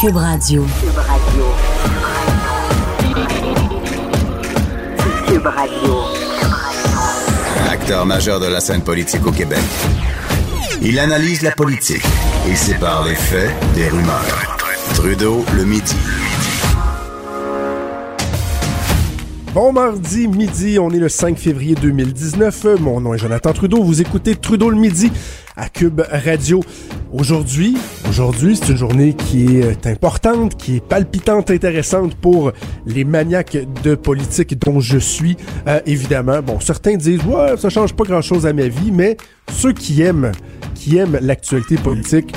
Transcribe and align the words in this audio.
Cube 0.00 0.16
Radio. 0.16 0.62
Cube 0.80 0.96
Radio. 0.96 1.44
Cube 5.28 5.46
Radio. 5.46 5.94
Acteur 7.70 8.06
majeur 8.06 8.40
de 8.40 8.46
la 8.46 8.60
scène 8.60 8.80
politique 8.80 9.26
au 9.26 9.30
Québec. 9.30 9.58
Il 10.80 10.98
analyse 10.98 11.42
la 11.42 11.50
politique 11.50 12.02
et 12.48 12.54
sépare 12.54 13.04
les 13.04 13.14
faits 13.14 13.50
des 13.74 13.90
rumeurs. 13.90 14.56
Trudeau 14.94 15.44
le 15.54 15.66
midi. 15.66 15.96
Bon 19.52 19.72
mardi 19.72 20.28
midi, 20.28 20.78
on 20.78 20.90
est 20.92 20.98
le 20.98 21.08
5 21.10 21.36
février 21.36 21.74
2019. 21.74 22.78
Mon 22.80 23.02
nom 23.02 23.12
est 23.12 23.18
Jonathan 23.18 23.52
Trudeau. 23.52 23.82
Vous 23.82 24.00
écoutez 24.00 24.34
Trudeau 24.36 24.70
le 24.70 24.76
midi 24.76 25.12
à 25.56 25.68
Cube 25.68 26.00
Radio. 26.10 26.62
Aujourd'hui, 27.12 27.76
aujourd'hui, 28.08 28.56
c'est 28.56 28.68
une 28.68 28.76
journée 28.76 29.14
qui 29.14 29.58
est 29.58 29.86
importante, 29.86 30.56
qui 30.56 30.76
est 30.76 30.84
palpitante, 30.84 31.50
intéressante 31.50 32.14
pour 32.14 32.52
les 32.86 33.04
maniaques 33.04 33.58
de 33.82 33.94
politique 33.94 34.58
dont 34.58 34.80
je 34.80 34.98
suis. 34.98 35.36
Euh, 35.66 35.80
évidemment, 35.86 36.40
bon, 36.42 36.60
certains 36.60 36.96
disent 36.96 37.24
ouais, 37.24 37.56
ça 37.56 37.68
change 37.68 37.94
pas 37.94 38.04
grand-chose 38.04 38.46
à 38.46 38.52
ma 38.52 38.68
vie, 38.68 38.92
mais 38.92 39.16
ceux 39.52 39.72
qui 39.72 40.02
aiment, 40.02 40.32
qui 40.74 40.98
aiment 40.98 41.18
l'actualité 41.20 41.76
politique 41.76 42.32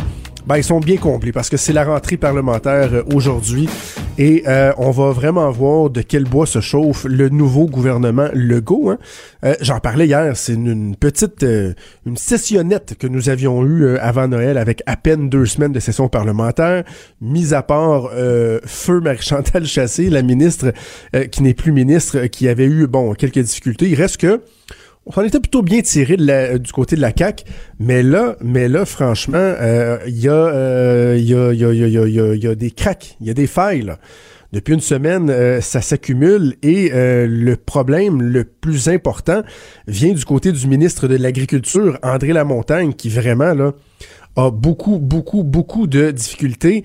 ben, 0.46 0.58
ils 0.58 0.64
sont 0.64 0.80
bien 0.80 0.98
complets 0.98 1.32
parce 1.32 1.50
que 1.50 1.58
c'est 1.58 1.74
la 1.74 1.84
rentrée 1.84 2.18
parlementaire 2.18 2.94
euh, 2.94 3.04
aujourd'hui 3.14 3.70
et 4.18 4.44
euh, 4.48 4.74
on 4.78 4.92
va 4.92 5.12
vraiment 5.12 5.50
voir 5.52 5.90
de 5.90 6.02
quel 6.02 6.26
bois 6.26 6.46
se 6.46 6.60
chauffe 6.60 7.06
le 7.06 7.30
nouveau 7.30 7.66
gouvernement 7.66 8.28
Legault. 8.34 8.90
Hein. 8.90 8.98
Euh, 9.46 9.56
J'en 9.62 9.80
parlais 9.80 10.06
hier, 10.06 10.36
c'est 10.36 10.54
une, 10.54 10.96
petite 10.96 11.46
une 12.06 12.18
sessionnette 12.18 12.96
que 12.98 13.08
nous 13.08 13.30
avions 13.30 13.66
eue 13.66 13.98
avant 13.98 14.28
Noël 14.28 14.58
avec 14.58 14.84
à 14.86 14.98
peine 14.98 15.30
deux 15.30 15.46
semaines 15.46 15.72
de 15.72 15.80
session 15.80 16.10
parlementaire, 16.10 16.84
mis 17.22 17.54
à 17.54 17.64
part 17.64 18.10
Feu 18.66 19.00
Marie-Chantal 19.00 19.66
Chassé, 19.66 20.10
la 20.10 20.22
ministre 20.22 20.74
qui 21.32 21.44
n'est 21.44 21.54
plus 21.54 21.72
ministre, 21.72 22.26
qui 22.28 22.48
avait 22.48 22.66
eu 22.66 22.88
bon 22.88 23.14
quelques 23.14 23.40
difficultés. 23.40 23.90
Il 23.90 23.96
reste 23.96 24.18
que 24.18 24.42
on 25.06 25.22
était 25.22 25.40
plutôt 25.40 25.62
bien 25.62 25.82
tiré 25.82 26.16
la, 26.18 26.58
du 26.58 26.72
côté 26.72 26.96
de 26.96 27.02
la 27.02 27.12
CAC, 27.12 27.46
mais 27.80 28.04
là, 28.04 28.36
mais 28.42 28.68
là, 28.68 28.86
franchement, 28.86 29.54
il 30.08 30.20
y, 30.20 30.30
a, 30.30 31.16
y, 31.16 31.34
a, 31.34 31.54
y, 31.54 31.64
a, 31.64 31.74
y, 31.74 32.20
a, 32.20 32.36
y 32.36 32.48
a 32.48 32.56
des 32.56 32.72
cracks, 32.72 33.18
il 33.20 33.28
y 33.28 33.30
a 33.30 33.34
des 33.34 33.48
failles. 33.48 33.94
Depuis 34.54 34.76
une 34.76 34.82
semaine, 34.82 35.32
euh, 35.32 35.62
ça 35.62 35.82
s'accumule 35.82 36.58
et 36.62 36.92
euh, 36.94 37.26
le 37.28 37.56
problème 37.56 38.22
le 38.22 38.44
plus 38.44 38.88
important 38.88 39.42
vient 39.88 40.14
du 40.14 40.24
côté 40.26 40.52
du 40.52 40.68
ministre 40.68 41.08
de 41.08 41.16
l'Agriculture, 41.16 41.98
André 42.04 42.34
Lamontagne, 42.34 42.94
qui 42.94 43.10
vraiment 43.10 43.56
là 43.56 43.72
a 44.36 44.52
beaucoup, 44.52 45.00
beaucoup, 45.00 45.44
beaucoup 45.44 45.88
de 45.88 46.12
difficultés. 46.12 46.84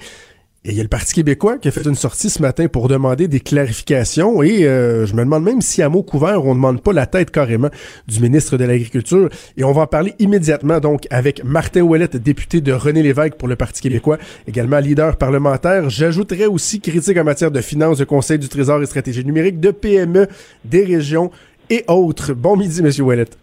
Et 0.69 0.73
il 0.73 0.77
y 0.77 0.81
a 0.81 0.83
le 0.83 0.89
Parti 0.91 1.15
québécois 1.15 1.57
qui 1.57 1.69
a 1.69 1.71
fait 1.71 1.87
une 1.87 1.95
sortie 1.95 2.29
ce 2.29 2.43
matin 2.43 2.69
pour 2.69 2.89
demander 2.89 3.27
des 3.27 3.41
clarifications. 3.41 4.43
Et 4.43 4.67
euh, 4.67 5.07
je 5.07 5.15
me 5.15 5.25
demande 5.25 5.43
même 5.43 5.63
si 5.63 5.83
à 5.83 5.89
mot 5.89 6.03
couvert, 6.03 6.45
on 6.45 6.51
ne 6.51 6.57
demande 6.57 6.83
pas 6.83 6.93
la 6.93 7.07
tête 7.07 7.31
carrément 7.31 7.71
du 8.07 8.21
ministre 8.21 8.59
de 8.59 8.67
l'Agriculture. 8.67 9.31
Et 9.57 9.65
on 9.65 9.73
va 9.73 9.83
en 9.83 9.87
parler 9.87 10.13
immédiatement 10.19 10.79
donc 10.79 11.07
avec 11.11 11.43
Martin 11.43 11.81
Ouellette, 11.81 12.19
député 12.19 12.61
de 12.61 12.73
René 12.73 13.03
Lévesque 13.03 13.37
pour 13.39 13.49
le 13.49 13.57
Parti 13.57 13.81
québécois, 13.81 14.19
également 14.47 14.79
leader 14.79 15.17
parlementaire. 15.17 15.89
J'ajouterais 15.89 16.45
aussi 16.45 16.83
critique 16.83 17.17
en 17.17 17.25
matière 17.25 17.51
de 17.51 17.63
finances, 17.63 17.97
de 17.97 18.05
Conseil 18.05 18.39
du 18.39 18.51
Trésor 18.51 18.83
et 18.83 18.87
stratégie 18.87 19.25
numérique, 19.25 19.61
de 19.61 19.71
PME, 19.71 20.27
des 20.67 20.85
régions 20.85 21.31
et 21.71 21.85
autres. 21.89 22.35
Bon 22.35 22.59
midi, 22.59 22.83
Monsieur 22.83 23.05
Ouellette. 23.05 23.39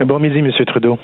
Bon 0.00 0.18
midi, 0.18 0.42
Monsieur 0.42 0.64
Trudeau. 0.64 0.98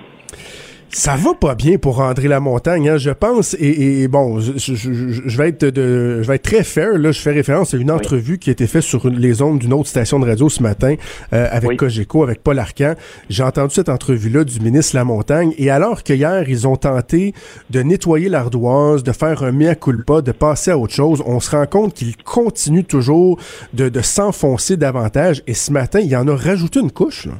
Ça 0.92 1.14
va 1.14 1.34
pas 1.34 1.54
bien 1.54 1.78
pour 1.78 2.00
André 2.00 2.26
Lamontagne, 2.26 2.88
hein, 2.88 2.96
je 2.96 3.10
pense. 3.10 3.54
Et, 3.60 4.08
bon, 4.08 4.40
je, 4.40 4.52
je, 4.56 5.38
vais 5.38 5.50
être 5.50 5.64
de, 5.64 6.20
je 6.20 6.26
vais 6.26 6.34
être 6.34 6.42
très 6.42 6.64
fair. 6.64 6.98
Là, 6.98 7.12
je 7.12 7.20
fais 7.20 7.30
référence 7.30 7.74
à 7.74 7.76
une 7.76 7.92
entrevue 7.92 8.38
qui 8.38 8.50
a 8.50 8.52
été 8.52 8.66
faite 8.66 8.82
sur 8.82 9.08
les 9.08 9.40
ondes 9.40 9.60
d'une 9.60 9.72
autre 9.72 9.88
station 9.88 10.18
de 10.18 10.26
radio 10.26 10.48
ce 10.48 10.64
matin 10.64 10.96
euh, 11.32 11.46
avec 11.52 11.78
Cogeco, 11.78 12.24
avec 12.24 12.42
Paul 12.42 12.58
Arcan. 12.58 12.94
J'ai 13.28 13.44
entendu 13.44 13.72
cette 13.72 13.88
entrevue-là 13.88 14.42
du 14.42 14.58
ministre 14.58 14.96
Lamontagne. 14.96 15.54
Et 15.58 15.70
alors 15.70 16.02
que 16.02 16.12
hier, 16.12 16.48
ils 16.48 16.66
ont 16.66 16.76
tenté 16.76 17.34
de 17.70 17.82
nettoyer 17.82 18.28
l'ardoise, 18.28 19.04
de 19.04 19.12
faire 19.12 19.44
un 19.44 19.52
mea 19.52 19.76
culpa, 19.76 20.22
de 20.22 20.32
passer 20.32 20.72
à 20.72 20.78
autre 20.78 20.94
chose, 20.94 21.22
on 21.24 21.38
se 21.38 21.52
rend 21.52 21.66
compte 21.66 21.94
qu'il 21.94 22.16
continue 22.16 22.84
toujours 22.84 23.38
de, 23.74 23.88
de 23.88 24.00
s'enfoncer 24.00 24.76
davantage. 24.76 25.42
Et 25.46 25.54
ce 25.54 25.70
matin, 25.70 26.00
il 26.00 26.16
en 26.16 26.26
a 26.26 26.34
rajouté 26.34 26.80
une 26.80 26.90
couche. 26.90 27.26
Là. 27.26 27.34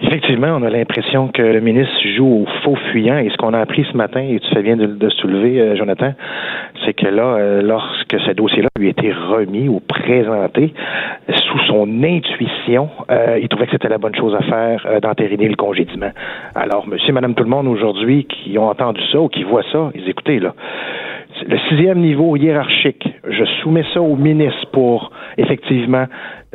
Effectivement, 0.00 0.56
on 0.56 0.62
a 0.62 0.70
l'impression 0.70 1.26
que 1.26 1.42
le 1.42 1.60
ministre 1.60 1.96
joue 2.16 2.44
au 2.44 2.46
faux 2.62 2.76
fuyant. 2.92 3.18
Et 3.18 3.30
ce 3.30 3.36
qu'on 3.36 3.52
a 3.52 3.58
appris 3.58 3.84
ce 3.90 3.96
matin, 3.96 4.20
et 4.20 4.38
tu 4.38 4.48
fais 4.54 4.62
bien 4.62 4.76
de, 4.76 4.86
de 4.86 5.08
soulever, 5.08 5.60
euh, 5.60 5.76
Jonathan, 5.76 6.12
c'est 6.84 6.94
que 6.94 7.06
là, 7.06 7.34
euh, 7.34 7.62
lorsque 7.62 8.16
ce 8.20 8.30
dossier-là 8.30 8.68
lui 8.78 8.86
a 8.86 8.90
été 8.90 9.12
remis 9.12 9.68
ou 9.68 9.80
présenté, 9.80 10.72
sous 11.34 11.58
son 11.66 12.04
intuition, 12.04 12.90
euh, 13.10 13.40
il 13.42 13.48
trouvait 13.48 13.66
que 13.66 13.72
c'était 13.72 13.88
la 13.88 13.98
bonne 13.98 14.14
chose 14.14 14.36
à 14.36 14.42
faire 14.42 15.00
d'entériner 15.00 15.48
le 15.48 15.56
congédiement. 15.56 16.10
Alors, 16.54 16.86
monsieur, 16.86 17.12
madame, 17.12 17.34
tout 17.34 17.42
le 17.42 17.50
monde 17.50 17.66
aujourd'hui 17.66 18.24
qui 18.26 18.56
ont 18.56 18.68
entendu 18.68 19.00
ça 19.10 19.18
ou 19.18 19.28
qui 19.28 19.42
voient 19.42 19.64
ça, 19.72 19.90
ils 19.96 20.08
écoutez, 20.08 20.38
là, 20.38 20.54
le 21.44 21.58
sixième 21.68 21.98
niveau 21.98 22.36
hiérarchique, 22.36 23.08
je 23.28 23.44
soumets 23.62 23.84
ça 23.92 24.00
au 24.00 24.14
ministre 24.14 24.70
pour 24.70 25.10
effectivement 25.36 26.06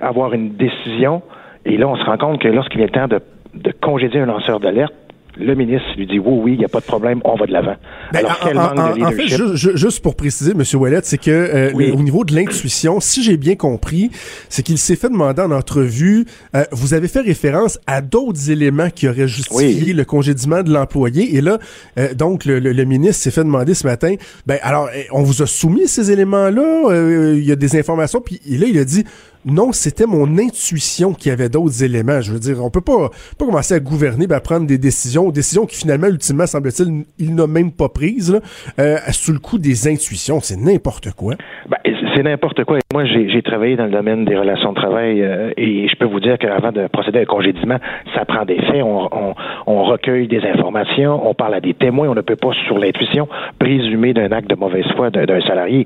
avoir 0.02 0.34
une 0.34 0.56
décision. 0.56 1.22
Et 1.66 1.78
là, 1.78 1.88
on 1.88 1.96
se 1.96 2.04
rend 2.04 2.18
compte 2.18 2.42
que 2.42 2.48
lorsqu'il 2.48 2.82
le 2.82 2.90
temps 2.90 3.08
de 3.08 3.20
de 3.54 3.72
congédier 3.72 4.22
un 4.22 4.26
lanceur 4.26 4.60
d'alerte, 4.60 4.94
le 5.38 5.56
ministre 5.56 5.88
lui 5.98 6.06
dit 6.06 6.20
oui, 6.20 6.40
oui, 6.44 6.54
il 6.54 6.60
n'y 6.60 6.66
a 6.66 6.70
pas 6.70 6.80
de 6.80 6.86
problème, 6.86 7.20
on 7.24 7.36
va 7.36 7.46
de 7.46 7.52
l'avant. 7.52 7.76
Ben, 8.12 8.20
Alors, 8.20 8.40
quel 8.44 8.56
manque 8.56 8.76
de 8.76 8.96
leadership? 8.96 9.42
En 9.42 9.56
fait, 9.56 9.78
juste 9.78 10.04
pour 10.04 10.16
préciser, 10.16 10.52
M. 10.52 10.64
Ouellet, 10.80 11.00
c'est 11.04 11.18
que 11.18 11.32
euh, 11.32 11.94
au 11.94 12.02
niveau 12.02 12.24
de 12.24 12.36
l'intuition, 12.36 13.00
si 13.00 13.24
j'ai 13.24 13.38
bien 13.38 13.56
compris, 13.56 14.12
c'est 14.50 14.64
qu'il 14.64 14.78
s'est 14.78 14.96
fait 14.96 15.10
demander 15.10 15.42
en 15.42 15.52
entrevue, 15.52 16.26
euh, 16.56 16.64
vous 16.72 16.94
avez 16.94 17.08
fait 17.08 17.22
référence 17.22 17.80
à 17.88 18.02
d'autres 18.02 18.52
éléments 18.52 18.90
qui 18.90 19.08
auraient 19.08 19.28
justifié 19.28 19.94
le 19.94 20.06
congédiement 20.06 20.62
de 20.62 20.72
l'employé. 20.72 21.36
Et 21.36 21.42
là, 21.42 21.58
euh, 21.98 22.14
donc, 22.14 22.46
le, 22.46 22.60
le, 22.60 22.84
ministre 22.84 23.24
s'est 23.24 23.32
fait 23.32 23.44
demander 23.44 23.74
ce 23.74 23.88
matin, 23.88 24.16
ben 24.46 24.60
alors, 24.62 24.90
on 25.12 25.24
vous 25.24 25.42
a 25.42 25.48
soumis 25.48 25.88
ces 25.88 26.12
éléments-là, 26.12 27.34
il 27.34 27.44
y 27.44 27.52
a 27.52 27.56
des 27.56 27.78
informations, 27.78 28.22
puis 28.22 28.40
là, 28.46 28.68
il 28.68 28.78
a 28.78 28.86
dit, 28.86 29.04
non, 29.46 29.72
c'était 29.72 30.06
mon 30.06 30.38
intuition 30.38 31.14
qui 31.14 31.30
avait 31.30 31.50
d'autres 31.50 31.84
éléments. 31.84 32.22
Je 32.22 32.32
veux 32.32 32.40
dire, 32.40 32.64
on 32.64 32.70
peut 32.70 32.82
pas, 32.82 33.10
pas 33.38 33.46
commencer 33.46 33.74
à 33.74 33.80
gouverner, 33.80 34.26
à 34.32 34.40
prendre 34.40 34.66
des 34.66 34.78
décisions, 34.78 35.30
décisions 35.30 35.66
qui 35.66 35.78
finalement, 35.78 36.08
ultimement, 36.08 36.46
semble-t-il, 36.46 37.04
il 37.20 37.36
n'a 37.36 37.48
même 37.48 37.72
pas 37.72 37.90
prises, 37.90 38.40
euh, 38.80 38.98
sous 39.12 39.34
le 39.34 39.40
coup 39.40 39.58
des 39.58 39.88
intuitions. 39.88 40.40
C'est 40.40 40.58
n'importe 40.58 41.12
quoi. 41.12 41.36
Ben, 41.70 41.78
c'est 42.16 42.24
n'importe 42.24 42.64
quoi. 42.64 42.80
Moi, 42.94 43.06
j'ai 43.06 43.42
travaillé 43.42 43.76
dans 43.76 43.86
le 43.86 43.92
domaine 43.92 44.26
des 44.26 44.38
relations 44.38 44.72
de 44.72 44.76
travail 44.76 45.22
euh, 45.22 45.52
et 45.58 45.88
je 45.88 45.96
peux 45.96 46.06
vous 46.06 46.20
dire 46.20 46.38
qu'avant 46.38 46.72
de 46.72 46.88
procéder 46.88 47.20
à 47.20 47.22
un 47.24 47.26
congédiement, 47.26 47.78
ça 48.14 48.26
prend 48.26 48.46
des 48.46 48.62
faits. 48.62 48.84
On, 48.84 49.84
recueille 49.84 50.28
des 50.28 50.42
informations, 50.46 51.28
on 51.28 51.34
parle 51.34 51.56
à 51.56 51.60
des 51.60 51.74
témoins. 51.74 52.08
On 52.08 52.16
ne 52.16 52.22
peut 52.22 52.36
pas, 52.36 52.52
sur 52.66 52.78
l'intuition, 52.78 53.28
présumer 53.60 54.14
d'un 54.14 54.32
acte 54.32 54.50
de 54.50 54.56
mauvaise 54.56 54.86
foi 54.96 55.10
d'un 55.10 55.42
salarié. 55.42 55.86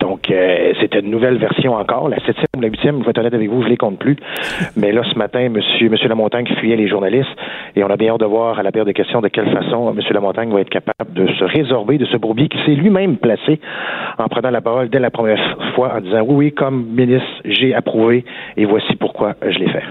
Donc, 0.00 0.30
euh, 0.30 0.72
c'était 0.80 1.00
une 1.00 1.10
nouvelle 1.10 1.36
version 1.36 1.74
encore. 1.74 2.08
La 2.08 2.16
septième 2.24 2.46
ou 2.56 2.60
la 2.60 2.68
huitième, 2.68 3.00
je 3.00 3.04
vais 3.04 3.10
être 3.10 3.18
honnête 3.18 3.34
avec 3.34 3.50
vous, 3.50 3.62
je 3.62 3.68
les 3.68 3.76
compte 3.76 3.98
plus. 3.98 4.16
Mais 4.76 4.92
là, 4.92 5.02
ce 5.04 5.16
matin, 5.16 5.48
monsieur, 5.50 5.90
monsieur 5.90 6.08
Lamontagne 6.08 6.46
fuyait 6.58 6.76
les 6.76 6.88
journalistes 6.88 7.28
et 7.76 7.84
on 7.84 7.90
a 7.90 7.96
bien 7.96 8.14
hâte 8.14 8.20
de 8.20 8.26
voir 8.26 8.58
à 8.58 8.62
la 8.62 8.72
période 8.72 8.88
de 8.88 8.92
questions 8.92 9.20
de 9.20 9.28
quelle 9.28 9.52
façon 9.52 9.92
monsieur 9.92 10.14
Lamontagne 10.14 10.50
va 10.52 10.60
être 10.62 10.70
capable 10.70 11.12
de 11.12 11.26
se 11.34 11.44
résorber 11.44 11.98
de 11.98 12.06
ce 12.06 12.16
bourbier 12.16 12.48
qui 12.48 12.58
s'est 12.64 12.74
lui-même 12.74 13.18
placé 13.18 13.60
en 14.18 14.28
prenant 14.28 14.50
la 14.50 14.62
parole 14.62 14.88
dès 14.88 14.98
la 14.98 15.10
première 15.10 15.58
fois 15.74 15.94
en 15.96 16.00
disant 16.00 16.22
oui, 16.22 16.34
oui, 16.46 16.52
comme 16.52 16.86
ministre, 16.86 17.28
j'ai 17.44 17.74
approuvé 17.74 18.24
et 18.56 18.64
voici 18.64 18.96
pourquoi 18.96 19.34
je 19.42 19.58
l'ai 19.58 19.68
fait. 19.68 19.84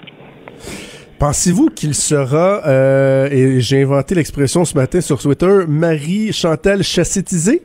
Pensez-vous 1.20 1.70
qu'il 1.70 1.94
sera, 1.94 2.66
euh, 2.66 3.30
et 3.30 3.60
j'ai 3.60 3.84
inventé 3.84 4.16
l'expression 4.16 4.64
ce 4.64 4.76
matin 4.76 5.02
sur 5.02 5.22
Twitter, 5.22 5.66
Marie 5.68 6.32
Chantal 6.32 6.82
chassétisée? 6.82 7.62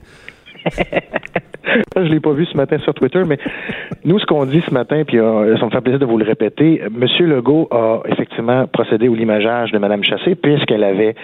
je 1.97 2.01
l'ai 2.13 2.21
pas 2.21 2.33
vu 2.33 2.45
ce 2.47 2.57
matin 2.57 2.79
sur 2.79 2.95
Twitter, 2.95 3.23
mais 3.27 3.39
nous, 4.05 4.19
ce 4.19 4.27
qu'on 4.27 4.45
dit 4.47 4.61
ce 4.61 4.73
matin, 4.73 5.03
puis 5.07 5.19
euh, 5.19 5.57
ça 5.57 5.65
me 5.65 5.71
fait 5.71 5.81
plaisir 5.81 5.99
de 5.99 6.05
vous 6.05 6.19
le 6.19 6.25
répéter, 6.25 6.81
M. 6.85 7.07
Legault 7.27 7.69
a 7.71 8.01
effectivement 8.07 8.67
procédé 8.67 9.09
au 9.09 9.15
limageage 9.15 9.73
de 9.73 9.79
Mme 9.79 10.05
Chassé 10.05 10.35
puisqu'elle 10.35 10.85
avait 10.85 11.15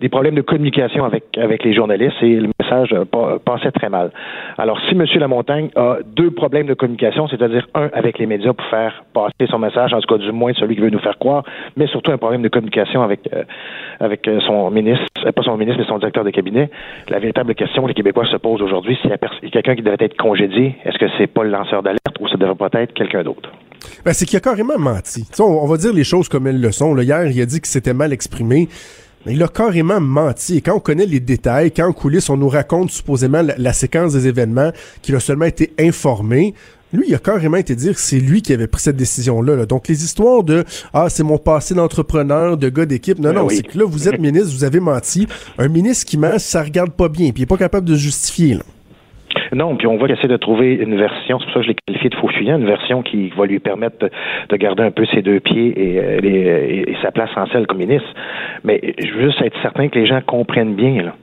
des 0.00 0.08
problèmes 0.08 0.34
de 0.34 0.42
communication 0.42 1.04
avec, 1.04 1.24
avec 1.38 1.64
les 1.64 1.72
journalistes 1.72 2.16
et 2.22 2.36
le 2.36 2.50
message 2.60 2.92
euh, 2.92 3.04
pa- 3.04 3.38
passait 3.44 3.70
très 3.70 3.88
mal. 3.88 4.10
Alors, 4.58 4.78
si 4.88 4.94
M. 4.94 5.04
Lamontagne 5.18 5.70
a 5.76 5.96
deux 6.04 6.30
problèmes 6.30 6.66
de 6.66 6.74
communication, 6.74 7.26
c'est-à-dire 7.28 7.66
un 7.74 7.88
avec 7.94 8.18
les 8.18 8.26
médias 8.26 8.52
pour 8.52 8.66
faire 8.66 9.04
passer 9.14 9.46
son 9.48 9.58
message, 9.58 9.94
en 9.94 10.00
tout 10.00 10.14
cas 10.14 10.22
du 10.22 10.30
moins 10.32 10.52
celui 10.54 10.74
qui 10.74 10.82
veut 10.82 10.90
nous 10.90 10.98
faire 10.98 11.18
croire, 11.18 11.44
mais 11.76 11.86
surtout 11.86 12.10
un 12.12 12.18
problème 12.18 12.42
de 12.42 12.48
communication 12.48 13.02
avec, 13.02 13.20
euh, 13.32 13.44
avec 14.00 14.28
euh, 14.28 14.40
son 14.40 14.70
ministre, 14.70 15.04
pas 15.30 15.42
son 15.42 15.56
ministre, 15.56 15.80
mais 15.80 15.86
son 15.88 15.98
directeur 15.98 16.24
de 16.24 16.30
cabinet, 16.30 16.68
la 17.08 17.18
véritable 17.18 17.54
question 17.54 17.82
que 17.84 17.88
les 17.88 17.94
Québécois 17.94 18.26
se 18.26 18.36
posent 18.36 18.60
aujourd'hui, 18.62 18.98
quelqu'un 19.52 19.74
devrait 19.86 20.04
être 20.06 20.16
congédié, 20.16 20.76
est-ce 20.84 20.98
que 20.98 21.06
c'est 21.18 21.26
pas 21.26 21.44
le 21.44 21.50
lanceur 21.50 21.82
d'alerte 21.82 22.20
ou 22.20 22.28
ça 22.28 22.36
devrait 22.36 22.54
pas 22.54 22.82
être 22.82 22.92
quelqu'un 22.92 23.22
d'autre? 23.22 23.50
Ben, 24.04 24.12
c'est 24.12 24.26
qu'il 24.26 24.36
a 24.36 24.40
carrément 24.40 24.78
menti. 24.78 25.24
On, 25.38 25.66
va 25.66 25.76
dire 25.76 25.92
les 25.92 26.04
choses 26.04 26.28
comme 26.28 26.46
elles 26.46 26.60
le 26.60 26.72
sont. 26.72 26.94
Là, 26.94 27.02
hier, 27.02 27.26
il 27.26 27.40
a 27.40 27.46
dit 27.46 27.60
que 27.60 27.68
c'était 27.68 27.94
mal 27.94 28.12
exprimé. 28.12 28.68
Mais 29.24 29.32
il 29.32 29.42
a 29.42 29.48
carrément 29.48 30.00
menti. 30.00 30.58
Et 30.58 30.60
quand 30.60 30.76
on 30.76 30.80
connaît 30.80 31.06
les 31.06 31.18
détails, 31.18 31.72
quand 31.72 31.88
en 31.88 31.92
coulisses, 31.92 32.30
on 32.30 32.36
nous 32.36 32.48
raconte 32.48 32.90
supposément 32.90 33.42
la, 33.42 33.54
la 33.58 33.72
séquence 33.72 34.12
des 34.12 34.28
événements, 34.28 34.70
qu'il 35.02 35.16
a 35.16 35.20
seulement 35.20 35.46
été 35.46 35.72
informé, 35.80 36.54
lui, 36.92 37.06
il 37.08 37.14
a 37.14 37.18
carrément 37.18 37.56
été 37.56 37.74
dire 37.74 37.94
que 37.94 38.00
c'est 38.00 38.20
lui 38.20 38.40
qui 38.42 38.52
avait 38.52 38.68
pris 38.68 38.80
cette 38.80 38.96
décision-là. 38.96 39.56
là. 39.56 39.66
Donc, 39.66 39.88
les 39.88 40.04
histoires 40.04 40.44
de 40.44 40.64
«Ah, 40.94 41.06
c'est 41.08 41.24
mon 41.24 41.38
passé 41.38 41.74
d'entrepreneur, 41.74 42.56
de 42.56 42.68
gars 42.68 42.86
d'équipe», 42.86 43.18
non, 43.20 43.30
Ben 43.30 43.40
non, 43.40 43.46
oui. 43.46 43.56
c'est 43.56 43.62
que 43.64 43.78
là, 43.78 43.84
vous 43.84 44.08
êtes 44.08 44.20
ministre, 44.20 44.50
vous 44.56 44.64
avez 44.64 44.80
menti. 44.80 45.26
Un 45.58 45.68
ministre 45.68 46.06
qui 46.06 46.16
ment, 46.16 46.38
ça 46.38 46.62
regarde 46.62 46.92
pas 46.92 47.08
bien, 47.08 47.30
puis 47.30 47.40
il 47.40 47.42
est 47.42 47.46
pas 47.46 47.56
capable 47.56 47.88
de 47.88 47.96
justifier. 47.96 48.54
Là. 48.54 48.62
Non, 49.56 49.74
puis 49.74 49.86
on 49.86 49.96
va 49.96 50.06
essayer 50.08 50.28
de 50.28 50.36
trouver 50.36 50.74
une 50.74 50.96
version, 50.98 51.38
c'est 51.38 51.46
pour 51.46 51.54
ça 51.54 51.60
que 51.60 51.62
je 51.62 51.68
l'ai 51.68 51.76
qualifié 51.86 52.10
de 52.10 52.14
faux 52.16 52.28
fuyant, 52.28 52.58
une 52.58 52.66
version 52.66 53.00
qui 53.02 53.30
va 53.30 53.46
lui 53.46 53.58
permettre 53.58 53.96
de, 54.00 54.10
de 54.50 54.56
garder 54.56 54.82
un 54.82 54.90
peu 54.90 55.06
ses 55.06 55.22
deux 55.22 55.40
pieds 55.40 55.72
et, 55.76 55.98
euh, 55.98 56.18
et- 56.22 56.94
sa 57.00 57.10
place 57.10 57.30
en 57.36 57.46
selle 57.46 57.66
comme 57.66 57.78
ministre. 57.78 58.08
Mais 58.64 58.94
je 58.98 59.10
veux 59.14 59.28
juste 59.30 59.40
être 59.40 59.56
certain 59.62 59.88
que 59.88 59.98
les 59.98 60.04
gens 60.04 60.20
comprennent 60.20 60.74
bien. 60.74 61.14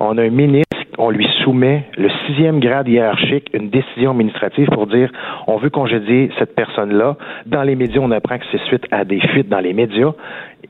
On 0.00 0.16
a 0.16 0.22
un 0.22 0.30
ministre, 0.30 0.64
on 0.98 1.10
lui 1.10 1.26
soumet 1.42 1.84
le 1.96 2.08
sixième 2.26 2.60
grade 2.60 2.88
hiérarchique, 2.88 3.50
une 3.52 3.70
décision 3.70 4.12
administrative 4.12 4.68
pour 4.68 4.86
dire 4.86 5.10
on 5.46 5.56
veut 5.56 5.70
congédier 5.70 6.30
cette 6.38 6.54
personne-là. 6.54 7.16
Dans 7.46 7.62
les 7.62 7.74
médias, 7.74 8.00
on 8.00 8.10
apprend 8.10 8.38
que 8.38 8.44
c'est 8.52 8.62
suite 8.64 8.84
à 8.90 9.04
des 9.04 9.20
fuites 9.20 9.48
dans 9.48 9.60
les 9.60 9.72
médias. 9.72 10.12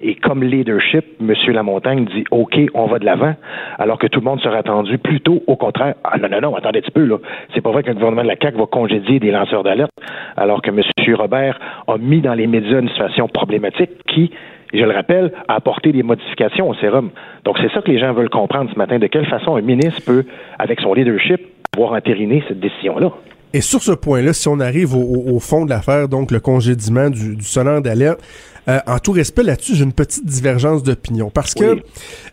Et 0.01 0.17
comme 0.17 0.43
leadership, 0.43 1.05
M. 1.21 1.33
Lamontagne 1.53 2.05
dit 2.07 2.25
OK, 2.31 2.59
on 2.75 2.87
va 2.87 2.99
de 2.99 3.05
l'avant, 3.05 3.35
alors 3.79 3.99
que 3.99 4.07
tout 4.07 4.21
le 4.21 4.25
monde 4.25 4.41
serait 4.41 4.59
attendu 4.59 4.99
plutôt 4.99 5.43
au 5.47 5.57
contraire. 5.57 5.95
Ah 6.05 6.19
non, 6.19 6.29
non, 6.29 6.41
non, 6.41 6.57
attendez 6.57 6.79
un 6.79 6.83
petit 6.83 6.91
peu, 6.91 7.05
là. 7.05 7.19
C'est 7.55 7.61
pas 7.61 7.71
vrai 7.71 7.83
qu'un 7.83 7.95
gouvernement 7.95 8.23
de 8.23 8.29
la 8.29 8.37
CAQ 8.41 8.59
va 8.59 8.67
congédier 8.67 9.21
des 9.21 9.31
lanceurs 9.31 9.63
d'alerte, 9.63 9.93
alors 10.37 10.63
que 10.63 10.71
M. 10.71 10.81
Robert 11.15 11.59
a 11.87 11.97
mis 11.97 12.21
dans 12.21 12.35
les 12.35 12.47
médias 12.47 12.81
une 12.81 12.89
situation 12.89 13.29
problématique 13.29 13.91
qui, 14.09 14.31
je 14.79 14.85
le 14.85 14.93
rappelle, 14.93 15.33
a 15.49 15.55
apporté 15.55 15.93
des 15.93 16.03
modifications 16.03 16.69
au 16.69 16.75
sérum. 16.75 17.11
Donc 17.45 17.59
c'est 17.61 17.73
ça 17.73 17.81
que 17.83 17.91
les 17.91 17.99
gens 17.99 18.13
veulent 18.13 18.31
comprendre 18.31 18.71
ce 18.73 18.79
matin, 18.79 18.99
de 18.99 19.07
quelle 19.07 19.27
façon 19.27 19.57
un 19.57 19.63
ministre 19.63 20.03
peut, 20.05 20.25
avec 20.59 20.81
son 20.81 20.95
leadership, 20.95 21.41
pouvoir 21.73 21.93
entériner 21.93 22.43
cette 22.49 22.61
décision-là. 22.61 23.11
Et 23.53 23.61
sur 23.61 23.81
ce 23.81 23.93
point-là, 23.93 24.33
si 24.33 24.49
on 24.49 24.59
arrive 24.59 24.97
au 24.97 25.39
fond 25.39 25.65
de 25.65 25.71
l'affaire, 25.71 26.09
donc 26.09 26.33
le 26.33 26.41
congédiement 26.41 27.09
du, 27.09 27.37
du 27.37 27.45
sonneur 27.45 27.81
d'alerte, 27.83 28.21
euh, 28.69 28.79
en 28.87 28.99
tout 28.99 29.13
respect 29.13 29.43
là-dessus, 29.43 29.75
j'ai 29.75 29.85
une 29.85 29.93
petite 29.93 30.25
divergence 30.27 30.83
d'opinion. 30.83 31.31
Parce 31.31 31.53
que 31.55 31.75
Oui. 31.75 31.83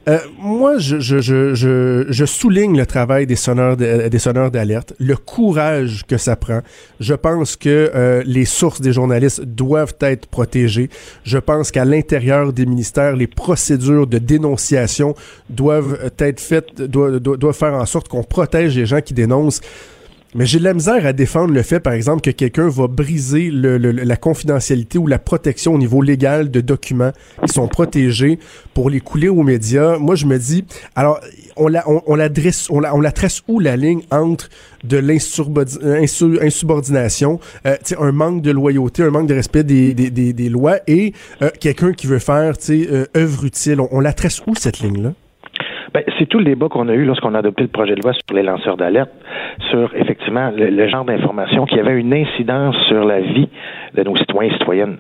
euh, 0.08 0.18
moi, 0.40 0.78
je, 0.78 1.00
je, 1.00 1.20
je, 1.20 1.54
je, 1.54 2.06
je 2.10 2.26
souligne 2.26 2.78
le 2.78 2.86
travail 2.86 3.28
des 3.28 3.36
sonneurs 3.36 3.76
de- 3.78 4.08
des 4.08 4.20
sonneurs 4.20 4.50
d'alerte, 4.52 4.94
le 5.00 5.16
courage 5.18 6.06
que 6.08 6.18
ça 6.18 6.36
prend. 6.36 6.62
Je 7.00 7.14
pense 7.14 7.56
que 7.58 7.92
euh, 7.94 8.24
les 8.26 8.46
sources 8.46 8.80
des 8.82 8.94
journalistes 8.94 9.42
doivent 9.42 9.96
être 10.02 10.28
protégées. 10.28 10.90
Je 11.24 11.38
pense 11.38 11.72
qu'à 11.72 11.84
l'intérieur 11.86 12.54
des 12.54 12.66
ministères, 12.66 13.16
les 13.16 13.28
procédures 13.28 14.08
de 14.08 14.18
dénonciation 14.18 15.16
doivent 15.50 16.12
être 16.20 16.40
faites, 16.40 16.82
doivent 16.82 17.54
faire 17.54 17.74
en 17.74 17.86
sorte 17.86 18.08
qu'on 18.08 18.24
protège 18.24 18.76
les 18.78 18.86
gens 18.86 19.02
qui 19.02 19.14
dénoncent. 19.14 19.62
Mais 20.34 20.46
j'ai 20.46 20.60
de 20.60 20.64
la 20.64 20.74
misère 20.74 21.06
à 21.06 21.12
défendre 21.12 21.54
le 21.54 21.62
fait, 21.62 21.82
par 21.82 21.92
exemple, 21.92 22.22
que 22.22 22.30
quelqu'un 22.32 22.70
va 22.70 22.88
briser 22.88 23.52
le- 23.52 23.78
le- 23.78 23.92
la 23.92 24.16
confidentialité 24.16 24.98
ou 24.98 25.06
la 25.06 25.20
protection 25.20 25.74
au 25.74 25.78
niveau 25.78 26.02
légal 26.02 26.50
de 26.50 26.62
documents 26.62 27.12
qui 27.46 27.54
sont 27.54 27.68
protégés 27.68 28.40
pour 28.74 28.90
les 28.90 29.02
couler 29.02 29.28
aux 29.28 29.44
médias. 29.44 29.98
Moi, 29.98 30.16
je 30.16 30.26
me 30.26 30.38
dis, 30.40 30.64
alors, 30.96 31.20
on 31.58 31.68
la, 31.68 31.84
on, 31.90 32.02
on 32.08 32.16
tresse 33.12 33.42
où 33.50 33.60
la 33.60 33.76
ligne 33.76 34.04
entre 34.10 34.48
de 34.86 34.98
l'insurbordi- 34.98 35.80
insu- 35.80 36.42
insubordination, 36.42 37.40
euh, 37.66 37.76
un 38.00 38.14
manque 38.14 38.42
de 38.42 38.52
loyauté, 38.52 39.04
un 39.04 39.12
manque 39.12 39.28
de 39.28 39.34
respect 39.34 39.66
des, 39.66 39.94
des, 39.94 40.10
des, 40.10 40.32
lois 40.50 40.78
et 40.88 41.14
euh, 41.42 41.50
quelqu'un 41.60 41.92
qui 41.92 42.08
veut 42.08 42.20
faire, 42.20 42.58
tu 42.58 42.88
euh, 42.90 43.06
œuvre 43.18 43.44
utile? 43.44 43.82
On, 43.82 43.90
on 43.92 44.00
la 44.00 44.14
tresse 44.14 44.42
où 44.48 44.56
cette 44.56 44.80
ligne-là? 44.80 45.14
Ben, 45.94 46.04
c'est 46.18 46.26
tout 46.28 46.40
le 46.40 46.46
débat 46.46 46.70
qu'on 46.70 46.88
a 46.88 46.94
eu 46.94 47.06
lorsqu'on 47.06 47.34
a 47.36 47.40
adopté 47.40 47.64
le 47.64 47.70
projet 47.70 47.96
de 47.96 48.02
loi 48.02 48.14
sur 48.14 48.36
les 48.36 48.44
lanceurs 48.44 48.78
d'alerte, 48.78 49.12
sur 49.70 49.92
effectivement 49.96 50.52
le, 50.56 50.88
genre 50.88 51.06
d'information 51.06 51.66
qui 51.66 51.80
avait 51.80 52.00
une 52.00 52.14
incidence 52.14 52.76
sur 52.88 53.04
la 53.04 53.20
vie 53.20 53.50
de 53.94 54.04
nos 54.04 54.16
citoyens 54.16 54.52
et 54.52 54.54
citoyennes. 54.54 54.98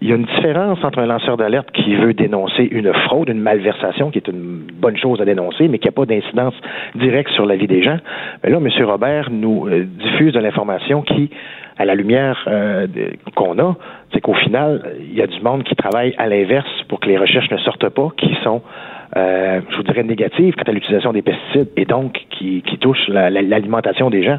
Il 0.00 0.08
y 0.08 0.12
a 0.12 0.16
une 0.16 0.24
différence 0.24 0.82
entre 0.84 1.00
un 1.00 1.06
lanceur 1.06 1.36
d'alerte 1.36 1.70
qui 1.72 1.94
veut 1.94 2.14
dénoncer 2.14 2.68
une 2.70 2.92
fraude, 2.92 3.28
une 3.28 3.40
malversation, 3.40 4.10
qui 4.10 4.18
est 4.18 4.28
une 4.28 4.62
bonne 4.72 4.96
chose 4.96 5.20
à 5.20 5.24
dénoncer, 5.24 5.68
mais 5.68 5.78
qui 5.78 5.88
n'a 5.88 5.92
pas 5.92 6.06
d'incidence 6.06 6.54
directe 6.94 7.30
sur 7.30 7.46
la 7.46 7.56
vie 7.56 7.66
des 7.66 7.82
gens. 7.82 7.98
Mais 8.42 8.50
là, 8.50 8.58
M. 8.58 8.68
Robert 8.84 9.28
nous 9.30 9.66
euh, 9.66 9.84
diffuse 9.84 10.32
de 10.32 10.40
l'information 10.40 11.02
qui, 11.02 11.30
à 11.78 11.84
la 11.84 11.94
lumière 11.94 12.44
euh, 12.46 12.86
qu'on 13.34 13.58
a, 13.58 13.76
c'est 14.12 14.20
qu'au 14.20 14.34
final, 14.34 14.82
il 15.00 15.14
y 15.14 15.22
a 15.22 15.26
du 15.26 15.40
monde 15.40 15.64
qui 15.64 15.74
travaille 15.76 16.14
à 16.18 16.28
l'inverse 16.28 16.68
pour 16.88 17.00
que 17.00 17.08
les 17.08 17.18
recherches 17.18 17.50
ne 17.50 17.58
sortent 17.58 17.88
pas, 17.88 18.08
qui 18.16 18.34
sont 18.42 18.62
euh, 19.16 19.60
je 19.70 19.76
vous 19.76 19.82
dirais, 19.82 20.02
négatives 20.02 20.54
quant 20.54 20.70
à 20.70 20.72
l'utilisation 20.72 21.12
des 21.12 21.22
pesticides 21.22 21.68
et 21.76 21.84
donc 21.84 22.12
qui, 22.30 22.62
qui 22.62 22.78
la- 23.08 23.30
l'alimentation 23.30 24.10
des 24.10 24.22
gens. 24.22 24.38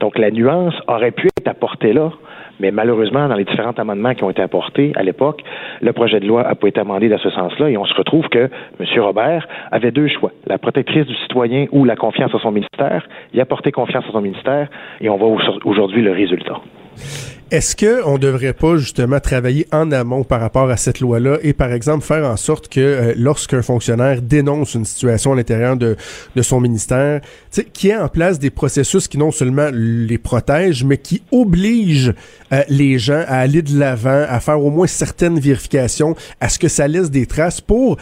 Donc 0.00 0.18
la 0.18 0.30
nuance 0.30 0.74
aurait 0.86 1.10
pu 1.10 1.28
être 1.38 1.48
apportée 1.48 1.92
là, 1.92 2.10
mais 2.60 2.70
malheureusement, 2.70 3.28
dans 3.28 3.34
les 3.34 3.44
différents 3.44 3.72
amendements 3.72 4.14
qui 4.14 4.22
ont 4.24 4.30
été 4.30 4.42
apportés 4.42 4.92
à 4.96 5.02
l'époque, 5.02 5.42
le 5.80 5.92
projet 5.92 6.20
de 6.20 6.26
loi 6.26 6.42
n'a 6.44 6.54
pas 6.54 6.68
été 6.68 6.80
amendé 6.80 7.08
dans 7.08 7.18
ce 7.18 7.30
sens-là 7.30 7.70
et 7.70 7.76
on 7.76 7.84
se 7.86 7.94
retrouve 7.94 8.28
que 8.28 8.48
M. 8.80 8.86
Robert 9.02 9.48
avait 9.70 9.90
deux 9.90 10.08
choix, 10.08 10.30
la 10.46 10.58
protectrice 10.58 11.06
du 11.06 11.14
citoyen 11.16 11.66
ou 11.72 11.84
la 11.84 11.96
confiance 11.96 12.34
à 12.34 12.38
son 12.38 12.52
ministère. 12.52 13.06
Il 13.32 13.40
a 13.40 13.46
porté 13.46 13.72
confiance 13.72 14.04
à 14.08 14.12
son 14.12 14.20
ministère 14.20 14.68
et 15.00 15.08
on 15.08 15.16
voit 15.16 15.28
au- 15.28 15.38
aujourd'hui 15.68 16.02
le 16.02 16.12
résultat. 16.12 16.60
Est-ce 17.52 17.76
que 17.76 18.02
on 18.06 18.16
devrait 18.16 18.54
pas 18.54 18.78
justement 18.78 19.20
travailler 19.20 19.66
en 19.72 19.92
amont 19.92 20.24
par 20.24 20.40
rapport 20.40 20.70
à 20.70 20.78
cette 20.78 21.00
loi-là 21.00 21.36
et 21.42 21.52
par 21.52 21.70
exemple 21.70 22.02
faire 22.02 22.24
en 22.24 22.38
sorte 22.38 22.68
que 22.68 22.80
euh, 22.80 23.14
lorsqu'un 23.14 23.60
fonctionnaire 23.60 24.22
dénonce 24.22 24.72
une 24.72 24.86
situation 24.86 25.34
à 25.34 25.36
l'intérieur 25.36 25.76
de, 25.76 25.98
de 26.34 26.40
son 26.40 26.62
ministère, 26.62 27.20
qu'il 27.74 27.90
y 27.90 27.92
ait 27.92 27.96
en 27.98 28.08
place 28.08 28.38
des 28.38 28.48
processus 28.48 29.06
qui 29.06 29.18
non 29.18 29.32
seulement 29.32 29.68
les 29.70 30.16
protègent, 30.16 30.84
mais 30.84 30.96
qui 30.96 31.24
obligent 31.30 32.14
euh, 32.52 32.62
les 32.68 32.98
gens 32.98 33.22
à 33.26 33.38
aller 33.38 33.62
de 33.62 33.78
l'avant, 33.78 34.24
à 34.28 34.40
faire 34.40 34.60
au 34.62 34.70
moins 34.70 34.86
certaines 34.86 35.38
vérifications, 35.38 36.14
à 36.40 36.48
ce 36.48 36.58
que 36.58 36.68
ça 36.68 36.88
laisse 36.88 37.10
des 37.10 37.26
traces 37.26 37.60
pour, 37.60 37.96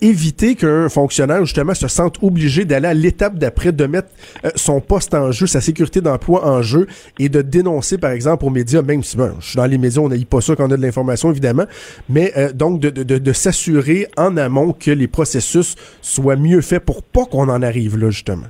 éviter 0.00 0.54
qu'un 0.54 0.88
fonctionnaire 0.88 1.44
justement 1.44 1.74
se 1.74 1.88
sente 1.88 2.18
obligé 2.22 2.64
d'aller 2.64 2.88
à 2.88 2.94
l'étape 2.94 3.38
d'après, 3.38 3.72
de 3.72 3.86
mettre 3.86 4.08
euh, 4.44 4.50
son 4.54 4.80
poste 4.80 5.14
en 5.14 5.32
jeu, 5.32 5.46
sa 5.46 5.60
sécurité 5.60 6.00
d'emploi 6.00 6.46
en 6.46 6.62
jeu 6.62 6.86
et 7.18 7.28
de 7.28 7.42
dénoncer 7.42 7.98
par 7.98 8.10
exemple 8.10 8.44
aux 8.44 8.50
médias, 8.50 8.82
même 8.82 9.02
si 9.02 9.16
bon, 9.16 9.32
je 9.40 9.48
suis 9.48 9.56
dans 9.56 9.66
les 9.66 9.78
médias, 9.78 10.00
on 10.02 10.08
n'a 10.08 10.16
pas 10.28 10.40
ça 10.40 10.56
qu'on 10.56 10.70
a 10.70 10.76
de 10.76 10.82
l'information 10.82 11.30
évidemment, 11.30 11.66
mais 12.08 12.32
euh, 12.36 12.52
donc 12.52 12.80
de, 12.80 12.90
de 12.90 13.32
s'assurer 13.32 14.08
en 14.16 14.36
amont 14.36 14.72
que 14.72 14.90
les 14.90 15.08
processus 15.08 15.74
soient 16.00 16.36
mieux 16.36 16.60
faits 16.60 16.84
pour 16.84 17.02
pas 17.02 17.24
qu'on 17.24 17.48
en 17.48 17.62
arrive 17.62 17.98
là 17.98 18.10
justement. 18.10 18.46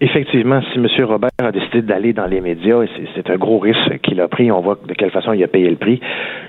Effectivement, 0.00 0.60
si 0.72 0.78
M. 0.78 0.86
Robert 1.04 1.30
a 1.38 1.52
décidé 1.52 1.80
d'aller 1.80 2.12
dans 2.12 2.26
les 2.26 2.40
médias, 2.42 2.82
c'est- 3.14 3.30
un 3.30 3.36
gros 3.36 3.58
risque 3.58 3.98
qu'il 4.02 4.20
a 4.20 4.28
pris, 4.28 4.52
on 4.52 4.60
voit 4.60 4.78
de 4.86 4.92
quelle 4.92 5.10
façon 5.10 5.32
il 5.32 5.42
a 5.42 5.48
payé 5.48 5.70
le 5.70 5.76
prix. 5.76 6.00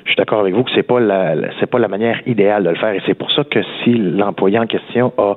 Je 0.03 0.09
suis 0.09 0.17
d'accord 0.17 0.41
avec 0.41 0.53
vous 0.53 0.63
que 0.63 0.71
c'est 0.75 0.83
pas 0.83 0.99
la, 0.99 1.33
c'est 1.59 1.69
pas 1.69 1.79
la 1.79 1.87
manière 1.87 2.19
idéale 2.27 2.63
de 2.63 2.69
le 2.69 2.75
faire, 2.75 2.93
et 2.93 3.01
c'est 3.05 3.13
pour 3.13 3.31
ça 3.31 3.43
que 3.45 3.59
si 3.83 3.93
l'employé 3.93 4.59
en 4.59 4.67
question 4.67 5.13
a 5.17 5.35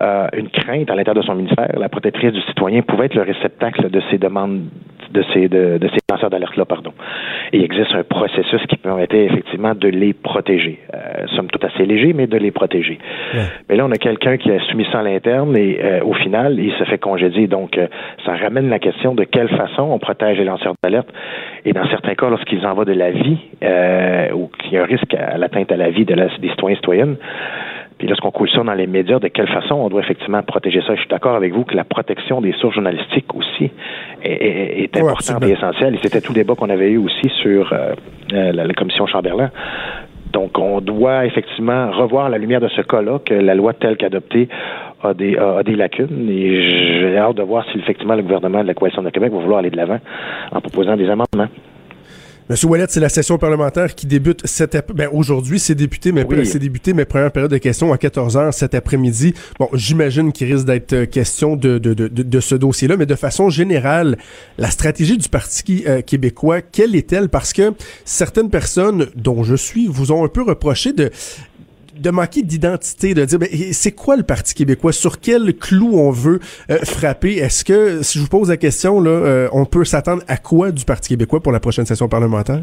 euh, 0.00 0.28
une 0.36 0.48
crainte 0.48 0.90
à 0.90 0.94
l'intérieur 0.94 1.22
de 1.22 1.26
son 1.26 1.34
ministère, 1.34 1.66
la 1.76 1.88
protectrice 1.88 2.32
du 2.32 2.40
citoyen 2.42 2.82
pouvait 2.82 3.06
être 3.06 3.14
le 3.16 3.22
réceptacle 3.22 3.90
de 3.90 4.00
ces 4.10 4.18
demandes, 4.18 4.62
de 5.10 5.24
ces, 5.32 5.48
de, 5.48 5.78
de 5.78 5.88
ces 5.88 5.98
lanceurs 6.10 6.30
d'alerte-là, 6.30 6.64
pardon. 6.64 6.92
Et 7.52 7.58
il 7.58 7.64
existe 7.64 7.94
un 7.94 8.02
processus 8.02 8.60
qui 8.68 8.76
permettait 8.76 9.24
effectivement 9.24 9.74
de 9.74 9.88
les 9.88 10.12
protéger. 10.12 10.78
Euh, 10.94 11.26
somme 11.36 11.48
toute 11.48 11.64
assez 11.64 11.86
léger, 11.86 12.12
mais 12.12 12.26
de 12.26 12.36
les 12.36 12.50
protéger. 12.50 12.98
Mais 13.68 13.76
là, 13.76 13.86
on 13.86 13.90
a 13.90 13.96
quelqu'un 13.96 14.36
qui 14.36 14.50
a 14.50 14.60
soumis 14.70 14.86
ça 14.92 15.00
à 15.00 15.02
l'interne 15.02 15.56
et 15.56 15.78
euh, 15.82 16.00
au 16.04 16.14
final, 16.14 16.58
il 16.58 16.72
se 16.72 16.84
fait 16.84 16.98
congédier. 16.98 17.46
Donc, 17.46 17.78
euh, 17.78 17.86
ça 18.24 18.36
ramène 18.36 18.68
la 18.68 18.78
question 18.78 19.14
de 19.14 19.24
quelle 19.24 19.48
façon 19.48 19.82
on 19.82 19.98
protège 19.98 20.38
les 20.38 20.44
lanceurs 20.44 20.74
d'alerte. 20.82 21.08
Et 21.64 21.72
dans 21.72 21.86
certains 21.88 22.14
cas, 22.14 22.28
lorsqu'ils 22.28 22.66
en 22.66 22.74
va 22.74 22.84
de 22.84 22.92
la 22.92 23.10
vie 23.10 23.38
euh, 23.62 24.32
ou 24.32 24.50
qu'il 24.58 24.72
y 24.72 24.76
a 24.76 24.82
un 24.82 24.86
risque 24.86 25.14
à 25.14 25.38
l'atteinte 25.38 25.70
à 25.72 25.76
la 25.76 25.90
vie 25.90 26.04
de 26.04 26.14
la, 26.14 26.26
des 26.38 26.48
citoyens 26.50 26.74
et 26.74 26.76
citoyennes, 26.76 27.16
Puis 27.98 28.06
lorsqu'on 28.06 28.30
coule 28.30 28.48
ça 28.48 28.62
dans 28.62 28.74
les 28.74 28.86
médias, 28.86 29.18
de 29.18 29.28
quelle 29.28 29.48
façon 29.48 29.74
on 29.74 29.88
doit 29.88 30.02
effectivement 30.02 30.42
protéger 30.42 30.80
ça? 30.86 30.94
Je 30.94 31.00
suis 31.00 31.08
d'accord 31.08 31.34
avec 31.34 31.52
vous 31.52 31.64
que 31.64 31.74
la 31.74 31.84
protection 31.84 32.40
des 32.40 32.52
sources 32.52 32.74
journalistiques 32.74 33.34
aussi 33.34 33.70
est, 34.22 34.32
est, 34.32 34.82
est 34.84 34.96
importante 34.96 35.44
et 35.44 35.50
essentielle. 35.50 35.96
Et 35.96 35.98
c'était 36.00 36.20
tout 36.20 36.32
le 36.32 36.38
débat 36.38 36.54
qu'on 36.54 36.70
avait 36.70 36.90
eu 36.90 36.98
aussi 36.98 37.28
sur 37.42 37.72
euh, 37.72 37.94
la, 38.30 38.52
la, 38.52 38.74
commission 38.74 39.06
Chamberlain. 39.06 39.50
Donc, 40.32 40.58
on 40.58 40.80
doit 40.80 41.26
effectivement 41.26 41.90
revoir 41.90 42.28
la 42.28 42.38
lumière 42.38 42.60
de 42.60 42.68
ce 42.68 42.82
cas-là, 42.82 43.18
que 43.24 43.34
la 43.34 43.54
loi 43.54 43.72
telle 43.72 43.96
qu'adoptée 43.96 44.48
a 45.02 45.14
des, 45.14 45.36
a, 45.36 45.62
des 45.64 45.74
lacunes. 45.74 46.28
Et 46.30 46.70
j'ai 47.00 47.18
hâte 47.18 47.36
de 47.36 47.42
voir 47.42 47.64
si 47.72 47.78
effectivement 47.78 48.14
le 48.14 48.22
gouvernement 48.22 48.62
de 48.62 48.68
la 48.68 48.74
Coalition 48.74 49.02
de 49.02 49.10
Québec 49.10 49.32
va 49.32 49.38
vouloir 49.38 49.58
aller 49.60 49.70
de 49.70 49.76
l'avant 49.76 49.98
en 50.52 50.60
proposant 50.60 50.96
des 50.96 51.08
amendements. 51.08 51.48
Monsieur 52.50 52.66
Ouellet, 52.68 52.86
c'est 52.88 53.00
la 53.00 53.10
session 53.10 53.36
parlementaire 53.36 53.94
qui 53.94 54.06
débute 54.06 54.46
cet 54.46 54.74
ben, 54.94 55.10
aujourd'hui, 55.12 55.58
c'est 55.58 55.74
débuté, 55.74 56.12
mais 56.12 56.24
Oui. 56.24 56.46
c'est 56.46 56.58
débuté, 56.58 56.94
mais 56.94 57.04
première 57.04 57.30
période 57.30 57.50
de 57.50 57.58
questions 57.58 57.92
à 57.92 57.96
14h 57.96 58.52
cet 58.52 58.74
après-midi. 58.74 59.34
Bon, 59.58 59.68
j'imagine 59.74 60.32
qu'il 60.32 60.50
risque 60.50 60.64
d'être 60.64 60.92
euh, 60.94 61.04
question 61.06 61.56
de, 61.56 61.76
de, 61.76 61.92
de, 61.92 62.08
de, 62.08 62.22
de 62.22 62.40
ce 62.40 62.54
dossier-là, 62.54 62.96
mais 62.96 63.04
de 63.04 63.14
façon 63.16 63.50
générale, 63.50 64.16
la 64.56 64.70
stratégie 64.70 65.18
du 65.18 65.28
Parti 65.28 65.84
euh, 65.86 66.00
québécois, 66.00 66.62
quelle 66.62 66.96
est-elle? 66.96 67.28
Parce 67.28 67.52
que 67.52 67.74
certaines 68.06 68.48
personnes, 68.48 69.08
dont 69.14 69.42
je 69.44 69.54
suis, 69.54 69.86
vous 69.86 70.10
ont 70.10 70.24
un 70.24 70.28
peu 70.28 70.42
reproché 70.42 70.94
de 70.94 71.10
de 71.98 72.10
manquer 72.10 72.42
d'identité, 72.42 73.14
de 73.14 73.24
dire 73.24 73.38
ben, 73.38 73.48
c'est 73.72 73.92
quoi 73.92 74.16
le 74.16 74.22
Parti 74.22 74.54
québécois, 74.54 74.92
sur 74.92 75.20
quel 75.20 75.54
clou 75.56 75.98
on 75.98 76.10
veut 76.10 76.40
euh, 76.70 76.78
frapper? 76.84 77.36
Est-ce 77.36 77.64
que, 77.64 78.02
si 78.02 78.18
je 78.18 78.24
vous 78.24 78.28
pose 78.28 78.48
la 78.48 78.56
question, 78.56 79.00
là, 79.00 79.10
euh, 79.10 79.48
on 79.52 79.64
peut 79.64 79.84
s'attendre 79.84 80.22
à 80.28 80.36
quoi 80.36 80.70
du 80.70 80.84
Parti 80.84 81.10
québécois 81.10 81.40
pour 81.40 81.52
la 81.52 81.60
prochaine 81.60 81.86
session 81.86 82.08
parlementaire? 82.08 82.62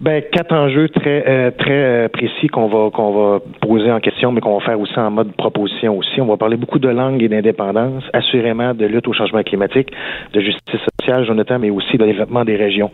Ben, 0.00 0.22
quatre 0.32 0.52
enjeux 0.52 0.88
très 0.88 1.24
euh, 1.26 1.50
très 1.52 1.70
euh, 1.70 2.08
précis 2.08 2.48
qu'on 2.48 2.66
va 2.66 2.90
qu'on 2.90 3.12
va 3.12 3.40
poser 3.60 3.92
en 3.92 4.00
question, 4.00 4.32
mais 4.32 4.40
qu'on 4.40 4.58
va 4.58 4.64
faire 4.64 4.78
aussi 4.80 4.98
en 4.98 5.10
mode 5.10 5.32
proposition 5.36 5.96
aussi. 5.96 6.20
On 6.20 6.26
va 6.26 6.36
parler 6.36 6.56
beaucoup 6.56 6.80
de 6.80 6.88
langue 6.88 7.22
et 7.22 7.28
d'indépendance, 7.28 8.02
assurément 8.12 8.74
de 8.74 8.86
lutte 8.86 9.06
au 9.06 9.12
changement 9.12 9.42
climatique, 9.42 9.90
de 10.32 10.40
justice 10.40 10.80
sociale, 10.98 11.24
Jonathan, 11.24 11.58
mais 11.60 11.70
aussi 11.70 11.96
de 11.96 12.04
développement 12.04 12.44
des 12.44 12.56
régions. 12.56 12.90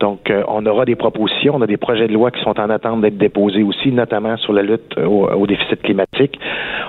Donc, 0.00 0.30
euh, 0.30 0.42
on 0.48 0.64
aura 0.64 0.86
des 0.86 0.96
propositions, 0.96 1.56
on 1.56 1.62
a 1.62 1.66
des 1.66 1.76
projets 1.76 2.08
de 2.08 2.14
loi 2.14 2.30
qui 2.30 2.40
sont 2.42 2.58
en 2.58 2.70
attente 2.70 3.02
d'être 3.02 3.18
déposés 3.18 3.62
aussi, 3.62 3.92
notamment 3.92 4.36
sur 4.38 4.52
la 4.54 4.62
lutte 4.62 4.96
au, 4.98 5.28
au 5.28 5.46
déficit 5.46 5.82
climatique. 5.82 6.40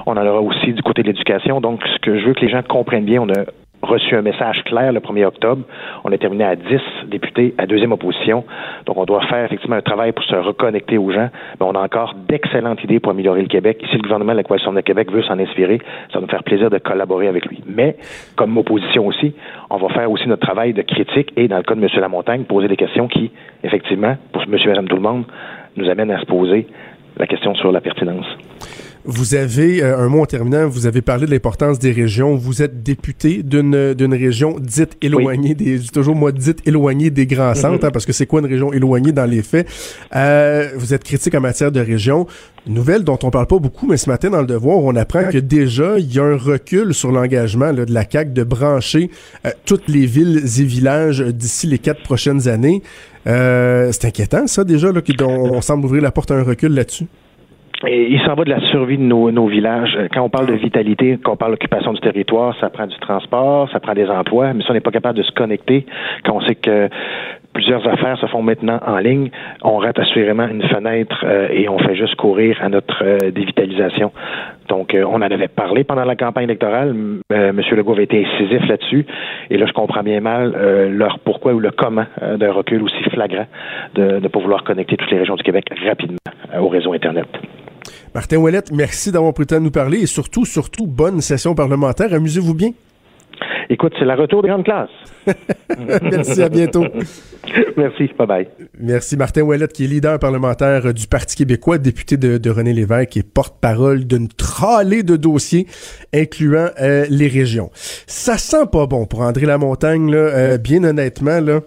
On 0.05 0.13
en 0.13 0.25
aura 0.25 0.41
aussi 0.41 0.71
du 0.71 0.81
côté 0.81 1.03
de 1.03 1.07
l'éducation. 1.07 1.59
Donc, 1.59 1.81
ce 1.85 1.99
que 1.99 2.17
je 2.17 2.25
veux 2.27 2.33
que 2.33 2.41
les 2.41 2.49
gens 2.49 2.61
comprennent 2.63 3.05
bien, 3.05 3.21
on 3.21 3.29
a 3.29 3.43
reçu 3.81 4.15
un 4.15 4.21
message 4.21 4.63
clair 4.65 4.91
le 4.91 4.99
1er 4.99 5.25
octobre. 5.25 5.63
On 6.03 6.11
a 6.11 6.17
terminé 6.17 6.43
à 6.43 6.55
10 6.55 6.65
députés 7.07 7.53
à 7.57 7.65
deuxième 7.65 7.91
opposition. 7.91 8.43
Donc, 8.85 8.97
on 8.97 9.05
doit 9.05 9.21
faire 9.27 9.45
effectivement 9.45 9.75
un 9.75 9.81
travail 9.81 10.11
pour 10.11 10.23
se 10.25 10.35
reconnecter 10.35 10.97
aux 10.97 11.11
gens. 11.11 11.29
Mais 11.59 11.65
on 11.65 11.71
a 11.71 11.79
encore 11.79 12.13
d'excellentes 12.27 12.83
idées 12.83 12.99
pour 12.99 13.11
améliorer 13.11 13.41
le 13.41 13.47
Québec. 13.47 13.83
Si 13.89 13.95
le 13.95 14.01
gouvernement 14.01 14.33
de 14.33 14.37
la 14.37 14.43
Coalition 14.43 14.73
de 14.73 14.81
Québec 14.81 15.11
veut 15.11 15.23
s'en 15.23 15.39
inspirer, 15.39 15.79
ça 16.11 16.19
va 16.19 16.21
nous 16.21 16.31
faire 16.31 16.43
plaisir 16.43 16.69
de 16.69 16.77
collaborer 16.77 17.27
avec 17.27 17.45
lui. 17.45 17.63
Mais, 17.65 17.95
comme 18.35 18.57
opposition 18.57 19.07
aussi, 19.07 19.33
on 19.69 19.77
va 19.77 19.89
faire 19.89 20.11
aussi 20.11 20.27
notre 20.27 20.45
travail 20.45 20.73
de 20.73 20.81
critique 20.81 21.31
et, 21.37 21.47
dans 21.47 21.57
le 21.57 21.63
cas 21.63 21.75
de 21.75 21.81
M. 21.81 21.89
Lamontagne, 21.99 22.43
poser 22.43 22.67
des 22.67 22.77
questions 22.77 23.07
qui, 23.07 23.31
effectivement, 23.63 24.15
pour 24.31 24.43
M. 24.43 24.55
et 24.55 24.67
Mme 24.67 24.87
tout 24.87 24.95
le 24.95 25.01
monde, 25.01 25.25
nous 25.77 25.89
amènent 25.89 26.11
à 26.11 26.19
se 26.19 26.25
poser 26.25 26.67
la 27.17 27.27
question 27.27 27.55
sur 27.55 27.71
la 27.71 27.81
pertinence. 27.81 28.27
Vous 29.05 29.33
avez, 29.33 29.81
euh, 29.81 29.97
un 29.97 30.09
mot 30.09 30.21
en 30.21 30.25
terminant, 30.25 30.67
vous 30.67 30.85
avez 30.85 31.01
parlé 31.01 31.25
de 31.25 31.31
l'importance 31.31 31.79
des 31.79 31.91
régions. 31.93 32.35
Vous 32.35 32.61
êtes 32.61 32.83
député 32.83 33.43
d'une 33.43 33.93
d'une 33.93 34.13
région 34.13 34.57
dite 34.59 34.97
éloignée, 35.01 35.55
des, 35.55 35.79
toujours 35.79 36.15
moi, 36.15 36.31
dite 36.33 36.67
éloignée 36.67 37.09
des 37.09 37.25
grands 37.25 37.55
centres, 37.55 37.85
hein, 37.85 37.91
parce 37.91 38.05
que 38.05 38.11
c'est 38.11 38.25
quoi 38.25 38.41
une 38.41 38.45
région 38.47 38.73
éloignée 38.73 39.13
dans 39.13 39.25
les 39.25 39.41
faits? 39.41 39.67
Euh, 40.15 40.69
vous 40.75 40.93
êtes 40.93 41.03
critique 41.05 41.33
en 41.33 41.39
matière 41.39 41.71
de 41.71 41.79
région. 41.79 42.27
Nouvelle 42.67 43.03
dont 43.05 43.17
on 43.23 43.31
parle 43.31 43.47
pas 43.47 43.57
beaucoup, 43.57 43.87
mais 43.87 43.95
ce 43.97 44.09
matin 44.09 44.29
dans 44.29 44.41
le 44.41 44.47
Devoir, 44.47 44.77
on 44.79 44.95
apprend 44.97 45.23
que 45.23 45.37
déjà, 45.37 45.97
il 45.97 46.13
y 46.13 46.19
a 46.19 46.23
un 46.23 46.35
recul 46.37 46.93
sur 46.93 47.11
l'engagement 47.11 47.71
là, 47.71 47.85
de 47.85 47.93
la 47.93 48.03
CAQ 48.07 48.31
de 48.31 48.43
brancher 48.43 49.09
euh, 49.45 49.49
toutes 49.65 49.87
les 49.87 50.05
villes 50.05 50.43
et 50.59 50.63
villages 50.63 51.21
d'ici 51.21 51.67
les 51.67 51.79
quatre 51.79 52.03
prochaines 52.03 52.47
années. 52.49 52.83
Euh, 53.27 53.91
c'est 53.93 54.05
inquiétant, 54.05 54.45
ça, 54.45 54.65
déjà, 54.65 54.91
là, 54.91 55.01
qu'on- 55.01 55.53
on 55.55 55.61
semble 55.61 55.85
ouvrir 55.85 56.01
la 56.03 56.11
porte 56.11 56.31
à 56.31 56.35
un 56.35 56.43
recul 56.43 56.73
là-dessus. 56.73 57.05
Et 57.87 58.11
il 58.11 58.19
s'en 58.21 58.33
va 58.33 58.43
de 58.43 58.49
la 58.49 58.59
survie 58.71 58.97
de 58.97 59.03
nos, 59.03 59.31
nos 59.31 59.47
villages. 59.47 59.97
Quand 60.13 60.21
on 60.21 60.29
parle 60.29 60.47
de 60.47 60.53
vitalité, 60.53 61.17
quand 61.23 61.33
on 61.33 61.37
parle 61.37 61.53
d'occupation 61.53 61.93
du 61.93 62.01
territoire, 62.01 62.53
ça 62.59 62.69
prend 62.69 62.87
du 62.87 62.97
transport, 62.97 63.69
ça 63.71 63.79
prend 63.79 63.93
des 63.93 64.09
emplois, 64.09 64.53
mais 64.53 64.63
si 64.63 64.69
on 64.69 64.73
n'est 64.73 64.81
pas 64.81 64.91
capable 64.91 65.17
de 65.17 65.23
se 65.23 65.31
connecter, 65.31 65.85
quand 66.25 66.35
on 66.35 66.41
sait 66.41 66.55
que 66.55 66.89
plusieurs 67.53 67.87
affaires 67.87 68.17
se 68.19 68.25
font 68.25 68.41
maintenant 68.41 68.79
en 68.85 68.97
ligne, 68.97 69.29
on 69.63 69.77
rate 69.77 69.97
assurément 69.97 70.45
une 70.47 70.63
fenêtre 70.63 71.23
euh, 71.25 71.47
et 71.51 71.69
on 71.69 71.79
fait 71.79 71.95
juste 71.95 72.15
courir 72.15 72.57
à 72.61 72.67
notre 72.67 73.01
euh, 73.01 73.31
dévitalisation. 73.31 74.11
Donc, 74.67 74.93
euh, 74.93 75.05
on 75.07 75.15
en 75.15 75.21
avait 75.21 75.47
parlé 75.47 75.85
pendant 75.85 76.03
la 76.03 76.17
campagne 76.17 76.43
électorale. 76.43 76.89
M- 76.89 77.21
euh, 77.31 77.53
Legault 77.53 77.93
avait 77.93 78.03
été 78.03 78.25
incisif 78.25 78.67
là-dessus. 78.67 79.05
Et 79.49 79.57
là, 79.57 79.65
je 79.65 79.71
comprends 79.73 80.03
bien 80.03 80.19
mal 80.19 80.53
euh, 80.55 80.89
leur 80.89 81.19
pourquoi 81.19 81.53
ou 81.53 81.59
le 81.59 81.71
comment 81.71 82.05
euh, 82.21 82.35
d'un 82.35 82.51
recul 82.51 82.83
aussi 82.83 83.03
flagrant 83.09 83.45
de 83.95 84.19
ne 84.19 84.27
pas 84.27 84.39
vouloir 84.39 84.63
connecter 84.65 84.97
toutes 84.97 85.11
les 85.11 85.19
régions 85.19 85.35
du 85.35 85.43
Québec 85.43 85.65
rapidement 85.87 86.17
euh, 86.53 86.59
au 86.59 86.67
réseau 86.67 86.93
Internet. 86.93 87.27
Martin 88.13 88.37
Ouellette, 88.37 88.71
merci 88.71 89.11
d'avoir 89.11 89.33
pris 89.33 89.43
le 89.43 89.47
temps 89.47 89.59
de 89.59 89.63
nous 89.63 89.71
parler 89.71 89.99
et 89.99 90.05
surtout, 90.05 90.45
surtout, 90.45 90.87
bonne 90.87 91.21
session 91.21 91.55
parlementaire. 91.55 92.13
Amusez-vous 92.13 92.53
bien. 92.53 92.71
Écoute, 93.71 93.93
c'est 93.99 94.05
la 94.05 94.15
retour 94.15 94.41
des 94.41 94.49
grandes 94.49 94.63
classes. 94.63 94.89
merci, 96.01 96.41
à 96.41 96.49
bientôt. 96.49 96.85
Merci, 97.77 98.09
bye 98.17 98.27
bye. 98.27 98.47
Merci 98.79 99.15
Martin 99.15 99.41
Ouellette, 99.41 99.73
qui 99.73 99.85
est 99.85 99.87
leader 99.87 100.19
parlementaire 100.19 100.93
du 100.93 101.07
Parti 101.07 101.35
québécois, 101.35 101.77
député 101.77 102.17
de, 102.17 102.37
de 102.37 102.49
René 102.49 102.73
Lévesque 102.73 103.15
et 103.17 103.23
porte-parole 103.23 104.05
d'une 104.05 104.27
tralée 104.27 105.03
de 105.03 105.15
dossiers 105.15 105.67
incluant 106.13 106.69
euh, 106.81 107.05
les 107.09 107.27
régions. 107.27 107.69
Ça 107.73 108.37
sent 108.37 108.65
pas 108.71 108.87
bon 108.87 109.05
pour 109.05 109.21
André 109.21 109.45
Lamontagne, 109.45 110.11
là, 110.11 110.17
euh, 110.17 110.57
bien 110.57 110.83
honnêtement. 110.83 111.39
Là. 111.39 111.61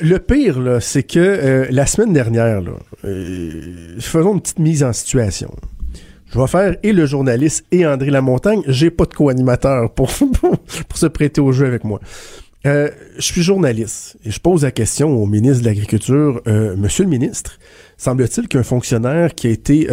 Le, 0.00 0.18
pire, 0.18 0.58
là, 0.60 0.80
c'est 0.80 1.04
que 1.04 1.18
euh, 1.20 1.66
la 1.70 1.86
semaine 1.86 2.12
dernière, 2.12 2.60
là, 2.60 2.72
euh, 3.04 3.50
faisons 4.00 4.34
une 4.34 4.40
petite 4.40 4.58
mise 4.58 4.82
en 4.82 4.92
situation. 4.92 5.54
Je 6.32 6.38
vais 6.40 6.46
faire 6.48 6.76
et 6.82 6.92
le 6.92 7.06
journaliste 7.06 7.64
et 7.70 7.86
André 7.86 8.10
Lamontagne. 8.10 8.62
J'ai 8.66 8.90
pas 8.90 9.04
de 9.04 9.14
co-animateur 9.14 9.92
pour, 9.94 10.10
pour, 10.88 10.98
se 10.98 11.06
prêter 11.06 11.40
au 11.40 11.52
jeu 11.52 11.66
avec 11.66 11.84
moi. 11.84 12.00
Euh, 12.66 12.90
je 13.16 13.22
suis 13.22 13.42
journaliste 13.42 14.16
et 14.24 14.32
je 14.32 14.40
pose 14.40 14.64
la 14.64 14.72
question 14.72 15.10
au 15.22 15.24
ministre 15.26 15.60
de 15.60 15.66
l'Agriculture. 15.68 16.42
Euh, 16.48 16.74
Monsieur 16.76 17.04
le 17.04 17.10
ministre, 17.10 17.60
semble-t-il 17.96 18.48
qu'un 18.48 18.64
fonctionnaire 18.64 19.36
qui 19.36 19.46
a 19.46 19.50
été 19.50 19.86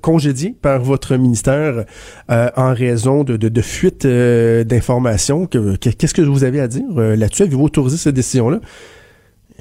congédié 0.00 0.54
par 0.62 0.80
votre 0.82 1.14
ministère 1.16 1.84
en 2.30 2.72
raison 2.72 3.24
de, 3.24 3.36
de, 3.36 3.50
de 3.50 3.60
fuite 3.60 4.06
euh, 4.06 4.64
d'informations, 4.64 5.46
que- 5.46 5.76
que- 5.76 5.90
qu'est-ce 5.90 6.14
que 6.14 6.22
vous 6.22 6.44
avez 6.44 6.60
à 6.60 6.68
dire 6.68 6.86
là-dessus? 6.96 7.42
Avez-vous 7.42 7.64
autorisé 7.64 7.98
cette 7.98 8.14
décision-là? 8.14 8.60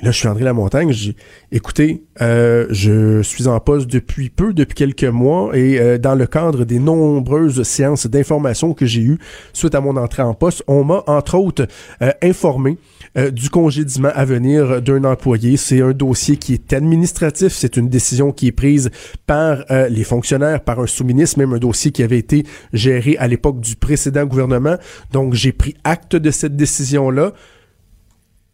Là, 0.03 0.11
je 0.11 0.17
suis 0.17 0.27
André 0.27 0.43
Lamontagne. 0.43 0.91
J'ai 0.91 1.15
écoutez, 1.51 2.03
euh, 2.21 2.67
je 2.69 3.23
suis 3.23 3.47
en 3.47 3.59
poste 3.59 3.87
depuis 3.87 4.29
peu, 4.29 4.53
depuis 4.53 4.75
quelques 4.75 5.03
mois, 5.03 5.57
et 5.57 5.79
euh, 5.79 5.97
dans 5.97 6.13
le 6.13 6.27
cadre 6.27 6.65
des 6.65 6.77
nombreuses 6.77 7.63
séances 7.63 8.05
d'information 8.05 8.75
que 8.75 8.85
j'ai 8.85 9.01
eues 9.01 9.17
suite 9.53 9.73
à 9.73 9.81
mon 9.81 9.97
entrée 9.97 10.21
en 10.21 10.35
poste, 10.35 10.63
on 10.67 10.83
m'a 10.83 11.03
entre 11.07 11.35
autres 11.39 11.65
euh, 12.03 12.11
informé 12.21 12.77
euh, 13.17 13.31
du 13.31 13.49
congédiement 13.49 14.11
à 14.13 14.23
venir 14.23 14.83
d'un 14.83 15.03
employé. 15.03 15.57
C'est 15.57 15.81
un 15.81 15.93
dossier 15.93 16.37
qui 16.37 16.53
est 16.53 16.73
administratif. 16.73 17.53
C'est 17.53 17.75
une 17.75 17.89
décision 17.89 18.31
qui 18.31 18.47
est 18.47 18.51
prise 18.51 18.91
par 19.25 19.65
euh, 19.71 19.89
les 19.89 20.03
fonctionnaires, 20.03 20.63
par 20.63 20.79
un 20.79 20.85
sous-ministre, 20.85 21.39
même 21.39 21.53
un 21.53 21.57
dossier 21.57 21.91
qui 21.91 22.03
avait 22.03 22.19
été 22.19 22.45
géré 22.71 23.17
à 23.17 23.27
l'époque 23.27 23.61
du 23.61 23.75
précédent 23.75 24.25
gouvernement. 24.25 24.77
Donc, 25.11 25.33
j'ai 25.33 25.53
pris 25.53 25.75
acte 25.83 26.15
de 26.15 26.29
cette 26.29 26.55
décision-là. 26.55 27.33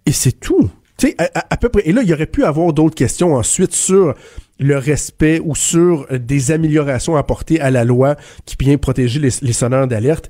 Et 0.06 0.14
c'est 0.14 0.40
tout. 0.40 0.70
Tu 0.98 1.08
sais, 1.08 1.16
à, 1.20 1.58
peu 1.58 1.70
près. 1.70 1.82
Et 1.86 1.92
là, 1.92 2.02
il 2.04 2.10
y 2.10 2.14
aurait 2.14 2.28
pu 2.28 2.44
avoir 2.44 2.72
d'autres 2.74 2.96
questions 2.96 3.34
ensuite 3.36 3.74
sur 3.74 4.14
le 4.60 4.78
respect 4.78 5.42
ou 5.44 5.56
sur 5.56 6.06
euh, 6.12 6.20
des 6.20 6.52
améliorations 6.52 7.16
apportées 7.16 7.60
à 7.60 7.72
la 7.72 7.84
loi 7.84 8.16
qui 8.46 8.56
vient 8.60 8.78
protéger 8.78 9.20
les, 9.20 9.30
les 9.42 9.54
sonneurs 9.54 9.88
d'alerte. 9.88 10.30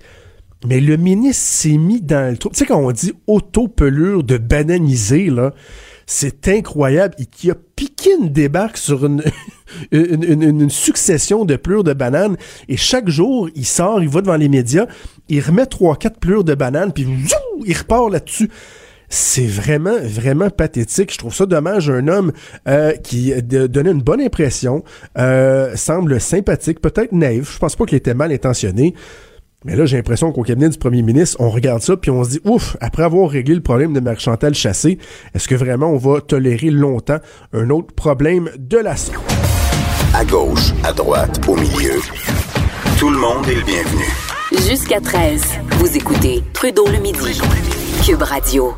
Mais 0.65 0.79
le 0.79 0.96
ministre 0.96 1.43
s'est 1.43 1.77
mis 1.77 2.01
dans 2.01 2.32
le 2.32 2.38
trou. 2.38 2.50
Tu 2.50 2.60
sais, 2.60 2.65
quand 2.65 2.79
on 2.79 2.91
dit 2.93 3.12
auto-pelure 3.27 4.24
de 4.24 4.38
bananiser, 4.38 5.29
là, 5.29 5.53
c'est 6.05 6.48
incroyable. 6.48 7.15
Et 7.20 7.25
qui 7.25 7.51
a 7.51 7.55
piqué 7.75 8.12
une 8.22 8.29
débarque 8.29 8.77
sur 8.77 9.05
une, 9.05 9.22
une, 9.91 10.24
une- 10.24 10.62
une 10.62 10.70
succession 10.70 11.43
de 11.43 11.58
plures 11.58 11.84
de 11.84 11.91
bananes. 11.93 12.38
Et 12.70 12.77
chaque 12.77 13.10
jour, 13.10 13.50
il 13.55 13.65
sort, 13.65 14.01
il 14.01 14.08
va 14.08 14.22
devant 14.22 14.38
les 14.38 14.48
médias, 14.48 14.86
il 15.27 15.41
remet 15.41 15.65
trois, 15.65 15.98
quatre 15.98 16.20
plures 16.20 16.46
de 16.46 16.55
bananes, 16.55 16.93
puis 16.93 17.03
zou, 17.03 17.65
il 17.65 17.77
repart 17.77 18.10
là-dessus. 18.10 18.50
C'est 19.15 19.46
vraiment, 19.46 19.96
vraiment 20.01 20.50
pathétique. 20.50 21.13
Je 21.13 21.20
trouve 21.20 21.36
ça 21.36 21.46
dommage. 21.46 21.88
Un 21.88 22.08
homme 22.08 22.32
euh, 22.67 22.93
qui 22.93 23.32
de- 23.43 23.67
donnait 23.67 23.91
une 23.91 24.01
bonne 24.01 24.20
impression, 24.22 24.84
euh, 25.20 25.75
semble 25.75 26.20
sympathique, 26.20 26.82
peut-être 26.82 27.12
naïf. 27.12 27.53
Je 27.53 27.60
pense 27.60 27.75
pas 27.75 27.86
qu'il 27.86 27.96
était 27.96 28.15
mal 28.15 28.32
intentionné. 28.32 28.96
Mais 29.65 29.75
là, 29.75 29.86
j'ai 29.86 29.98
l'impression 29.98 30.32
qu'au 30.32 30.41
cabinet 30.41 30.67
du 30.70 30.79
premier 30.79 31.03
ministre, 31.03 31.38
on 31.39 31.51
regarde 31.51 31.84
ça 31.84 31.96
puis 31.96 32.10
on 32.10 32.24
se 32.24 32.32
dit, 32.32 32.39
ouf, 32.43 32.75
après 32.82 33.03
avoir 33.03 33.29
réglé 33.29 33.53
le 33.53 33.62
problème 33.62 33.93
de 33.93 34.00
Marie-Chantal 34.00 34.55
Chassé, 34.55 34.98
est-ce 35.36 35.48
que 35.48 35.53
vraiment 35.53 35.91
on 35.91 35.98
va 35.98 36.20
tolérer 36.20 36.72
longtemps 36.72 37.20
un 37.53 37.70
autre 37.70 37.93
problème 37.93 38.50
de 38.58 38.77
la 38.79 38.98
sorte? 38.98 39.24
À 40.15 40.25
gauche, 40.25 40.72
à 40.84 40.91
droite, 40.91 41.39
au 41.48 41.55
milieu. 41.55 42.00
Tout 42.98 43.12
le 43.12 43.17
monde 43.20 43.48
est 43.48 43.55
le 43.55 43.63
bienvenu. 43.63 44.05
Jusqu'à 44.67 45.00
13, 45.00 45.43
vous 45.77 45.96
écoutez 45.98 46.41
Trudeau 46.53 46.88
le 46.88 46.98
midi. 46.98 47.39
Cube 48.03 48.24
Radio. 48.24 48.74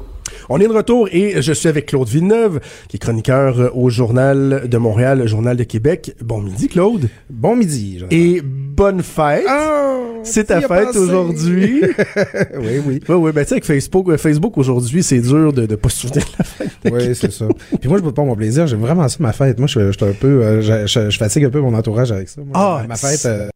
On 0.50 0.60
est 0.60 0.68
de 0.68 0.74
retour 0.74 1.08
et 1.12 1.42
je 1.42 1.54
suis 1.54 1.68
avec 1.70 1.88
Claude 1.88 2.08
Villeneuve, 2.08 2.60
qui 2.88 2.98
est 2.98 3.00
chroniqueur 3.00 3.60
euh, 3.60 3.70
au 3.74 3.90
Journal 3.90 4.64
de 4.68 4.78
Montréal, 4.78 5.20
le 5.20 5.28
Journal 5.28 5.58
de 5.58 5.64
Québec. 5.64 6.16
Bon 6.24 6.42
midi, 6.42 6.68
Claude. 6.68 7.10
Bon 7.30 7.56
midi. 7.56 8.00
Jonathan. 8.00 8.16
Et 8.16 8.42
bonne 8.44 9.02
fête. 9.02 9.46
Ah, 9.48 9.98
C'est 10.24 10.46
ta 10.46 10.62
fête 10.62 10.96
aujourd'hui. 10.96 11.82
oui, 12.60 12.82
oui. 12.86 13.00
Oui, 13.08 13.16
oui, 13.16 13.32
ben 13.32 13.42
tu 13.44 13.50
sais, 13.50 13.54
avec 13.56 13.66
Facebook, 13.66 14.10
euh, 14.10 14.18
Facebook 14.18 14.58
aujourd'hui, 14.58 15.02
c'est 15.04 15.20
dur 15.20 15.54
de 15.54 15.62
ne 15.66 15.76
pas 15.76 15.90
se 15.90 16.02
souvenir 16.02 16.24
de 16.26 16.32
la 16.40 16.44
fête. 16.46 16.70
Oui, 16.92 17.16
c'est 17.16 17.32
ça. 17.32 17.48
Puis 17.80 17.90
moi, 17.90 17.98
je 17.98 18.04
peux 18.04 18.12
pas 18.12 18.24
mon 18.24 18.36
plaisir. 18.36 18.68
J'aime 18.68 18.80
vraiment 18.82 19.08
ça, 19.08 19.18
ma 19.20 19.34
fête. 19.34 19.58
Moi, 19.60 19.68
je, 19.68 19.92
je 19.92 19.98
suis 19.98 20.06
un 20.06 20.14
peu, 20.14 20.44
euh, 20.44 20.62
je, 20.62 20.86
je- 20.88 21.10
je 21.10 21.18
fatigue 21.18 21.46
un 21.46 21.50
peu 21.50 21.60
mon 21.62 21.74
entourage 21.74 22.12
avec 22.12 22.30
ça. 22.30 22.42
Moi, 22.42 22.52
Ah, 22.54 22.84
ma 22.88 22.96
fête, 22.96 23.26
euh, 23.26 23.48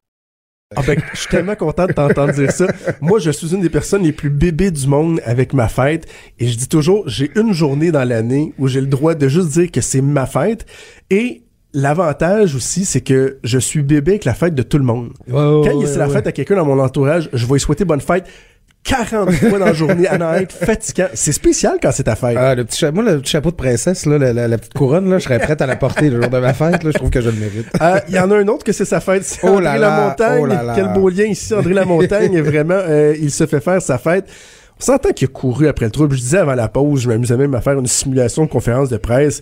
Ah 0.76 0.84
ben, 0.86 0.96
je 1.16 1.20
suis 1.22 1.30
tellement 1.30 1.56
content 1.56 1.88
de 1.88 1.94
t'entendre 1.94 2.32
dire 2.32 2.52
ça. 2.52 2.68
Moi, 3.02 3.18
je 3.18 3.32
suis 3.32 3.56
une 3.56 3.62
des 3.62 3.72
personnes 3.72 4.04
les 4.04 4.12
plus 4.12 4.30
bébés 4.30 4.70
du 4.70 4.86
monde 4.86 5.20
avec 5.26 5.54
ma 5.54 5.68
fête. 5.68 6.06
Et 6.38 6.48
je 6.48 6.56
dis 6.56 6.68
toujours, 6.68 7.10
j'ai 7.10 7.32
une 7.40 7.54
journée 7.54 7.92
dans 7.92 8.08
l'année 8.08 8.54
où 8.60 8.68
j'ai 8.68 8.80
le 8.80 8.86
droit 8.86 9.16
de 9.16 9.28
juste 9.28 9.50
dire 9.50 9.72
que 9.72 9.82
c'est 9.82 10.02
ma 10.02 10.28
fête. 10.28 10.68
Et 11.10 11.42
l'avantage 11.74 12.54
aussi, 12.54 12.86
c'est 12.86 13.02
que 13.02 13.40
je 13.44 13.58
suis 13.58 13.82
bébé 13.82 14.12
avec 14.12 14.26
la 14.26 14.36
fête 14.36 14.54
de 14.54 14.62
tout 14.62 14.78
le 14.78 14.84
monde. 14.84 15.10
Quand 15.64 15.82
il- 15.82 15.88
c'est 15.88 15.98
la 15.98 16.08
fête 16.08 16.28
à 16.28 16.32
quelqu'un 16.32 16.58
dans 16.58 16.66
mon 16.66 16.80
entourage, 16.80 17.32
je 17.34 17.48
vais 17.48 17.54
lui 17.54 17.60
souhaiter 17.60 17.84
bonne 17.84 18.02
fête 18.02 18.26
40 18.84 19.32
fois 19.32 19.60
dans 19.60 19.66
la 19.66 19.74
journée 19.74 20.08
à 20.08 20.18
fatigant. 20.48 21.08
C'est 21.14 21.32
spécial 21.32 21.74
quand 21.82 21.92
c'est 21.92 22.04
ta 22.06 22.16
fête. 22.16 22.38
Ah, 22.40 22.56
le 22.56 22.64
petit 22.66 22.80
cha- 22.80 22.92
moi, 22.92 23.04
le 23.04 23.20
petit 23.20 23.32
chapeau 23.32 23.52
de 23.52 23.56
princesse, 23.56 24.06
là, 24.06 24.18
la, 24.18 24.34
la- 24.34 24.48
la 24.48 24.58
petite 24.58 24.74
couronne, 24.74 25.10
là, 25.10 25.20
je 25.20 25.26
serais 25.26 25.38
prête 25.40 25.62
à 25.62 25.68
la 25.68 25.76
porter 25.76 26.10
le 26.10 26.22
jour 26.22 26.30
de 26.32 26.40
ma 26.40 26.54
fête. 26.54 26.84
Là, 26.84 26.92
je 26.92 26.98
trouve 26.98 27.10
que 27.10 27.22
je 27.22 27.30
le 27.30 27.36
mérite. 27.36 27.68
Euh, 27.82 28.00
Il 28.08 28.16
y 28.16 28.20
en 28.20 28.32
a 28.32 28.38
un 28.38 28.48
autre 28.48 28.64
que 28.64 28.72
c'est 28.72 28.86
sa 28.86 29.00
fête. 29.00 29.24
C'est 29.26 29.42
Oh 29.44 29.58
André 29.58 29.78
Lamontagne. 29.78 30.40
oh 30.42 30.46
là 30.46 30.64
là. 30.64 30.74
Quel 30.76 30.88
beau 30.94 31.10
lien 31.10 31.26
ici. 31.26 31.54
André 31.54 31.74
Lamontagne, 31.74 32.34
est 32.34 32.42
vraiment, 32.42 32.80
euh, 32.80 33.14
il 33.20 33.32
se 33.32 33.46
fait 33.46 33.60
faire 33.60 33.82
sa 33.82 33.98
fête. 33.98 34.26
On 34.82 34.84
s'entend 34.86 35.10
qu'il 35.12 35.28
a 35.28 35.32
couru 35.32 35.68
après 35.68 35.86
le 35.86 35.92
trouble. 35.92 36.16
Je 36.16 36.22
disais 36.22 36.38
avant 36.38 36.56
la 36.56 36.70
pause, 36.70 37.02
je 37.02 37.10
m'amusais 37.10 37.36
même 37.38 37.54
à 37.54 37.62
faire 37.62 37.78
une 37.78 37.86
simulation 37.88 38.46
de 38.46 38.50
conférence 38.50 38.90
de 38.90 38.98
presse. 38.98 39.42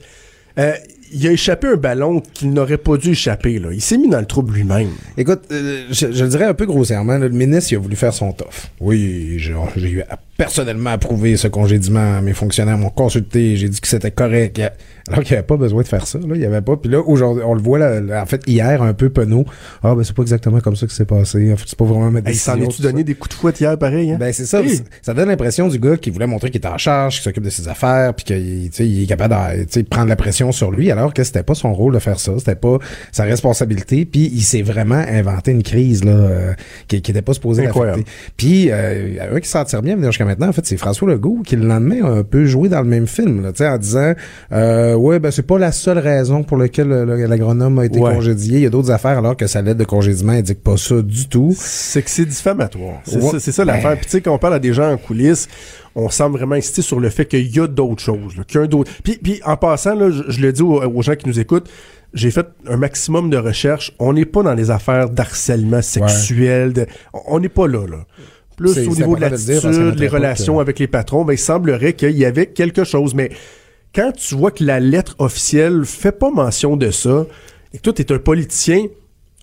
Euh, 0.58 0.74
il 1.14 1.28
a 1.28 1.32
échappé 1.32 1.68
un 1.68 1.76
ballon 1.76 2.22
qu'il 2.34 2.52
n'aurait 2.52 2.78
pas 2.78 2.98
dû 2.98 3.12
échapper. 3.12 3.60
Là. 3.60 3.70
Il 3.72 3.82
s'est 3.82 3.98
mis 3.98 4.10
dans 4.10 4.20
le 4.20 4.26
trouble 4.26 4.54
lui-même. 4.54 4.90
Écoute, 5.18 5.42
euh, 5.52 5.86
je, 5.90 6.12
je 6.12 6.24
le 6.24 6.30
dirais 6.30 6.46
un 6.46 6.54
peu 6.54 6.66
grossièrement, 6.66 7.14
là, 7.18 7.28
le 7.28 7.30
ministre, 7.30 7.72
il 7.72 7.76
a 7.76 7.80
voulu 7.80 7.96
faire 7.96 8.14
son 8.14 8.32
toffe. 8.34 8.70
Oui, 8.80 9.36
j'ai 9.38 9.54
j'ai 9.76 9.90
eu 9.90 10.02
à- 10.02 10.20
personnellement 10.38 10.92
approuvé 10.92 11.36
ce 11.36 11.48
congédiement. 11.48 12.22
Mes 12.22 12.34
fonctionnaires 12.34 12.78
m'ont 12.78 12.90
consulté, 12.90 13.58
j'ai 13.58 13.70
dit 13.70 13.82
que 13.82 13.88
c'était 13.88 14.12
correct. 14.12 14.62
Alors 15.10 15.24
qu'il 15.24 15.34
n'y 15.34 15.38
avait 15.38 15.48
pas 15.48 15.58
besoin 15.58 15.84
de 15.84 15.88
faire 15.88 16.06
ça, 16.06 16.20
là. 16.20 16.36
Il 16.36 16.40
n'y 16.40 16.46
avait 16.46 16.62
pas. 16.62 16.76
Puis 16.76 16.92
là, 16.92 17.00
aujourd'hui, 17.00 17.44
on 17.46 17.54
le 17.54 17.62
voit, 17.62 17.80
là, 17.80 18.02
là, 18.02 18.22
en 18.22 18.26
fait, 18.26 18.42
hier, 18.46 18.82
un 18.82 18.94
peu 18.94 19.10
penaud. 19.10 19.46
Ah, 19.82 19.96
ben, 19.96 20.04
c'est 20.04 20.16
pas 20.16 20.22
exactement 20.22 20.60
comme 20.60 20.76
ça 20.76 20.86
que 20.86 20.92
c'est 20.92 21.06
passé. 21.06 21.54
En 21.54 21.56
fait, 21.56 21.64
c'est 21.66 21.78
pas 21.78 21.86
vraiment 21.86 22.12
ma 22.12 22.20
il 22.28 22.36
s'en 22.36 22.60
est-tu 22.60 22.82
ça. 22.82 22.84
donné 22.84 23.04
des 23.04 23.16
coups 23.16 23.36
de 23.36 23.40
fouette 23.40 23.60
hier, 23.60 23.78
pareil? 23.78 24.12
Hein? 24.12 24.18
Ben 24.20 24.34
c'est 24.34 24.46
ça, 24.46 24.62
ça 25.02 25.14
donne 25.14 25.30
l'impression 25.30 25.70
du 25.70 25.80
gars 25.80 25.96
qui 25.98 26.10
voulait 26.10 26.28
montrer 26.28 26.50
qu'il 26.50 26.58
était 26.58 26.68
en 26.68 26.78
charge, 26.78 27.16
qu'il 27.16 27.24
s'occupe 27.24 27.44
de 27.44 27.50
ses 27.50 27.68
affaires, 27.68 28.14
puis 28.14 28.26
qu'il 28.26 28.70
il 28.80 29.04
est 29.04 29.08
capable 29.08 29.36
de 29.66 29.82
prendre 29.84 30.08
la 30.10 30.16
pression 30.16 30.52
sur 30.52 30.72
lui, 30.72 30.92
alors 30.92 31.14
que 31.14 31.24
c'était 31.24 31.44
pas 31.44 31.56
son 31.56 31.74
rôle 31.74 31.94
de 31.94 32.00
faire 32.00 32.20
ça, 32.20 32.34
c'était 32.38 32.56
pas 32.56 32.78
sa 33.12 33.24
responsabilité, 33.24 34.06
puis 34.06 34.30
il 34.34 34.44
s'est 34.44 34.62
vraiment 34.62 34.96
inventé 34.96 35.52
une 35.52 35.64
crise 35.64 36.04
là 36.04 36.12
euh, 36.12 36.54
qui, 36.88 37.02
qui 37.02 37.12
était 37.12 37.22
pas 37.22 37.34
supposée 37.34 37.64
l'affecter. 37.64 38.06
Puis 38.36 38.72
euh, 38.72 39.08
il 39.08 39.16
y 39.16 39.20
a 39.20 39.34
un 39.34 39.40
qui 39.40 39.50
s'en 39.50 39.64
tire 39.64 39.82
bien 39.82 39.96
venir 39.96 40.12
jusqu'à 40.12 40.26
maintenant, 40.28 40.48
en 40.50 40.52
fait, 40.54 40.66
c'est 40.66 40.78
François 40.78 41.08
Legault 41.10 41.42
qui 41.46 41.56
le 41.56 41.66
lendemain 41.68 42.04
a 42.04 42.10
un 42.20 42.24
peu 42.24 42.46
joué 42.46 42.70
dans 42.70 42.82
le 42.82 42.88
même 42.88 43.08
film, 43.08 43.42
là, 43.42 43.74
en 43.74 43.78
disant 43.78 44.14
euh, 44.52 44.94
ouais 44.96 45.20
ben 45.20 45.32
c'est 45.32 45.42
pas 45.48 45.58
la 45.58 45.72
seule 45.72 45.98
raison 45.98 46.44
pour 46.44 46.58
laquelle 46.58 46.88
le- 46.88 47.06
le- 47.06 47.26
l'agronome 47.26 47.80
a 47.80 47.86
été 47.86 48.00
Ouais. 48.00 48.14
congédié, 48.14 48.58
il 48.58 48.64
y 48.64 48.66
a 48.66 48.70
d'autres 48.70 48.92
affaires 48.92 49.18
alors 49.18 49.36
que 49.36 49.48
sa 49.48 49.62
lettre 49.62 49.80
de 49.80 49.84
congédiement 49.86 50.34
indique 50.34 50.62
pas 50.64 50.78
ça 50.78 51.02
du 51.02 51.28
tout. 51.28 51.54
C'est 51.58 52.04
que 52.04 52.10
c'est 52.10 52.26
diffamatoire. 52.26 53.02
C'est 53.06 53.22
Ouais. 53.22 53.40
ça, 53.40 53.52
ça 53.52 53.66
Ben. 53.66 53.74
l'affaire. 53.74 53.96
Puis 53.98 54.06
tu 54.06 54.12
sais, 54.12 54.22
quand 54.22 54.34
on 54.34 54.38
parle 54.38 54.54
à 54.56 54.60
des 54.60 54.74
gens 54.74 54.92
en 54.92 54.98
coulisses, 54.98 55.48
on 55.96 56.10
semble 56.10 56.38
vraiment 56.38 56.56
insister 56.56 56.82
sur 56.84 57.00
le 57.00 57.10
fait 57.10 57.26
qu'il 57.26 57.48
y 57.56 57.60
a 57.60 57.68
d'autres 57.68 58.02
choses. 58.04 58.36
là, 58.38 58.44
qu'il 58.46 58.58
y 58.58 58.62
a 58.62 58.64
un 58.66 58.68
d'autre- 58.68 58.92
Puis, 59.04 59.18
puis 59.22 59.42
en 59.46 59.58
passant, 59.58 59.96
là, 59.96 60.12
je, 60.12 60.24
je 60.28 60.42
le 60.42 60.52
dis 60.54 60.62
aux, 60.62 60.84
aux 60.84 61.02
gens 61.02 61.16
qui 61.16 61.28
nous 61.28 61.40
écoutent, 61.40 61.68
j'ai 62.14 62.32
fait 62.32 62.46
un 62.68 62.78
maximum 62.78 63.30
de 63.30 63.38
recherches. 63.38 63.94
On 64.00 64.14
n'est 64.14 64.26
pas 64.26 64.42
dans 64.44 64.54
les 64.54 64.70
affaires 64.72 65.10
d'harcèlement 65.10 65.82
sexuel. 65.82 66.74
de- 66.74 66.86
on 67.28 67.40
n'est 67.40 67.50
pas 67.50 67.68
là, 67.68 67.86
là. 67.88 67.98
Plus 68.58 68.76
au 68.88 68.96
niveau 68.96 69.16
de 69.16 69.22
le 69.22 69.30
l'attitude, 69.30 70.00
les 70.00 70.08
relations 70.08 70.60
avec 70.60 70.80
les 70.80 70.88
patrons, 70.88 71.24
ben, 71.24 71.34
il 71.34 71.38
semblerait 71.38 71.94
qu'il 71.94 72.18
y 72.18 72.26
avait 72.26 72.48
quelque 72.48 72.84
chose. 72.84 73.14
Mais 73.14 73.30
quand 73.96 74.12
tu 74.12 74.36
vois 74.36 74.52
que 74.52 74.64
la 74.64 74.80
lettre 74.80 75.16
officielle 75.20 75.86
fait 75.86 76.12
pas 76.12 76.32
mention 76.32 76.76
de 76.76 76.92
ça, 76.92 77.26
et 77.74 77.78
que 77.78 77.84
toi, 77.84 77.94
t'es 77.94 78.12
un 78.12 78.18
politicien, 78.18 78.86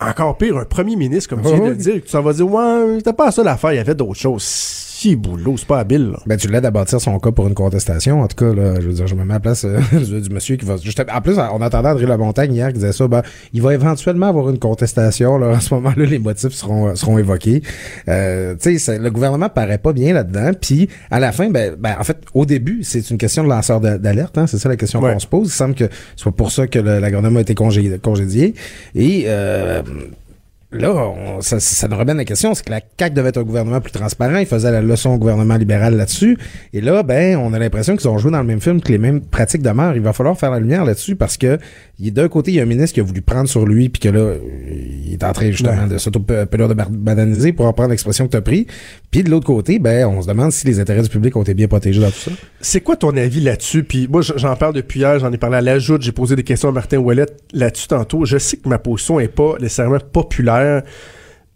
encore 0.01 0.37
pire, 0.37 0.57
un 0.59 0.65
premier 0.65 0.97
ministre, 0.97 1.31
comme 1.31 1.43
tu 1.43 1.49
viens 1.49 1.59
de 1.59 1.65
le 1.65 1.71
Oui. 1.71 1.77
dire, 1.77 1.95
et 1.95 2.01
que 2.01 2.07
tu 2.07 2.11
s'en 2.11 2.23
vas 2.23 2.33
dire, 2.33 2.51
ouais, 2.51 2.97
c'était 2.99 3.13
pas 3.13 3.31
ça 3.31 3.45
l'affaire, 3.45 3.73
il 3.73 3.77
y 3.77 3.79
avait 3.79 3.95
d'autres 3.95 4.15
choses. 4.21 4.43
Si, 5.05 5.17
boulot, 5.17 5.57
c'est 5.59 5.67
pas 5.67 5.81
habile, 5.81 6.13
là. 6.13 6.19
Ben, 6.27 6.39
tu 6.39 6.49
l'aides 6.49 6.65
à 6.65 6.71
bâtir 6.71 6.99
son 6.99 7.19
cas 7.19 7.31
pour 7.31 7.47
une 7.47 7.53
contestation. 7.53 8.23
En 8.23 8.27
tout 8.27 8.37
cas, 8.37 8.55
là, 8.55 8.77
je 8.81 8.87
veux 8.87 8.95
dire, 8.95 9.07
je 9.07 9.15
me 9.15 9.23
mets 9.23 9.33
à 9.33 9.37
la 9.37 9.41
place 9.41 9.67
euh, 9.67 9.79
du 10.21 10.31
monsieur 10.31 10.57
qui 10.57 10.65
va... 10.65 10.79
juste- 10.79 10.99
en 11.13 11.21
plus, 11.21 11.37
on 11.39 11.61
entendait 11.61 11.91
André 11.91 12.07
Lamontagne 12.07 12.55
hier 12.55 12.69
qui 12.69 12.75
disait 12.79 12.93
ça, 12.93 13.07
ben, 13.07 13.21
il 13.53 13.61
va 13.61 13.75
éventuellement 13.75 14.29
avoir 14.29 14.49
une 14.49 14.59
contestation. 14.59 15.37
Là, 15.37 15.49
en 15.57 15.61
ce 15.61 15.75
moment-là, 15.75 16.07
les 16.07 16.19
motifs 16.19 16.53
seront, 16.55 16.89
euh, 16.89 16.95
seront 16.95 17.19
évoqués. 17.19 17.63
Euh, 18.09 18.55
tu 18.59 18.79
sais, 18.79 18.99
le 18.99 19.11
gouvernement 19.11 19.51
paraît 19.51 19.77
pas 19.77 19.93
bien 19.93 20.15
là-dedans. 20.15 20.53
Puis, 20.59 20.89
à 21.11 21.21
la 21.21 21.33
fin, 21.33 21.51
ben, 21.51 21.75
ben, 21.79 21.97
en 22.01 22.05
fait, 22.05 22.17
au 22.33 22.47
début, 22.47 22.83
c'est 22.83 23.11
une 23.11 23.19
question 23.19 23.45
de 23.45 23.51
lanceur 23.51 23.81
d'a- 23.83 23.99
d'alerte. 23.99 24.39
Hein, 24.39 24.47
c'est 24.47 24.57
ça 24.57 24.71
la 24.71 24.77
question 24.77 25.03
Ouais. 25.03 25.13
qu'on 25.13 25.19
se 25.19 25.27
pose. 25.27 25.49
Il 25.49 25.53
semble 25.53 25.75
que 25.75 25.85
c'est 26.17 26.31
pour 26.31 26.51
ça 26.51 26.67
que 26.67 26.79
le- 26.79 26.99
l'agronome 26.99 27.37
a 27.37 27.41
été 27.43 27.53
congé- 27.53 27.99
congédié. 27.99 28.55
Et... 28.95 29.25
Euh, 29.27 29.83
Là, 30.75 30.93
on- 30.95 31.41
ça, 31.41 31.61
ça 31.61 31.89
nous 31.89 31.97
ramène 31.97 32.17
la 32.17 32.25
question, 32.25 32.55
c'est 32.55 32.65
que 32.65 32.71
la 32.71 32.81
CAQ 32.99 33.15
devait 33.15 33.29
être 33.31 33.39
un 33.39 33.43
gouvernement 33.45 33.81
plus 33.81 33.93
transparent, 33.93 34.39
il 34.39 34.47
faisait 34.47 34.71
la 34.71 34.83
leçon 34.83 35.11
au 35.11 35.19
gouvernement 35.19 35.57
libéral 35.57 35.97
là-dessus, 35.97 36.37
et 36.73 36.81
là, 36.81 37.03
ben, 37.03 37.37
on 37.37 37.53
a 37.53 37.59
l'impression 37.59 37.97
qu'ils 37.97 38.09
ont 38.09 38.19
joué 38.19 38.31
dans 38.31 38.41
le 38.41 38.47
même 38.47 38.61
film, 38.61 38.81
que 38.81 38.91
les 38.91 38.99
mêmes 38.99 39.21
pratiques 39.21 39.63
demeurent. 39.63 39.95
Il 39.97 40.03
va 40.03 40.13
falloir 40.13 40.39
faire 40.39 40.51
la 40.51 40.59
lumière 40.61 40.85
là-dessus 40.85 41.17
parce 41.17 41.37
que 41.37 41.59
d'un 42.01 42.29
côté, 42.29 42.51
il 42.51 42.55
y 42.57 42.61
a 42.61 42.65
un 42.65 42.67
ministre 42.67 42.95
qui 42.95 43.01
a 43.01 43.05
voulu 43.05 43.23
prendre 43.23 43.49
sur 43.49 43.65
lui, 43.67 43.89
puis 43.89 44.01
que 44.01 44.09
là, 44.09 44.35
il 45.05 45.13
est 45.13 45.23
en 45.25 45.33
train 45.33 45.51
justement 45.51 45.87
de 45.87 45.97
s'auto-pelure 45.99 46.69
de 46.69 46.75
bananiser 46.91 47.53
pour 47.53 47.67
reprendre 47.67 47.91
l'expression 47.91 48.27
que 48.27 48.33
tu 48.33 48.37
as 48.37 48.41
pris. 48.43 48.67
Puis 49.11 49.23
de 49.23 49.31
l'autre 49.31 49.47
côté, 49.47 49.79
ben, 49.79 50.07
on 50.07 50.21
se 50.21 50.27
demande 50.27 50.51
si 50.53 50.67
les 50.67 50.81
intérêts 50.81 51.03
du 51.03 51.09
public 51.09 51.37
ont 51.37 51.43
été 51.43 51.55
bien 51.55 51.69
protégés 51.69 52.01
dans 52.01 52.11
tout 52.11 52.19
ça. 52.19 52.31
C'est 52.61 52.81
quoi 52.81 52.97
ton 52.97 53.17
avis 53.17 53.41
là-dessus? 53.41 53.85
Puis 53.85 54.09
moi, 54.11 54.23
j'en 54.23 54.57
parle 54.57 54.75
depuis 54.75 55.01
hier, 55.01 55.19
j'en 55.21 55.33
ai 55.33 55.39
parlé 55.39 55.59
à 55.59 55.61
l'ajoute, 55.61 56.03
j'ai 56.03 56.13
posé 56.13 56.35
des 56.35 56.43
questions 56.43 56.69
à 56.71 56.73
Martin 56.73 56.99
Ouellet 56.99 57.27
là-dessus 57.53 57.87
tantôt. 57.89 58.25
Je 58.25 58.39
sais 58.39 58.57
que 58.57 58.69
ma 58.69 58.79
position 58.79 59.21
est 59.21 59.29
pas 59.29 59.55
nécessairement 59.61 59.99
populaire, 60.13 60.64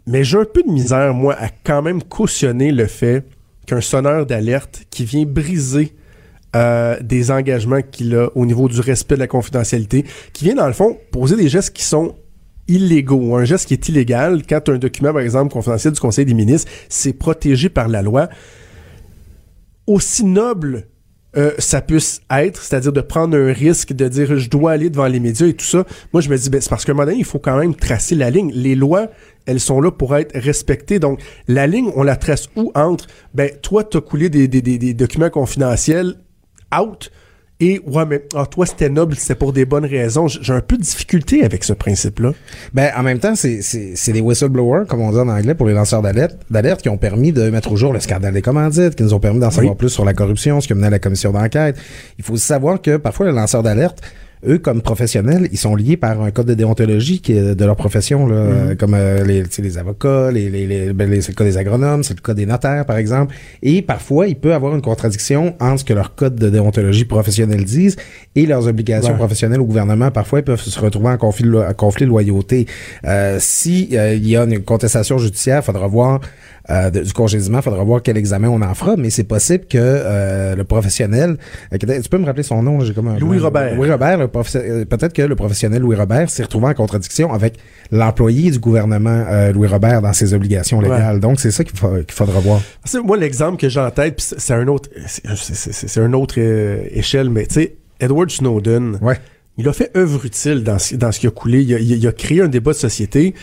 mais 0.07 0.23
j'ai 0.23 0.37
un 0.37 0.45
peu 0.45 0.63
de 0.63 0.71
misère, 0.71 1.13
moi, 1.13 1.35
à 1.37 1.49
quand 1.63 1.81
même 1.81 2.01
cautionner 2.01 2.71
le 2.71 2.87
fait 2.87 3.25
qu'un 3.65 3.81
sonneur 3.81 4.25
d'alerte 4.25 4.85
qui 4.89 5.05
vient 5.05 5.23
briser 5.25 5.95
euh, 6.55 6.97
des 7.01 7.29
engagements 7.29 7.81
qu'il 7.81 8.15
a 8.15 8.29
au 8.35 8.45
niveau 8.45 8.67
du 8.67 8.79
respect 8.79 9.15
de 9.15 9.19
la 9.19 9.27
confidentialité, 9.27 10.05
qui 10.33 10.45
vient, 10.45 10.55
dans 10.55 10.67
le 10.67 10.73
fond, 10.73 10.97
poser 11.11 11.35
des 11.35 11.47
gestes 11.47 11.75
qui 11.75 11.83
sont 11.83 12.15
illégaux. 12.67 13.35
Un 13.35 13.45
geste 13.45 13.67
qui 13.67 13.73
est 13.73 13.89
illégal, 13.89 14.41
quand 14.47 14.67
un 14.69 14.77
document, 14.77 15.13
par 15.13 15.21
exemple, 15.21 15.53
confidentiel 15.53 15.93
du 15.93 15.99
Conseil 15.99 16.25
des 16.25 16.33
ministres, 16.33 16.71
c'est 16.87 17.13
protégé 17.13 17.69
par 17.69 17.87
la 17.87 18.01
loi 18.01 18.29
aussi 19.85 20.23
noble 20.23 20.87
euh, 21.37 21.51
ça 21.59 21.81
puisse 21.81 22.21
être, 22.31 22.61
c'est-à-dire 22.61 22.91
de 22.91 23.01
prendre 23.01 23.37
un 23.37 23.53
risque, 23.53 23.93
de 23.93 24.07
dire 24.07 24.37
je 24.37 24.49
dois 24.49 24.71
aller 24.71 24.89
devant 24.89 25.07
les 25.07 25.19
médias 25.19 25.47
et 25.47 25.53
tout 25.53 25.65
ça, 25.65 25.85
moi 26.11 26.21
je 26.21 26.29
me 26.29 26.37
dis, 26.37 26.49
ben, 26.49 26.59
c'est 26.59 26.69
parce 26.69 26.85
qu'à 26.85 26.91
un 26.91 26.95
moment 26.95 27.05
donné, 27.05 27.19
il 27.19 27.25
faut 27.25 27.39
quand 27.39 27.57
même 27.57 27.75
tracer 27.75 28.15
la 28.15 28.29
ligne. 28.29 28.51
Les 28.53 28.75
lois, 28.75 29.09
elles 29.45 29.59
sont 29.59 29.79
là 29.79 29.91
pour 29.91 30.15
être 30.15 30.37
respectées. 30.37 30.99
Donc, 30.99 31.21
la 31.47 31.67
ligne, 31.67 31.91
on 31.95 32.03
la 32.03 32.15
trace 32.15 32.49
où 32.55 32.71
entre, 32.75 33.07
ben, 33.33 33.51
toi, 33.61 33.83
t'as 33.83 34.01
coulé 34.01 34.29
des, 34.29 34.47
des, 34.47 34.61
des, 34.61 34.77
des 34.77 34.93
documents 34.93 35.29
confidentiels 35.29 36.15
out, 36.75 37.11
et 37.61 37.81
ouais, 37.85 38.05
mais 38.05 38.23
ah, 38.35 38.45
toi, 38.45 38.65
c'était 38.65 38.89
noble, 38.89 39.15
c'était 39.15 39.35
pour 39.35 39.51
des 39.51 39.65
bonnes 39.65 39.85
raisons. 39.85 40.27
J'ai 40.27 40.53
un 40.53 40.61
peu 40.61 40.77
de 40.77 40.81
difficulté 40.81 41.43
avec 41.43 41.65
ce 41.65 41.73
principe-là. 41.73 42.31
Ben, 42.73 42.91
en 42.95 43.03
même 43.03 43.19
temps, 43.19 43.35
c'est, 43.35 43.61
c'est, 43.61 43.93
c'est 43.95 44.13
des 44.13 44.21
whistleblowers, 44.21 44.85
comme 44.87 45.01
on 45.01 45.11
dit 45.11 45.17
en 45.17 45.27
anglais, 45.27 45.55
pour 45.55 45.67
les 45.67 45.73
lanceurs 45.73 46.01
d'alerte, 46.01 46.37
d'alerte 46.49 46.81
qui 46.81 46.87
ont 46.87 46.97
permis 46.97 47.33
de 47.33 47.49
mettre 47.49 47.73
au 47.73 47.75
jour 47.75 47.91
le 47.91 47.99
scandale 47.99 48.33
des 48.33 48.41
commandites, 48.41 48.95
qui 48.95 49.03
nous 49.03 49.13
ont 49.13 49.19
permis 49.19 49.41
d'en 49.41 49.51
savoir 49.51 49.75
plus 49.75 49.89
sur 49.89 50.05
la 50.05 50.13
corruption, 50.13 50.61
ce 50.61 50.67
qui 50.67 50.73
a 50.73 50.75
mené 50.77 50.87
à 50.87 50.91
la 50.91 50.99
commission 50.99 51.33
d'enquête. 51.33 51.75
Il 52.17 52.23
faut 52.23 52.37
savoir 52.37 52.81
que 52.81 52.95
parfois, 52.95 53.25
les 53.25 53.33
lanceurs 53.33 53.61
d'alerte, 53.63 54.01
eux, 54.47 54.57
comme 54.57 54.81
professionnels, 54.81 55.49
ils 55.51 55.57
sont 55.57 55.75
liés 55.75 55.97
par 55.97 56.21
un 56.21 56.31
code 56.31 56.45
de 56.47 56.53
déontologie 56.53 57.19
qui 57.21 57.33
est 57.33 57.55
de 57.55 57.65
leur 57.65 57.75
profession, 57.75 58.25
là, 58.25 58.35
euh, 58.35 58.75
comme 58.75 58.93
euh, 58.93 59.23
les, 59.25 59.43
les 59.61 59.77
avocats, 59.77 60.31
les, 60.31 60.49
les, 60.49 60.65
les, 60.65 60.93
ben, 60.93 61.09
les- 61.09 61.21
c'est 61.21 61.31
le 61.33 61.35
cas 61.35 61.43
des 61.43 61.57
agronomes, 61.57 62.03
c'est 62.03 62.15
le 62.15 62.21
cas 62.21 62.33
des 62.33 62.45
notaires, 62.45 62.85
par 62.85 62.97
exemple. 62.97 63.35
Et 63.61 63.81
parfois, 63.81 64.27
il 64.27 64.35
peut 64.37 64.53
avoir 64.53 64.73
une 64.75 64.81
contradiction 64.81 65.55
entre 65.59 65.79
ce 65.79 65.83
que 65.85 65.93
leur 65.93 66.15
code 66.15 66.35
de 66.35 66.49
déontologie 66.49 67.05
professionnelle 67.05 67.65
disent 67.65 67.97
et 68.35 68.45
leurs 68.45 68.67
obligations 68.67 69.11
Ouais. 69.11 69.17
professionnelles 69.17 69.59
au 69.61 69.65
gouvernement. 69.65 70.09
Parfois, 70.11 70.39
ils 70.39 70.45
peuvent 70.45 70.61
se 70.61 70.79
retrouver 70.79 71.09
en 71.09 71.17
conflit 71.17 71.43
de, 71.45 71.49
lo- 71.51 71.61
en 71.63 71.73
conflit 71.73 72.05
de 72.05 72.09
loyauté. 72.09 72.65
Euh, 73.05 73.37
si 73.39 73.89
euh, 73.93 74.13
il 74.13 74.27
y 74.27 74.37
a 74.37 74.43
une 74.45 74.59
contestation 74.63 75.17
judiciaire, 75.17 75.59
il 75.61 75.65
faudra 75.65 75.87
voir 75.87 76.21
euh, 76.69 76.89
de- 76.89 77.01
du 77.01 77.13
congédiement. 77.13 77.61
Faudra 77.61 77.83
voir 77.83 78.01
quel 78.01 78.17
examen 78.17 78.47
on 78.49 78.61
en 78.61 78.73
fera, 78.73 78.95
mais 78.97 79.09
c'est 79.09 79.23
possible 79.23 79.65
que 79.65 79.77
euh, 79.79 80.55
le 80.55 80.63
professionnel, 80.63 81.37
euh, 81.73 81.77
tu 81.77 82.09
peux 82.09 82.17
me 82.17 82.25
rappeler 82.25 82.43
son 82.43 82.61
nom, 82.63 82.79
j'ai 82.81 82.93
comme 82.93 83.07
un 83.07 83.17
Louis. 83.17 83.39
Robert. 83.39 83.75
Louis 83.75 83.89
Robert, 83.91 84.19
euh, 84.21 84.27
peut-être 84.85 85.13
que 85.13 85.21
le 85.21 85.35
professionnel 85.35 85.81
Louis 85.81 85.95
Robert 85.95 86.29
s'est 86.29 86.43
retrouvé 86.43 86.67
en 86.67 86.73
contradiction 86.73 87.33
avec 87.33 87.55
l'employé 87.91 88.51
du 88.51 88.59
gouvernement 88.59 89.25
euh, 89.29 89.51
Louis 89.51 89.67
Robert 89.67 90.01
dans 90.01 90.13
ses 90.13 90.33
obligations 90.33 90.81
légales. 90.81 91.19
Donc 91.19 91.39
c'est 91.39 91.51
ça 91.51 91.63
qu'il 91.63 91.77
faut- 91.77 91.95
qu'il 91.97 92.11
faudra 92.13 92.39
voir. 92.39 92.61
Moi, 93.03 93.17
l'exemple 93.17 93.57
que 93.57 93.69
j'ai 93.69 93.79
en 93.79 93.91
tête, 93.91 94.19
c'est 94.37 94.53
un 94.53 94.67
autre, 94.67 94.89
c'est- 95.07 95.99
un 95.99 96.13
autre 96.13 96.35
euh, 96.37 96.83
échelle, 96.91 97.29
mais 97.29 97.45
tu 97.45 97.55
sais, 97.55 97.75
Edward 97.99 98.29
Snowden, 98.29 98.97
Ouais. 99.01 99.17
il 99.57 99.67
a 99.67 99.73
fait 99.73 99.91
œuvre 99.97 100.25
utile 100.25 100.63
dans 100.63 100.79
ce, 100.79 100.95
dans 100.95 101.11
ce 101.11 101.19
qui 101.19 101.27
a 101.27 101.31
coulé. 101.31 101.61
Il 101.63 101.73
a, 101.73 101.79
il 101.79 101.93
a- 101.93 101.95
il 101.97 102.07
a 102.07 102.11
créé 102.11 102.41
un 102.41 102.47
débat 102.47 102.71
de 102.71 102.77
société, 102.77 103.33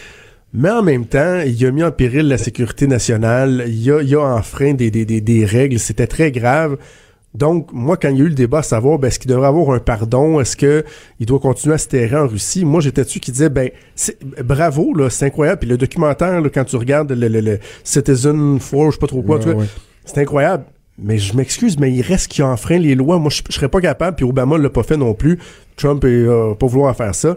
mais 0.57 0.71
en 0.71 0.83
même 0.83 1.05
temps, 1.07 1.41
il 1.47 1.65
a 1.67 1.71
mis 1.71 1.85
en 1.85 1.91
péril 1.93 2.29
la 2.29 2.39
sécurité 2.39 2.87
nationale. 2.87 3.65
Il 3.69 3.93
a, 3.93 4.01
il 4.03 4.15
a 4.17 4.23
enfreint 4.23 4.73
des, 4.75 4.91
des, 4.91 5.05
des, 5.05 5.21
des 5.21 5.45
règles. 5.45 5.79
C'était 5.79 6.07
très 6.07 6.33
grave. 6.33 6.79
Donc, 7.35 7.69
moi, 7.75 7.99
quand 7.99 8.09
il 8.09 8.17
y 8.17 8.23
a 8.23 8.25
eu 8.25 8.29
le 8.29 8.35
débat 8.35 8.61
à 8.61 8.63
savoir, 8.63 8.99
ben, 8.99 9.09
est-ce 9.09 9.19
qu'il 9.19 9.31
devrait 9.31 9.49
avoir 9.49 9.71
un 9.73 9.79
pardon? 9.79 10.41
Est-ce 10.41 10.57
que 10.57 10.85
il 11.21 11.27
doit 11.27 11.39
continuer 11.39 11.75
à 11.75 11.79
se 11.79 11.87
terrer 11.89 12.17
en 12.17 12.27
Russie? 12.27 12.65
Moi, 12.65 12.81
j'étais 12.81 13.05
dessus 13.05 13.21
qui 13.21 13.31
disait, 13.31 13.51
ben, 13.51 13.69
bravo, 14.43 14.95
là, 14.95 15.11
c'est 15.11 15.27
incroyable. 15.27 15.61
Puis 15.61 15.69
le 15.69 15.77
documentaire, 15.77 16.41
là, 16.41 16.49
quand 16.49 16.65
tu 16.65 16.77
regardes 16.77 17.13
le, 17.13 17.29
le, 17.29 17.41
le 17.43 17.59
Citizen 17.85 18.59
4, 18.59 18.87
je 18.87 18.91
sais 18.93 18.99
pas 18.99 19.07
trop 19.07 19.23
quoi, 19.23 19.39
Ouais, 19.39 19.53
ouais. 19.55 19.67
c'est 20.07 20.19
incroyable. 20.19 20.65
Mais 20.99 21.19
je 21.19 21.37
m'excuse, 21.37 21.79
mais 21.79 21.93
il 21.93 22.01
reste 22.01 22.29
qui 22.29 22.43
enfreint 22.43 22.79
les 22.79 22.95
lois. 22.95 23.19
Moi, 23.19 23.29
je, 23.31 23.43
je 23.47 23.55
serais 23.55 23.69
pas 23.69 23.83
capable, 23.83 24.17
puis 24.17 24.25
Obama 24.25 24.57
l'a 24.57 24.71
pas 24.71 24.83
fait 24.83 24.97
non 24.97 25.13
plus. 25.13 25.39
Trump 25.77 26.03
est 26.05 26.09
euh, 26.09 26.55
pas 26.55 26.67
vouloir 26.67 26.97
faire 26.97 27.15
ça. 27.15 27.37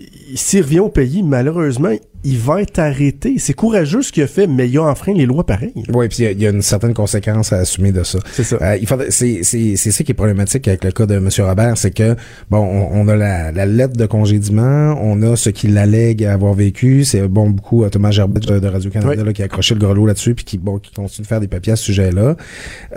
Il- 0.00 0.36
S'il 0.36 0.62
revient 0.62 0.80
au 0.80 0.88
pays, 0.90 1.22
malheureusement, 1.22 1.88
il 2.22 2.38
va 2.38 2.60
être 2.60 2.78
arrêté. 2.80 3.36
C'est 3.38 3.54
courageux 3.54 4.02
ce 4.02 4.12
qu'il 4.12 4.22
a 4.24 4.26
fait, 4.26 4.46
mais 4.46 4.68
il 4.68 4.76
a 4.78 4.82
enfreint 4.82 5.14
les 5.14 5.24
lois 5.24 5.46
pareil. 5.46 5.72
Oui, 5.94 6.08
puis 6.08 6.18
il 6.18 6.24
y 6.24 6.26
a- 6.26 6.30
il 6.32 6.42
y, 6.42 6.46
a 6.46 6.50
une 6.50 6.60
certaine 6.60 6.92
conséquence 6.92 7.52
à 7.52 7.58
assumer 7.58 7.92
de 7.92 8.02
ça. 8.02 8.18
C'est 8.32 8.42
ça. 8.44 8.58
Euh, 8.60 8.76
il 8.78 8.86
faudrait- 8.86 9.10
c'est, 9.10 9.40
c'est, 9.42 9.76
c'est 9.76 9.90
ça 9.92 10.04
qui 10.04 10.10
est 10.12 10.14
problématique 10.14 10.66
avec 10.68 10.84
le 10.84 10.90
cas 10.90 11.06
de 11.06 11.14
M. 11.14 11.28
Robert, 11.38 11.78
c'est 11.78 11.92
que 11.92 12.14
bon, 12.50 12.58
on, 12.58 13.00
on 13.00 13.08
a 13.08 13.16
la, 13.16 13.52
la 13.52 13.64
lettre 13.64 13.96
de 13.96 14.04
congédiement, 14.06 14.98
on 15.00 15.22
a 15.22 15.34
ce 15.36 15.48
qu'il 15.50 15.78
allègue 15.78 16.24
avoir 16.24 16.52
vécu. 16.52 17.04
C'est 17.04 17.26
bon 17.28 17.48
beaucoup 17.50 17.84
à 17.84 17.90
Thomas 17.90 18.10
Gerbet 18.10 18.40
de, 18.40 18.58
de 18.58 18.66
Radio 18.68 18.90
Canada 18.90 19.14
Oui. 19.16 19.24
là, 19.24 19.32
qui 19.32 19.42
a 19.42 19.44
accroché 19.46 19.74
le 19.74 19.80
grelot 19.80 20.04
là-dessus, 20.06 20.34
puis 20.34 20.44
qui 20.44 20.58
bon 20.58 20.78
qui 20.78 20.92
continue 20.92 21.22
de 21.22 21.28
faire 21.28 21.40
des 21.40 21.48
papiers 21.48 21.72
à 21.72 21.76
ce 21.76 21.84
sujet-là. 21.84 22.36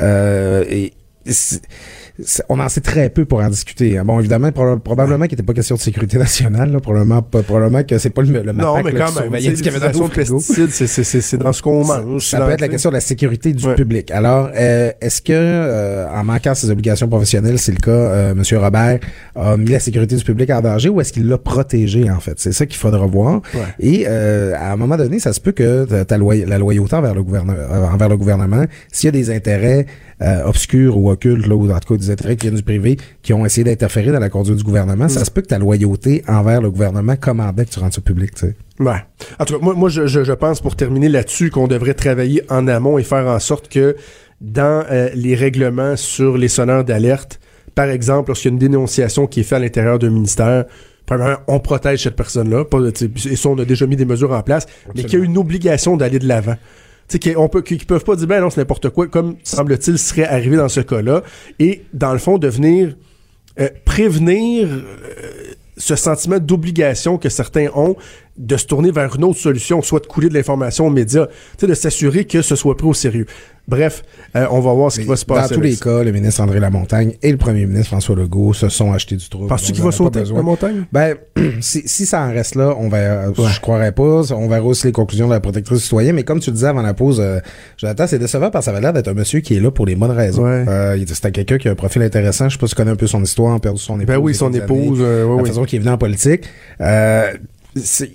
Euh, 0.02 0.66
et 0.70 0.92
on 2.50 2.60
en 2.60 2.68
sait 2.70 2.82
très 2.82 3.10
peu 3.10 3.26
pour 3.26 3.40
en 3.40 3.50
discuter. 3.50 3.98
hein. 3.98 4.04
Bon, 4.06 4.20
évidemment, 4.20 4.50
proba- 4.50 4.80
probablement 4.80 5.26
qu'il 5.26 5.34
n'était 5.38 5.44
pas 5.46 5.54
question 5.54 5.76
de 5.76 5.80
sécurité 5.82 6.18
nationale. 6.18 6.72
Là, 6.72 6.80
probablement, 6.80 7.22
pas- 7.22 7.44
probablement 7.44 7.84
que 7.84 7.98
c'est 7.98 8.10
pas 8.10 8.22
le, 8.22 8.42
le 8.42 8.52
non, 8.52 8.82
mais 8.84 8.92
quand 8.94 9.14
même, 9.20 9.34
l'utilisation 9.34 10.08
de 10.08 10.14
pesticides, 10.14 10.70
c'est- 10.72 10.88
c'est- 10.88 11.04
c'est 11.04 11.22
c'est 11.22 11.38
dans 11.38 11.54
ce 11.54 11.62
qu'on 11.62 11.86
mange. 11.86 12.26
Ça 12.26 12.42
peut 12.42 12.52
être 12.52 12.62
la 12.62 12.68
question 12.68 12.90
de 12.90 12.96
la 12.96 13.02
sécurité 13.02 13.54
du 13.54 13.66
Ouais. 13.66 13.76
public. 13.76 14.12
Alors, 14.12 14.50
euh, 14.56 14.92
est-ce 15.02 15.22
que, 15.22 15.34
euh, 15.34 16.08
en 16.14 16.24
manquant 16.24 16.54
ses 16.56 16.70
obligations 16.70 17.08
professionnelles, 17.08 17.60
c'est 17.60 17.72
le 17.72 17.78
cas, 17.80 17.92
euh, 17.92 18.32
M. 18.32 18.44
Robert 18.60 19.00
a 19.36 19.58
mis 19.58 19.70
la 19.72 19.80
sécurité 19.80 20.16
du 20.16 20.24
public 20.24 20.50
en 20.50 20.62
danger 20.62 20.90
ou 20.90 21.00
est-ce 21.02 21.14
qu'il 21.14 21.28
l'a 21.28 21.38
protégé, 21.38 22.10
en 22.10 22.20
fait? 22.20 22.34
C'est 22.38 22.52
ça 22.52 22.66
qu'il 22.66 22.78
faudra 22.78 23.06
voir. 23.06 23.42
Ouais. 23.54 23.62
Et 23.80 24.06
euh, 24.08 24.54
à 24.58 24.72
un 24.74 24.76
moment 24.76 24.98
donné, 24.98 25.20
ça 25.20 25.34
se 25.34 25.40
peut 25.40 25.52
que 25.52 25.86
ta- 26.04 26.18
la 26.18 26.58
loyauté 26.58 26.96
envers 26.96 27.14
le, 27.16 27.24
gouvernement, 27.24 27.58
envers 27.94 28.10
le 28.10 28.18
gouvernement, 28.18 28.66
s'il 28.92 29.08
y 29.08 29.10
a 29.10 29.12
des 29.12 29.30
intérêts 29.32 29.86
euh, 30.22 30.44
obscurs 30.44 30.98
ou 30.98 31.10
occultes, 31.10 31.48
là, 31.48 31.56
ou 31.56 31.72
en 31.72 31.80
tout 31.80 31.94
cas 31.94 31.98
des 32.00 32.12
intérêts 32.12 32.36
qui 32.36 32.48
viennent 32.48 32.58
du 32.58 32.64
privé, 32.64 32.98
qui 33.22 33.34
ont 33.34 33.46
essayé 33.46 33.64
d'interférer 33.64 34.12
dans 34.12 34.20
la 34.20 34.30
conduite 34.30 34.58
du 34.58 34.64
gouvernement, 34.64 35.06
Mm. 35.06 35.10
ça 35.10 35.24
se 35.26 35.32
peut 35.32 35.42
que 35.42 35.48
ta 35.48 35.58
loyauté 35.60 36.24
envers 36.28 36.62
le 36.62 36.70
gouvernement 36.70 37.16
commandait 37.16 37.66
que 37.66 37.72
tu 37.72 37.80
rendes 37.80 37.94
ça 37.94 38.02
public, 38.02 38.34
tu 38.36 38.48
sais. 38.48 38.56
Ouais. 38.80 39.04
En 39.40 39.46
tout 39.46 39.58
cas, 39.58 39.64
moi, 39.64 39.74
moi 39.76 39.90
je, 39.90 40.08
je, 40.08 40.24
je 40.24 40.34
pense, 40.34 40.62
pour 40.62 40.76
terminer 40.76 41.10
là-dessus, 41.10 41.50
qu'on 41.52 41.68
devrait 41.68 41.94
travailler 41.94 42.44
en 42.50 42.68
amont 42.68 42.98
et 42.98 43.04
faire 43.04 43.28
en 43.28 43.40
sorte 43.40 43.70
que 43.70 43.96
dans 44.42 44.84
euh, 44.90 45.10
les 45.16 45.36
règlements 45.36 45.96
sur 45.96 46.38
les 46.38 46.48
sonneurs 46.48 46.84
d'alerte, 46.84 47.40
par 47.76 47.90
exemple, 47.90 48.30
lorsqu'il 48.30 48.50
y 48.50 48.52
a 48.52 48.54
une 48.54 48.60
dénonciation 48.60 49.28
qui 49.28 49.42
est 49.42 49.44
faite 49.44 49.58
à 49.58 49.60
l'intérieur 49.60 50.00
d'un 50.00 50.10
ministère, 50.10 50.66
premièrement, 51.06 51.38
on 51.48 51.60
protège 51.60 52.04
cette 52.04 52.16
personne-là. 52.16 52.66
Et 53.30 53.36
ça, 53.36 53.50
on 53.50 53.58
a 53.58 53.66
déjà 53.66 53.86
mis 53.86 53.96
des 53.96 54.06
mesures 54.06 54.32
en 54.32 54.42
place, 54.42 54.66
mais 54.96 55.04
qu'il 55.04 55.20
y 55.20 55.22
a 55.22 55.26
une 55.26 55.38
obligation 55.38 55.96
d'aller 55.96 56.20
de 56.20 56.28
l'avant. 56.28 56.56
Sais, 57.10 57.20
qu'on 57.20 57.50
peut, 57.50 57.62
qu'ils 57.62 57.86
peuvent 57.86 58.04
pas 58.04 58.16
dire, 58.16 58.28
ben 58.28 58.40
non, 58.40 58.50
c'est 58.50 58.62
n'importe 58.62 58.90
quoi, 58.90 59.08
comme 59.08 59.36
semble-t-il 59.44 59.98
serait 59.98 60.26
arrivé 60.26 60.58
dans 60.58 60.70
ce 60.70 60.82
cas-là. 60.82 61.24
Et, 61.58 61.84
dans 61.94 62.14
le 62.14 62.20
fond, 62.20 62.38
de 62.38 62.48
venir 62.48 62.96
euh, 63.60 63.68
prévenir 63.84 64.68
euh, 64.70 64.82
ce 65.76 65.96
sentiment 65.96 66.40
d'obligation 66.40 67.18
que 67.18 67.30
certains 67.30 67.68
ont 67.74 67.96
de 68.38 68.58
se 68.58 68.66
tourner 68.66 68.92
vers 68.92 69.16
une 69.16 69.24
autre 69.24 69.40
solution, 69.40 69.82
soit 69.82 70.02
de 70.02 70.06
couler 70.06 70.30
de 70.30 70.34
l'information 70.34 70.88
aux 70.88 70.92
médias, 70.92 71.28
de 71.60 71.74
s'assurer 71.74 72.26
que 72.26 72.42
ce 72.42 72.56
soit 72.56 72.78
pris 72.78 72.88
au 72.88 72.94
sérieux. 72.94 73.26
Bref, 73.70 74.02
euh, 74.36 74.48
on 74.52 74.60
va 74.62 74.74
voir 74.74 74.92
ce 74.92 75.00
qui 75.00 75.06
va 75.06 75.16
se 75.16 75.26
Dans 75.26 75.36
passer. 75.36 75.54
tous 75.54 75.60
avec 75.60 75.72
les 75.72 75.76
ça. 75.78 75.86
cas, 75.86 76.04
le 76.04 76.12
ministre 76.12 76.42
André 76.42 76.60
Lamontagne 76.60 77.14
et 77.22 77.32
le 77.32 77.38
premier 77.38 77.66
ministre 77.66 77.88
François 77.90 78.16
Legault 78.16 78.54
se 78.54 78.68
sont 78.70 78.92
achetés 78.92 79.16
du 79.16 79.30
trouble. 79.30 79.48
Penses-tu 79.48 79.74
qu'il 79.74 79.84
va 79.84 79.92
sauter 79.92 80.24
la 80.24 80.42
montagne? 80.42 80.86
Ben, 80.92 81.16
si, 81.62 81.84
si 81.86 82.06
ça 82.06 82.22
en 82.22 82.32
reste 82.32 82.56
là, 82.56 82.74
on 82.78 82.90
va, 82.90 83.32
je 83.34 83.60
croirais 83.60 83.92
pas. 83.92 84.32
On 84.34 84.48
verra 84.48 84.66
aussi 84.66 84.88
les 84.88 84.92
conclusions 84.94 85.28
de 85.28 85.34
la 85.34 85.40
protectrice 85.40 85.84
citoyenne. 85.84 86.16
Mais 86.16 86.24
comme 86.24 86.40
tu 86.40 86.50
le 86.50 86.56
disais 86.56 86.68
avant 86.68 86.82
la 86.82 86.94
pause, 86.94 87.20
euh, 87.24 87.40
Jonathan, 87.78 88.08
c'est 88.08 88.20
décevant 88.20 88.50
parce 88.50 88.66
que 88.66 88.72
ça 88.72 88.72
avait 88.72 88.82
l'air 88.82 88.94
d'être 88.94 89.08
un 89.08 89.14
monsieur 89.14 89.40
qui 89.42 89.56
est 89.56 89.60
là 89.60 89.70
pour 89.72 89.86
les 89.86 89.96
bonnes 89.96 90.12
raisons. 90.12 90.44
Ouais. 90.44 90.66
Euh, 90.68 90.98
C'était 91.08 91.32
quelqu'un 91.32 91.58
qui 91.58 91.68
a 91.68 91.72
un 91.72 91.76
profil 91.76 92.02
intéressant. 92.02 92.50
Je 92.50 92.56
sais 92.56 92.60
pas 92.60 92.68
si 92.68 92.72
tu 92.74 92.78
connais 92.78 92.92
un 92.92 92.96
peu 92.96 93.08
son 93.08 93.22
histoire, 93.24 93.60
perdu 93.60 93.80
son 93.80 93.96
épouse. 94.00 94.08
Ben 94.16 94.18
oui, 94.18 94.34
son 94.34 94.52
épouse, 94.54 95.00
années, 95.00 95.08
euh, 95.10 95.26
ouais, 95.26 95.36
la 95.38 95.42
oui. 95.44 95.50
façon 95.50 95.64
qu'il 95.66 95.78
est 95.78 95.82
venu 95.82 95.92
en 95.94 95.98
politique. 95.98 96.46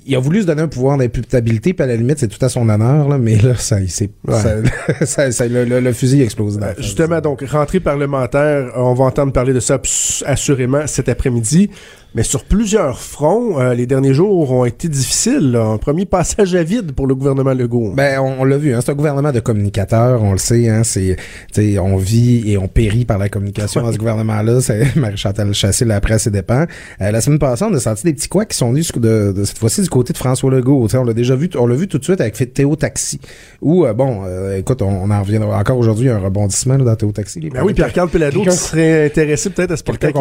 Il 0.06 0.16
a 0.16 0.18
voulu 0.18 0.42
se 0.42 0.46
donner 0.46 0.62
un 0.62 0.68
pouvoir 0.68 0.98
d'imputabilité, 0.98 1.74
puis 1.74 1.84
à 1.84 1.86
la 1.86 1.94
limite, 1.96 2.18
c'est 2.18 2.26
tout 2.28 2.44
à 2.44 2.48
son 2.48 2.68
honneur, 2.68 3.08
là, 3.08 3.18
mais 3.18 3.36
là, 3.36 3.54
ça, 3.54 3.80
il 3.80 3.88
Ouais. 4.26 4.34
ça, 4.34 4.56
ça- 5.06 5.32
ça- 5.32 5.46
le, 5.46 5.64
le- 5.64 5.80
le 5.80 5.92
fusil 5.92 6.22
explose. 6.22 6.58
Euh. 6.60 6.72
Justement, 6.78 7.20
donc, 7.20 7.42
rentrée 7.48 7.78
parlementaire, 7.80 8.72
on 8.76 8.94
va 8.94 9.04
entendre 9.04 9.32
parler 9.32 9.52
de 9.52 9.60
ça 9.60 9.80
assurément 10.26 10.86
cet 10.86 11.08
après-midi. 11.08 11.70
Mais 12.14 12.22
sur 12.22 12.44
plusieurs 12.44 13.00
fronts, 13.00 13.59
euh, 13.61 13.74
les 13.74 13.87
derniers 13.87 14.14
jours 14.14 14.53
ont 14.53 14.64
été 14.64 14.88
difficiles. 14.88 15.53
là. 15.53 15.64
Un 15.64 15.79
premier 15.79 16.07
passage 16.07 16.55
à 16.55 16.62
vide 16.62 16.92
pour 16.92 17.07
le 17.07 17.14
gouvernement 17.14 17.55
Legault. 17.55 17.92
Ben, 17.96 18.20
on, 18.20 18.42
on 18.42 18.44
l'a 18.44 18.57
vu, 18.57 18.72
hein, 18.72 18.81
c'est 18.85 18.92
un 18.92 18.94
gouvernement 18.94 19.33
de 19.33 19.40
communicateurs, 19.40 20.22
on 20.22 20.33
le 20.33 20.38
sait, 20.38 20.68
hein, 20.68 20.83
c'est, 20.85 21.16
tu 21.53 21.79
on 21.79 21.96
vit 21.96 22.50
et 22.53 22.57
on 22.59 22.68
périt 22.68 23.05
par 23.05 23.18
la 23.18 23.29
communication 23.29 23.83
dans 23.85 23.92
ce 23.92 23.98
gouvernement-là. 23.98 24.61
C'est 24.61 24.94
Marie-Chantal 24.96 25.53
Chassé, 25.55 25.85
la 25.85 26.00
presse 26.00 26.27
et 26.27 26.31
dépend. 26.31 26.66
Euh, 27.00 27.11
la 27.11 27.20
semaine 27.20 27.38
passée, 27.40 27.64
on 27.68 27.74
a 27.74 27.81
senti 27.81 28.05
des 28.05 28.12
petits 28.14 28.29
couacs 28.29 28.48
qui 28.48 28.57
sont 28.59 28.70
venus 28.70 28.92
de, 28.92 29.33
de 29.33 29.44
cette 29.44 29.59
fois-ci 29.59 29.83
du 29.83 29.88
côté 29.88 30.12
de 30.12 30.18
François 30.18 30.50
Legault. 30.50 30.85
Tu 30.87 30.92
sais, 30.92 30.98
on 30.98 31.05
l'a 31.05 31.14
déjà 31.14 31.35
vu, 31.35 31.50
on 31.59 31.66
l'a 31.66 31.74
vu 31.74 31.88
tout 31.88 31.98
de 31.98 32.05
suite 32.05 32.20
avec 32.20 32.35
Théo 32.55 32.77
Taxi. 32.77 33.18
Où, 33.61 33.85
euh, 33.87 33.92
bon, 33.92 34.22
euh, 34.27 34.57
écoute, 34.59 34.83
on, 34.83 34.88
on 34.88 35.11
en 35.11 35.20
reviendra 35.22 35.59
encore 35.59 35.79
aujourd'hui, 35.79 36.09
un 36.11 36.18
rebondissement 36.18 36.77
là, 36.77 36.85
dans 36.85 36.96
Théo 36.96 37.11
Taxi. 37.11 37.40
Ben 37.53 37.62
oui, 37.64 37.74
Pierre-Carl 37.74 38.09
Pelado 38.09 38.38
Quelqu'un- 38.38 38.50
serait 38.57 39.07
intéressé 39.07 39.50
peut-être 39.50 39.72
à 39.72 39.77
se 39.77 39.83
porter 39.83 40.12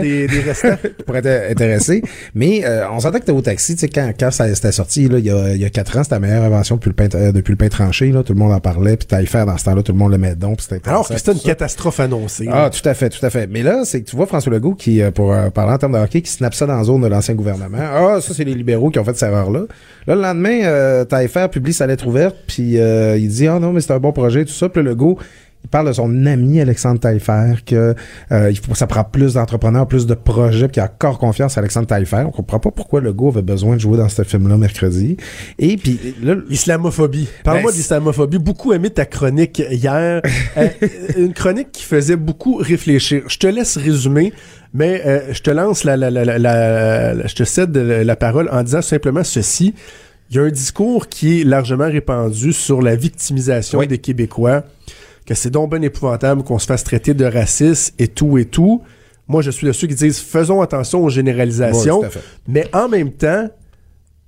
des, 0.00 0.26
des 0.28 0.40
restants. 0.40 0.76
pour 1.06 1.16
être 1.16 1.26
intéressé. 1.50 2.02
Mais 2.34 2.62
euh, 2.64 2.84
on 2.90 3.00
s'entend 3.00 3.18
que 3.18 3.24
Théo 3.24 3.40
Taxi, 3.40 3.74
tu 3.74 3.80
sais, 3.80 3.88
quand, 3.88 4.12
quand 4.18 4.30
ça 4.30 4.52
c'était 4.54 4.72
sorti, 4.72 5.08
là, 5.08 5.18
il 5.18 5.26
y 5.26 5.30
a, 5.30 5.54
il 5.54 5.60
y 5.60 5.64
a 5.64 5.70
quatre 5.70 5.96
ans, 5.98 6.02
c'était 6.02 6.16
la 6.16 6.20
meilleure 6.20 6.44
invention 6.44 6.76
depuis 6.76 6.90
le 6.90 6.94
pain, 6.94 7.08
euh, 7.14 7.32
depuis 7.32 7.52
le 7.52 7.56
pain 7.56 7.68
tranché. 7.68 8.10
Là, 8.12 8.22
tout 8.22 8.32
le 8.32 8.38
monde 8.38 8.52
en 8.52 8.60
parlait, 8.60 8.96
puis 8.96 9.06
t'allais 9.06 9.26
faire 9.26 9.46
dans 9.46 9.56
ce 9.58 9.64
temps-là, 9.64 9.82
tout 9.82 9.92
le 9.92 9.98
monde 9.98 10.12
le 10.12 10.18
met 10.18 10.34
donc, 10.34 10.58
puis 10.58 10.66
c'était 10.68 10.88
Alors 10.88 11.08
que 11.08 11.16
c'était 11.16 11.32
une 11.32 11.38
ça. 11.38 11.48
catastrophe 11.48 12.00
annoncée. 12.00 12.48
Ah, 12.50 12.70
tout 12.70 12.86
à 12.88 12.94
fait, 12.94 13.08
tout 13.08 13.24
à 13.24 13.30
fait. 13.30 13.46
Mais 13.46 13.62
là, 13.62 13.82
c'est 13.84 14.02
que 14.02 14.08
tu 14.08 14.16
vois 14.16 14.26
François 14.26 14.52
Legault 14.52 14.74
qui, 14.74 15.02
euh, 15.02 15.10
pour 15.10 15.32
euh, 15.32 15.50
parler 15.50 15.72
en 15.72 15.78
termes 15.78 15.92
de 15.92 15.98
hockey, 15.98 16.22
qui 16.22 16.30
snap 16.30 16.54
ça 16.54 16.66
dans 16.66 16.76
la 16.76 16.84
zone 16.84 17.02
de 17.02 17.08
l'ancien 17.08 17.34
gouvernement. 17.34 17.78
Ah, 17.80 18.18
ça, 18.20 18.34
c'est 18.34 18.44
les 18.44 18.54
libéraux 18.54 18.90
qui 18.90 18.98
ont 18.98 19.04
fait 19.04 19.16
cette 19.16 19.28
erreur-là. 19.28 19.62
Là, 20.06 20.14
le 20.14 20.20
lendemain, 20.20 20.60
euh, 20.64 21.04
publie 21.52 21.72
sa 21.72 21.86
lettre 21.86 22.06
ouverte, 22.06 22.36
puis 22.46 22.78
euh, 22.78 23.16
il 23.16 23.28
dit, 23.28 23.46
ah 23.46 23.58
non, 23.58 23.72
mais 23.72 23.80
c'est 23.80 23.92
un 23.92 23.98
bon 23.98 24.12
projet, 24.12 24.44
tout 24.44 24.52
ça. 24.52 24.68
Puis 24.68 24.82
le 24.82 24.90
Legault, 24.90 25.18
parle 25.72 25.88
de 25.88 25.92
son 25.92 26.26
ami 26.26 26.60
Alexandre 26.60 27.00
Taillefer, 27.00 27.54
que 27.66 27.96
euh, 28.30 28.50
il 28.50 28.56
faut, 28.58 28.74
ça 28.76 28.86
prend 28.86 29.02
plus 29.02 29.34
d'entrepreneurs, 29.34 29.88
plus 29.88 30.06
de 30.06 30.14
projets, 30.14 30.68
puis 30.68 30.74
qu'il 30.74 30.82
a 30.82 30.86
encore 30.86 31.18
confiance 31.18 31.58
à 31.58 31.60
Alexandre 31.60 31.88
Taillefer. 31.88 32.22
On 32.26 32.30
comprend 32.30 32.60
pas 32.60 32.70
pourquoi 32.70 33.00
Legault 33.00 33.28
avait 33.30 33.42
besoin 33.42 33.74
de 33.74 33.80
jouer 33.80 33.96
dans 33.96 34.08
ce 34.08 34.22
film-là 34.22 34.56
mercredi. 34.56 35.16
Et 35.58 35.76
puis 35.76 35.98
là, 36.22 36.36
Islamophobie. 36.48 37.28
Parle-moi 37.42 37.72
Ben, 37.72 37.76
d'islamophobie. 37.76 38.38
Beaucoup 38.38 38.72
aimé 38.72 38.90
ta 38.90 39.04
chronique 39.06 39.60
hier. 39.70 40.22
Euh, 40.58 40.68
une 41.16 41.32
chronique 41.32 41.72
qui 41.72 41.82
faisait 41.82 42.16
beaucoup 42.16 42.56
réfléchir. 42.56 43.22
Je 43.26 43.38
te 43.38 43.46
laisse 43.46 43.78
résumer, 43.78 44.34
mais 44.74 45.00
euh, 45.06 45.32
je 45.32 45.40
te 45.40 45.50
lance 45.50 45.82
la, 45.84 45.96
la, 45.96 46.10
la, 46.10 46.24
la- 46.38 47.26
je 47.26 47.34
te 47.34 47.44
cède 47.44 47.74
la, 47.74 48.04
la 48.04 48.16
parole 48.16 48.50
en 48.52 48.62
disant 48.62 48.82
simplement 48.82 49.24
ceci. 49.24 49.74
Il 50.30 50.36
y 50.36 50.38
a 50.38 50.42
un 50.42 50.50
discours 50.50 51.08
qui 51.08 51.40
est 51.40 51.44
largement 51.44 51.86
répandu 51.86 52.52
sur 52.52 52.82
la 52.82 52.96
victimisation 52.96 53.78
Oui. 53.78 53.86
des 53.86 53.98
Québécois, 53.98 54.64
que 55.26 55.34
c'est 55.34 55.50
donc 55.50 55.70
bien 55.70 55.82
épouvantable 55.82 56.42
qu'on 56.42 56.58
se 56.58 56.66
fasse 56.66 56.84
traiter 56.84 57.14
de 57.14 57.24
raciste 57.24 57.94
et 57.98 58.08
tout 58.08 58.38
et 58.38 58.44
tout. 58.44 58.82
Moi, 59.28 59.42
je 59.42 59.50
suis 59.50 59.66
de 59.66 59.72
ceux 59.72 59.86
qui 59.86 59.94
disent 59.94 60.18
faisons 60.18 60.60
attention 60.60 61.04
aux 61.04 61.08
généralisations. 61.08 62.00
Ouais. 62.00 62.08
Mais 62.48 62.68
en 62.72 62.88
même 62.88 63.12
temps, 63.12 63.48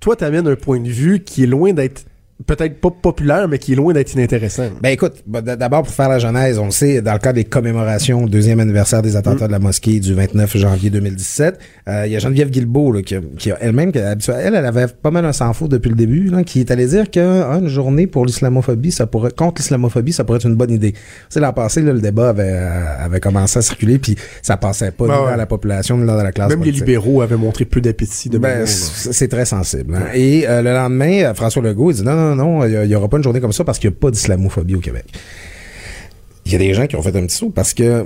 toi, 0.00 0.16
tu 0.16 0.24
amènes 0.24 0.46
un 0.46 0.56
point 0.56 0.80
de 0.80 0.88
vue 0.88 1.20
qui 1.20 1.44
est 1.44 1.46
loin 1.46 1.72
d'être 1.72 2.04
peut-être 2.46 2.80
pas 2.80 2.90
populaire, 2.90 3.46
mais 3.48 3.58
qui 3.58 3.72
est 3.72 3.76
loin 3.76 3.92
d'être 3.92 4.12
inintéressant. 4.14 4.68
Ben 4.82 4.90
écoute, 4.90 5.14
bah, 5.26 5.40
d'abord 5.40 5.84
pour 5.84 5.92
faire 5.94 6.08
la 6.08 6.18
genèse, 6.18 6.58
on 6.58 6.64
le 6.66 6.70
sait, 6.72 7.00
dans 7.00 7.12
le 7.12 7.18
cadre 7.18 7.36
des 7.36 7.44
commémorations, 7.44 8.26
deuxième 8.26 8.58
anniversaire 8.60 9.02
des 9.02 9.16
attentats 9.16 9.46
de 9.46 9.52
la 9.52 9.58
mosquée 9.60 10.00
du 10.00 10.14
29 10.14 10.56
janvier 10.56 10.90
2017, 10.90 11.58
euh, 11.88 12.02
il 12.06 12.12
y 12.12 12.16
a 12.16 12.18
Geneviève 12.18 12.50
Guilbeault 12.50 12.92
là, 12.92 13.02
qui, 13.02 13.14
qui 13.38 13.52
a 13.52 13.56
elle-même, 13.60 13.92
elle, 13.94 14.18
elle 14.54 14.56
avait 14.66 14.88
pas 14.88 15.10
mal 15.12 15.24
un 15.24 15.32
sans 15.32 15.52
faux 15.52 15.68
depuis 15.68 15.90
le 15.90 15.94
début, 15.94 16.24
là, 16.28 16.42
qui 16.42 16.60
est 16.60 16.70
allée 16.70 16.86
dire 16.86 17.10
qu'une 17.10 17.68
journée 17.68 18.06
pour 18.06 18.26
l'islamophobie, 18.26 18.90
ça 18.90 19.06
pourrait 19.06 19.30
contre 19.30 19.62
l'islamophobie, 19.62 20.12
ça 20.12 20.24
pourrait 20.24 20.38
être 20.38 20.46
une 20.46 20.56
bonne 20.56 20.70
idée. 20.72 20.94
Sais, 21.28 21.38
l'an 21.40 21.52
passé, 21.52 21.82
là, 21.82 21.92
le 21.92 22.00
débat 22.00 22.30
avait, 22.30 22.42
euh, 22.50 23.04
avait 23.04 23.20
commencé 23.20 23.60
à 23.60 23.62
circuler, 23.62 23.98
puis 23.98 24.16
ça 24.42 24.56
passait 24.56 24.90
pas 24.90 25.06
Ben 25.06 25.20
ni 25.20 25.30
dans 25.30 25.36
la 25.36 25.46
population 25.46 25.96
ni 25.96 26.06
dans 26.06 26.16
la 26.16 26.32
classe 26.32 26.50
Même 26.50 26.64
les 26.64 26.72
libéraux 26.72 27.22
avaient 27.22 27.36
montré 27.36 27.64
peu 27.64 27.80
d'appétit 27.80 28.28
de 28.28 28.38
Ben, 28.38 28.66
c'est 28.66 29.12
c'est 29.12 29.28
très 29.28 29.44
sensible. 29.44 29.94
hein. 29.94 30.06
Et 30.14 30.48
euh, 30.48 30.62
le 30.62 30.72
lendemain, 30.72 31.24
euh, 31.24 31.34
François 31.34 31.62
Legault, 31.62 31.90
il 31.90 31.96
dit 31.98 32.02
non, 32.02 32.14
non, 32.16 32.23
non, 32.34 32.66
il 32.66 32.88
n'y 32.88 32.94
aura 32.94 33.08
pas 33.08 33.16
une 33.16 33.22
journée 33.22 33.40
comme 33.40 33.52
ça 33.52 33.64
parce 33.64 33.78
qu'il 33.78 33.90
n'y 33.90 33.96
a 33.96 33.98
pas 33.98 34.10
d'islamophobie 34.10 34.76
au 34.76 34.80
Québec. 34.80 35.06
Il 36.46 36.52
y 36.52 36.56
a 36.56 36.58
des 36.58 36.74
gens 36.74 36.86
qui 36.86 36.96
ont 36.96 37.02
fait 37.02 37.16
un 37.16 37.24
petit 37.26 37.36
saut 37.36 37.50
parce 37.50 37.72
que 37.72 38.04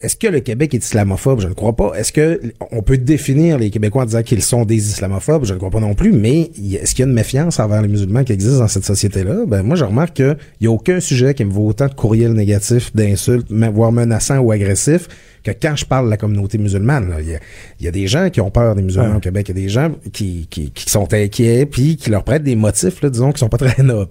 est-ce 0.00 0.16
que 0.16 0.26
le 0.26 0.40
Québec 0.40 0.72
est 0.72 0.78
islamophobe? 0.78 1.40
Je 1.40 1.48
ne 1.48 1.52
crois 1.52 1.74
pas. 1.74 1.92
Est-ce 1.94 2.10
que 2.10 2.40
on 2.70 2.82
peut 2.82 2.96
définir 2.96 3.58
les 3.58 3.68
Québécois 3.68 4.02
en 4.02 4.06
disant 4.06 4.22
qu'ils 4.22 4.42
sont 4.42 4.64
des 4.64 4.88
islamophobes? 4.88 5.44
Je 5.44 5.52
ne 5.52 5.58
crois 5.58 5.68
pas 5.68 5.80
non 5.80 5.94
plus. 5.94 6.12
Mais 6.12 6.50
est-ce 6.72 6.94
qu'il 6.94 7.04
y 7.04 7.06
a 7.06 7.08
une 7.08 7.14
méfiance 7.14 7.60
envers 7.60 7.82
les 7.82 7.88
musulmans 7.88 8.24
qui 8.24 8.32
existe 8.32 8.58
dans 8.58 8.68
cette 8.68 8.86
société-là? 8.86 9.44
Ben, 9.46 9.62
moi, 9.62 9.76
je 9.76 9.84
remarque 9.84 10.16
qu'il 10.16 10.38
n'y 10.62 10.68
a 10.68 10.70
aucun 10.70 11.00
sujet 11.00 11.34
qui 11.34 11.44
me 11.44 11.52
vaut 11.52 11.66
autant 11.66 11.86
de 11.86 11.92
courriels 11.92 12.32
négatifs, 12.32 12.96
d'insultes, 12.96 13.48
voire 13.50 13.92
menaçants 13.92 14.38
ou 14.38 14.52
agressifs 14.52 15.06
que 15.44 15.50
quand 15.52 15.74
je 15.76 15.84
parle 15.84 16.06
de 16.06 16.10
la 16.10 16.16
communauté 16.16 16.58
musulmane. 16.58 17.14
Il 17.20 17.28
y 17.30 17.34
a, 17.34 17.38
il 17.80 17.84
y 17.86 17.88
a 17.88 17.90
des 17.90 18.06
gens 18.06 18.28
qui 18.30 18.40
ont 18.40 18.50
peur 18.50 18.74
des 18.74 18.82
musulmans 18.82 19.10
Ouais. 19.10 19.16
au 19.16 19.20
Québec. 19.20 19.48
Il 19.48 19.56
y 19.56 19.60
a 19.60 19.62
des 19.62 19.68
gens 19.68 19.90
qui, 20.12 20.46
qui, 20.50 20.70
qui 20.70 20.90
sont 20.90 21.12
inquiets 21.14 21.66
puis 21.66 21.96
qui 21.96 22.10
leur 22.10 22.24
prêtent 22.24 22.42
des 22.42 22.56
motifs, 22.56 23.00
là, 23.02 23.10
disons, 23.10 23.32
qui 23.32 23.38
sont 23.40 23.48
pas 23.48 23.56
très 23.66 23.82
nobles. 23.82 24.10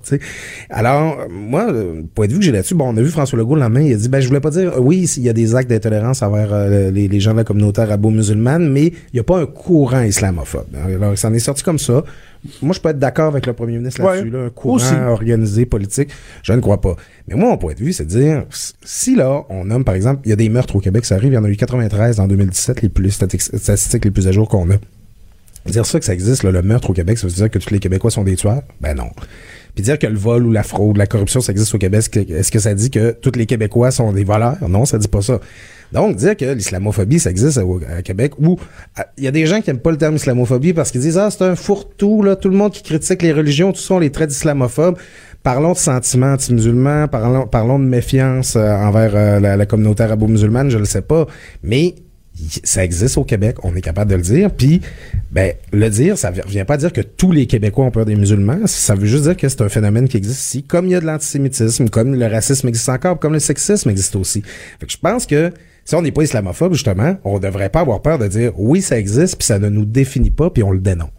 Alors, 0.70 1.20
euh, 1.20 1.26
moi, 1.30 1.72
le 1.72 2.04
point 2.14 2.28
de 2.28 2.34
vue 2.34 2.40
que 2.40 2.46
j'ai 2.46 2.52
là-dessus, 2.52 2.76
bon, 2.76 2.90
on 2.94 2.98
a 2.98 3.02
vu 3.02 3.10
François 3.10 3.38
Legault 3.38 3.56
le 3.56 3.62
lendemain, 3.62 3.82
il 3.82 3.94
a 3.94 3.98
dit, 3.98 4.10
ben, 4.10 4.20
je 4.20 4.28
voulais 4.28 4.40
pas 4.40 4.50
dire, 4.52 4.74
euh, 4.76 4.80
oui, 4.80 5.08
s'il 5.08 5.24
y 5.24 5.30
a 5.30 5.34
des 5.34 5.56
actes 5.56 5.70
d'intolérance 5.70 6.22
envers 6.22 6.54
euh, 6.54 6.92
les, 6.92 7.08
les 7.08 7.20
gens 7.20 7.32
de 7.34 7.38
la 7.38 7.44
communauté 7.44 7.82
arabo-musulmane, 7.82 8.70
mais 8.72 8.88
il 8.88 8.94
n'y 9.14 9.20
a 9.20 9.24
pas 9.24 9.40
un 9.40 9.46
courant 9.46 10.02
islamophobe. 10.02 10.68
Alors, 10.84 11.18
ça 11.18 11.30
en 11.30 11.34
est 11.34 11.40
sorti 11.40 11.64
comme 11.64 11.80
ça. 11.80 12.04
Moi, 12.62 12.74
je 12.74 12.80
peux 12.80 12.90
être 12.90 13.00
d'accord 13.00 13.28
avec 13.28 13.46
le 13.46 13.54
premier 13.54 13.78
ministre 13.78 14.02
là-dessus, 14.02 14.24
Ouais. 14.26 14.30
là, 14.40 14.46
un 14.46 14.50
courant 14.50 14.76
Aussi. 14.76 14.94
organisé, 14.94 15.66
politique. 15.66 16.10
Je 16.44 16.54
ne 16.54 16.62
crois 16.62 16.80
pas. 16.80 16.96
Mais 17.28 17.36
moi, 17.36 17.50
mon 17.50 17.58
point 17.58 17.74
de 17.74 17.80
vue, 17.80 17.92
c'est 17.92 18.06
de 18.06 18.10
dire, 18.10 18.46
si 18.84 19.16
là, 19.16 19.44
on 19.50 19.66
nomme, 19.66 19.84
par 19.84 19.96
exemple, 19.96 20.22
il 20.26 20.30
y 20.30 20.34
a 20.34 20.38
des 20.38 20.48
meurtres 20.50 20.76
au 20.78 20.80
Québec, 20.80 21.04
ça 21.06 21.16
arrive, 21.16 21.34
il 21.34 21.36
y 21.36 21.38
en 21.38 21.44
a 21.44 21.50
eu 21.50 21.58
93 21.58 22.20
en 22.22 22.28
2017, 22.28 22.82
les 22.82 22.90
plus 22.90 23.12
statistiques, 23.12 24.06
les 24.06 24.12
plus 24.12 24.28
à 24.28 24.32
jour 24.32 24.48
qu'on 24.48 24.70
a. 24.72 24.76
Dire 25.66 25.86
ça 25.86 26.00
que 26.00 26.06
ça 26.06 26.14
existe, 26.14 26.44
là, 26.44 26.52
le 26.52 26.62
meurtre 26.62 26.90
au 26.90 26.94
Québec, 26.94 27.18
ça 27.18 27.28
veut 27.28 27.34
dire 27.34 27.50
que 27.52 27.60
tous 27.60 27.72
les 27.72 27.80
Québécois 27.80 28.10
sont 28.10 28.24
des 28.24 28.36
tueurs? 28.38 28.62
Ben 28.80 28.96
non. 28.96 29.10
Puis 29.76 29.84
dire 29.84 29.98
que 30.00 30.08
le 30.08 30.18
vol 30.18 30.46
ou 30.46 30.52
la 30.52 30.64
fraude, 30.64 30.98
la 30.98 31.08
corruption, 31.08 31.42
ça 31.42 31.52
existe 31.52 31.74
au 31.74 31.78
Québec, 31.78 32.06
est-ce 32.16 32.52
que- 32.52 32.60
ça 32.60 32.74
dit 32.74 32.90
que 32.90 33.12
tous 33.12 33.32
les 33.36 33.46
Québécois 33.46 33.92
sont 33.92 34.12
des 34.12 34.24
voleurs? 34.24 34.58
Non, 34.68 34.86
ça 34.86 34.98
dit 34.98 35.08
pas 35.08 35.22
ça. 35.22 35.40
Donc, 35.92 36.16
dire 36.18 36.38
que 36.38 36.46
l'islamophobie, 36.46 37.20
ça 37.20 37.32
existe 37.32 37.58
au 37.58 37.80
à 37.98 38.02
Québec, 38.04 38.34
ou 38.40 38.58
à- 38.96 39.08
il 39.18 39.24
y 39.24 39.28
a 39.28 39.32
des 39.32 39.46
gens 39.48 39.62
qui 39.62 39.70
aiment 39.72 39.80
pas 39.80 39.92
le 39.92 39.98
terme 39.98 40.16
islamophobie 40.16 40.74
parce 40.74 40.92
qu'ils 40.92 41.02
disent, 41.02 41.18
ah, 41.18 41.30
c'est 41.32 41.44
un 41.44 41.56
fourre-tout, 41.56 42.22
là, 42.22 42.36
tout 42.36 42.50
le 42.50 42.56
monde 42.56 42.72
qui 42.72 42.84
critique 42.84 43.22
les 43.24 43.32
religions, 43.34 43.72
tout 43.72 43.80
ça, 43.82 43.96
on 43.96 44.00
les 44.00 44.12
traite 44.12 44.30
d'islamophobes. 44.30 44.98
Parlons 45.42 45.72
de 45.72 45.78
sentiments 45.78 46.34
anti-musulmans, 46.34 47.08
parlons, 47.08 47.48
parlons 47.48 47.80
de 47.80 47.86
méfiance 47.86 48.56
euh, 48.56 48.72
envers 48.72 49.12
euh, 49.16 49.40
la, 49.40 49.66
communauté 49.66 50.04
arabo-musulmane, 50.04 50.70
je 50.70 50.78
le 50.78 50.86
sais 50.86 51.02
pas. 51.02 51.26
Mais 51.64 51.96
ça 52.64 52.84
existe 52.84 53.18
au 53.18 53.24
Québec, 53.24 53.58
on 53.64 53.76
est 53.76 53.82
capable 53.82 54.12
de 54.12 54.16
le 54.16 54.22
dire. 54.22 54.52
Puis, 54.52 54.82
ben, 55.32 55.54
le 55.72 55.90
dire, 55.90 56.18
ça 56.18 56.32
ne 56.32 56.42
vient 56.48 56.66
pas 56.66 56.78
dire 56.78 56.94
que 56.94 57.02
tous 57.02 57.32
les 57.32 57.46
Québécois 57.48 57.86
ont 57.86 57.92
peur 57.92 58.06
des 58.06 58.16
musulmans. 58.16 58.60
Ça 58.66 58.96
veut 58.96 59.06
juste 59.06 59.24
dire 59.24 59.38
que 59.38 59.48
c'est 59.48 59.62
un 59.62 59.70
phénomène 59.70 60.08
qui 60.08 60.18
existe 60.18 60.42
ici, 60.42 60.64
comme 60.64 60.86
il 60.86 60.92
y 60.92 60.96
a 60.96 61.02
de 61.02 61.06
l'antisémitisme, 61.06 61.90
comme 61.90 62.16
le 62.16 62.28
racisme 62.28 62.68
existe 62.68 62.90
encore, 62.90 63.20
comme 63.20 63.34
le 63.34 63.40
sexisme 63.40 63.90
existe 63.90 64.16
aussi. 64.16 64.42
Fait 64.80 64.86
que 64.86 64.92
je 64.92 64.98
pense 64.98 65.26
que 65.26 65.52
si 65.86 65.96
on 65.96 66.02
n'est 66.02 66.12
pas 66.12 66.24
islamophobe, 66.24 66.74
justement, 66.74 67.18
on 67.24 67.40
devrait 67.40 67.70
pas 67.70 67.82
avoir 67.82 68.02
peur 68.02 68.20
de 68.20 68.28
dire 68.28 68.52
oui, 68.58 68.82
ça 68.82 68.98
existe, 68.98 69.38
puis 69.38 69.46
ça 69.46 69.60
ne 69.60 69.70
nous 69.70 69.86
définit 69.86 70.32
pas, 70.32 70.50
puis 70.50 70.64
on 70.64 70.72
le 70.72 70.80
dénonce. 70.80 71.10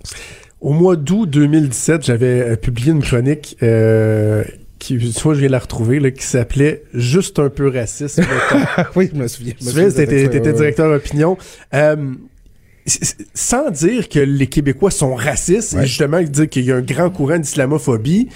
Au 0.61 0.73
mois 0.73 0.97
d'août 0.97 1.27
2017, 1.29 2.05
j'avais 2.05 2.41
euh, 2.41 2.57
publié 2.57 2.93
une 2.93 3.03
chronique 3.03 3.57
euh, 3.63 4.45
qui, 4.81 4.99
tu 4.99 5.23
vois, 5.23 5.35
je 5.35 5.39
viens 5.41 5.47
de 5.49 5.53
la 5.53 5.59
retrouver, 5.61 6.01
là, 6.01 6.11
qui 6.11 6.25
s'appelait 6.25 6.83
Juste 6.93 7.39
un 7.39 7.49
peu 7.51 7.69
raciste. 7.69 8.21
oui, 8.97 9.09
je 9.13 9.19
me 9.19 9.29
souviens. 9.29 9.55
Tu 9.59 9.95
t'étais 9.95 10.53
directeur 10.53 10.91
opinion. 10.93 11.39
Euh, 11.75 11.97
sans 13.35 13.71
dire 13.71 14.09
que 14.09 14.19
les 14.19 14.47
Québécois 14.47 14.91
sont 14.91 15.15
racistes, 15.15 15.75
Ouais. 15.75 15.85
et 15.85 15.87
justement 15.87 16.21
dire 16.23 16.49
qu'il 16.49 16.65
y 16.65 16.73
a 16.73 16.77
un 16.77 16.81
grand 16.81 17.11
courant 17.11 17.39
d'islamophobie, 17.39 18.29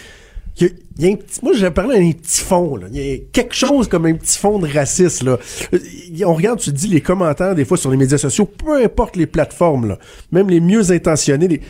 il 0.61 0.71
y 0.99 1.07
a, 1.07 1.13
un 1.13 1.17
petit, 1.17 1.41
moi 1.43 1.53
j'ai 1.57 1.71
parlé 1.71 1.99
d'un 1.99 2.13
petit 2.13 2.41
fond, 2.41 2.77
là. 2.77 2.87
il 2.93 2.97
y 3.05 3.13
a 3.15 3.17
quelque 3.33 3.55
chose 3.55 3.89
comme 3.89 4.07
un 4.07 4.15
petit 4.15 4.39
fond 4.39 4.61
de 4.61 4.69
racisme. 4.73 5.27
Là. 5.31 5.39
Euh, 5.73 5.79
On 6.27 6.35
regarde, 6.35 6.61
tu 6.61 6.71
dis 6.71 6.87
les 6.87 7.01
commentaires 7.01 7.57
des 7.57 7.65
fois 7.65 7.77
sur 7.77 7.91
les 7.91 7.97
médias 7.97 8.19
sociaux, 8.19 8.45
peu 8.47 8.85
importe 8.85 9.17
les 9.17 9.27
plateformes, 9.27 9.89
là, 9.89 9.99
même 10.31 10.49
les 10.49 10.61
mieux 10.61 10.93
intentionnés, 10.93 11.49
les- 11.49 11.61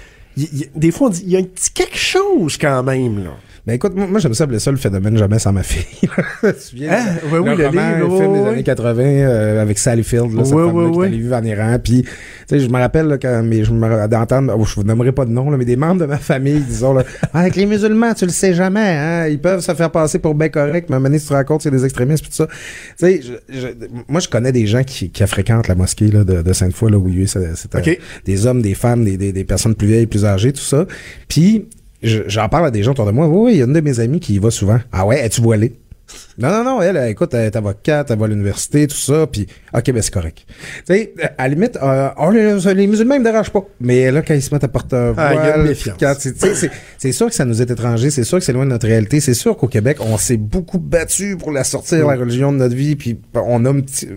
des 0.74 0.90
fois 0.90 1.06
on 1.06 1.10
dit 1.10 1.22
il 1.24 1.30
y 1.30 1.36
a 1.36 1.38
un 1.38 1.44
petit 1.44 1.70
quelque 1.70 1.96
chose 1.96 2.58
quand 2.58 2.82
même. 2.82 3.24
Là. 3.24 3.30
Ben 3.66 3.72
écoute, 3.72 3.94
moi, 3.96 4.06
moi, 4.06 4.20
j'aime 4.20 4.34
ça 4.34 4.44
appeler 4.44 4.58
ça 4.58 4.70
le 4.70 4.76
phénomène 4.76 5.16
jamais 5.16 5.38
sans 5.38 5.50
ma 5.50 5.62
fille. 5.62 5.86
tu 6.42 6.52
te 6.52 6.60
souviens? 6.60 6.92
Hein? 6.92 7.14
Ouais, 7.32 7.38
oui, 7.38 7.56
le 7.56 7.66
roman, 7.66 7.96
livre, 7.96 8.08
le 8.10 8.20
film 8.20 8.32
des 8.34 8.48
années 8.50 8.62
80 8.62 9.02
euh, 9.02 9.62
avec 9.62 9.78
Sally 9.78 10.02
Field, 10.02 10.34
là, 10.34 10.44
cette 10.44 10.52
Ouais, 10.54 10.66
femme-là 10.66 10.90
qui 10.90 10.96
ouais. 10.98 11.06
allait 11.06 11.16
vivre 11.16 11.34
en 11.34 11.42
Iran. 11.44 11.78
Puis, 11.82 12.02
tu 12.02 12.08
sais, 12.46 12.60
je 12.60 12.68
me 12.68 12.78
rappelle 12.78 13.06
là, 13.06 13.16
quand 13.16 13.42
mais 13.42 13.64
je 13.64 13.72
me 13.72 14.06
d'entendre, 14.06 14.54
oh, 14.58 14.66
je 14.66 14.74
vous 14.74 14.82
nommerai 14.82 15.12
pas 15.12 15.24
de 15.24 15.30
nom, 15.30 15.48
là, 15.50 15.56
mais 15.56 15.64
des 15.64 15.76
membres 15.76 16.02
de 16.02 16.04
ma 16.06 16.18
famille, 16.18 16.60
disons, 16.60 16.92
là, 16.92 17.04
Ah, 17.32 17.40
avec 17.40 17.56
les 17.56 17.64
musulmans, 17.64 18.12
tu 18.12 18.26
le 18.26 18.32
sais 18.32 18.52
jamais, 18.52 18.80
hein, 18.98 19.28
ils 19.28 19.40
peuvent 19.40 19.60
se 19.60 19.72
faire 19.74 19.90
passer 19.90 20.18
pour 20.18 20.34
bien 20.34 20.50
correct, 20.50 20.90
mais 20.90 21.00
donné, 21.00 21.18
si 21.18 21.24
tu 21.24 21.30
te 21.30 21.34
rends 21.34 21.44
compte, 21.44 21.62
c'est 21.62 21.70
des 21.70 21.86
extrémistes, 21.86 22.22
puis 22.22 22.30
tout 22.32 22.36
ça. 22.36 22.46
Tu 22.46 22.52
sais, 22.98 23.20
je- 23.22 23.58
je- 23.60 23.68
moi, 24.08 24.20
je 24.20 24.28
connais 24.28 24.52
des 24.52 24.66
gens 24.66 24.82
qui, 24.84 25.08
qui 25.10 25.26
fréquentent 25.26 25.68
la 25.68 25.74
mosquée 25.74 26.08
là, 26.10 26.22
de, 26.22 26.42
de 26.42 26.52
Sainte-Foy, 26.52 26.90
là, 26.90 26.98
où 26.98 27.08
il 27.08 27.14
y 27.14 27.18
a 27.20 27.22
eu, 27.22 27.26
c'est- 27.28 27.54
c'était 27.56 27.78
Ok. 27.78 27.98
des 28.26 28.46
hommes, 28.46 28.60
des 28.60 28.74
femmes, 28.74 29.06
des, 29.06 29.16
des, 29.16 29.32
des 29.32 29.44
personnes 29.44 29.74
plus 29.74 29.86
vieilles, 29.88 30.06
plus 30.06 30.26
âgées, 30.26 30.52
tout 30.52 30.60
ça. 30.60 30.84
Puis, 31.28 31.66
j'en 32.04 32.48
parle 32.48 32.66
à 32.66 32.70
des 32.70 32.82
gens 32.82 32.92
autour 32.92 33.06
de 33.06 33.10
moi. 33.10 33.26
Oui, 33.28 33.52
il 33.52 33.58
y 33.58 33.62
a 33.62 33.64
une 33.64 33.72
de 33.72 33.80
mes 33.80 34.00
amies 34.00 34.20
qui 34.20 34.34
y 34.34 34.38
va 34.38 34.50
souvent. 34.50 34.78
Ah 34.92 35.06
ouais, 35.06 35.24
es-tu 35.24 35.40
voilée? 35.40 35.74
Non, 36.38 36.50
non, 36.50 36.64
non, 36.64 36.82
elle, 36.82 36.96
écoute, 37.10 37.32
elle 37.34 37.46
est 37.46 37.56
avocate, 37.56 38.10
elle 38.10 38.18
va 38.18 38.24
à 38.24 38.28
l'université, 38.28 38.86
tout 38.86 38.96
ça, 38.96 39.26
puis 39.26 39.46
ok, 39.72 39.92
ben 39.92 40.02
c'est 40.02 40.12
correct. 40.12 40.44
Tu 40.86 40.94
sais, 40.94 41.14
à 41.38 41.44
la 41.44 41.54
limite, 41.54 41.78
euh, 41.82 42.08
oh, 42.18 42.30
les, 42.30 42.74
les 42.74 42.86
musulmans, 42.86 43.14
ils 43.14 43.20
me 43.20 43.24
dérangent 43.24 43.50
pas. 43.52 43.64
Mais 43.80 44.10
là, 44.10 44.22
quand 44.22 44.34
ils 44.34 44.42
se 44.42 44.52
mettent 44.52 44.64
à 44.64 44.68
porter 44.68 44.96
un 44.96 45.14
Ah, 45.16 45.32
voile, 45.32 45.66
sais, 46.56 46.70
c'est- 46.98 47.12
sûr 47.12 47.28
que 47.28 47.34
ça 47.34 47.44
nous 47.44 47.62
est 47.62 47.70
étranger, 47.70 48.10
c'est 48.10 48.24
sûr 48.24 48.38
que 48.38 48.44
c'est 48.44 48.52
loin 48.52 48.64
de 48.64 48.70
notre 48.70 48.86
réalité, 48.86 49.20
c'est 49.20 49.34
sûr 49.34 49.56
qu'au 49.56 49.68
Québec, 49.68 49.98
on 50.00 50.18
s'est 50.18 50.36
beaucoup 50.36 50.78
battu 50.78 51.36
pour 51.36 51.52
la 51.52 51.64
sortir, 51.64 52.06
la 52.06 52.16
religion 52.16 52.52
de 52.52 52.58
notre 52.58 52.74
vie, 52.74 52.96
puis 52.96 53.18
on 53.34 53.64
a 53.64 53.70
un 53.70 53.80
petit... 53.80 54.08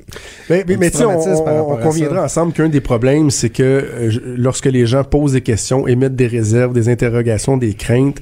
Mais, 0.49 0.63
mais, 0.67 0.75
Un 0.75 0.77
mais 0.77 0.91
tu 0.91 0.97
sais, 0.97 1.05
on, 1.05 1.71
on- 1.71 1.77
conviendra 1.77 2.23
ensemble 2.23 2.53
qu'un 2.53 2.69
des 2.69 2.81
problèmes, 2.81 3.29
c'est 3.29 3.49
que 3.49 3.63
euh, 3.63 4.12
lorsque 4.38 4.65
les 4.65 4.86
gens 4.86 5.03
posent 5.03 5.33
des 5.33 5.41
questions, 5.41 5.88
émettent 5.88 6.15
des 6.15 6.27
réserves, 6.27 6.73
des 6.73 6.89
interrogations, 6.89 7.57
des 7.57 7.73
craintes, 7.73 8.17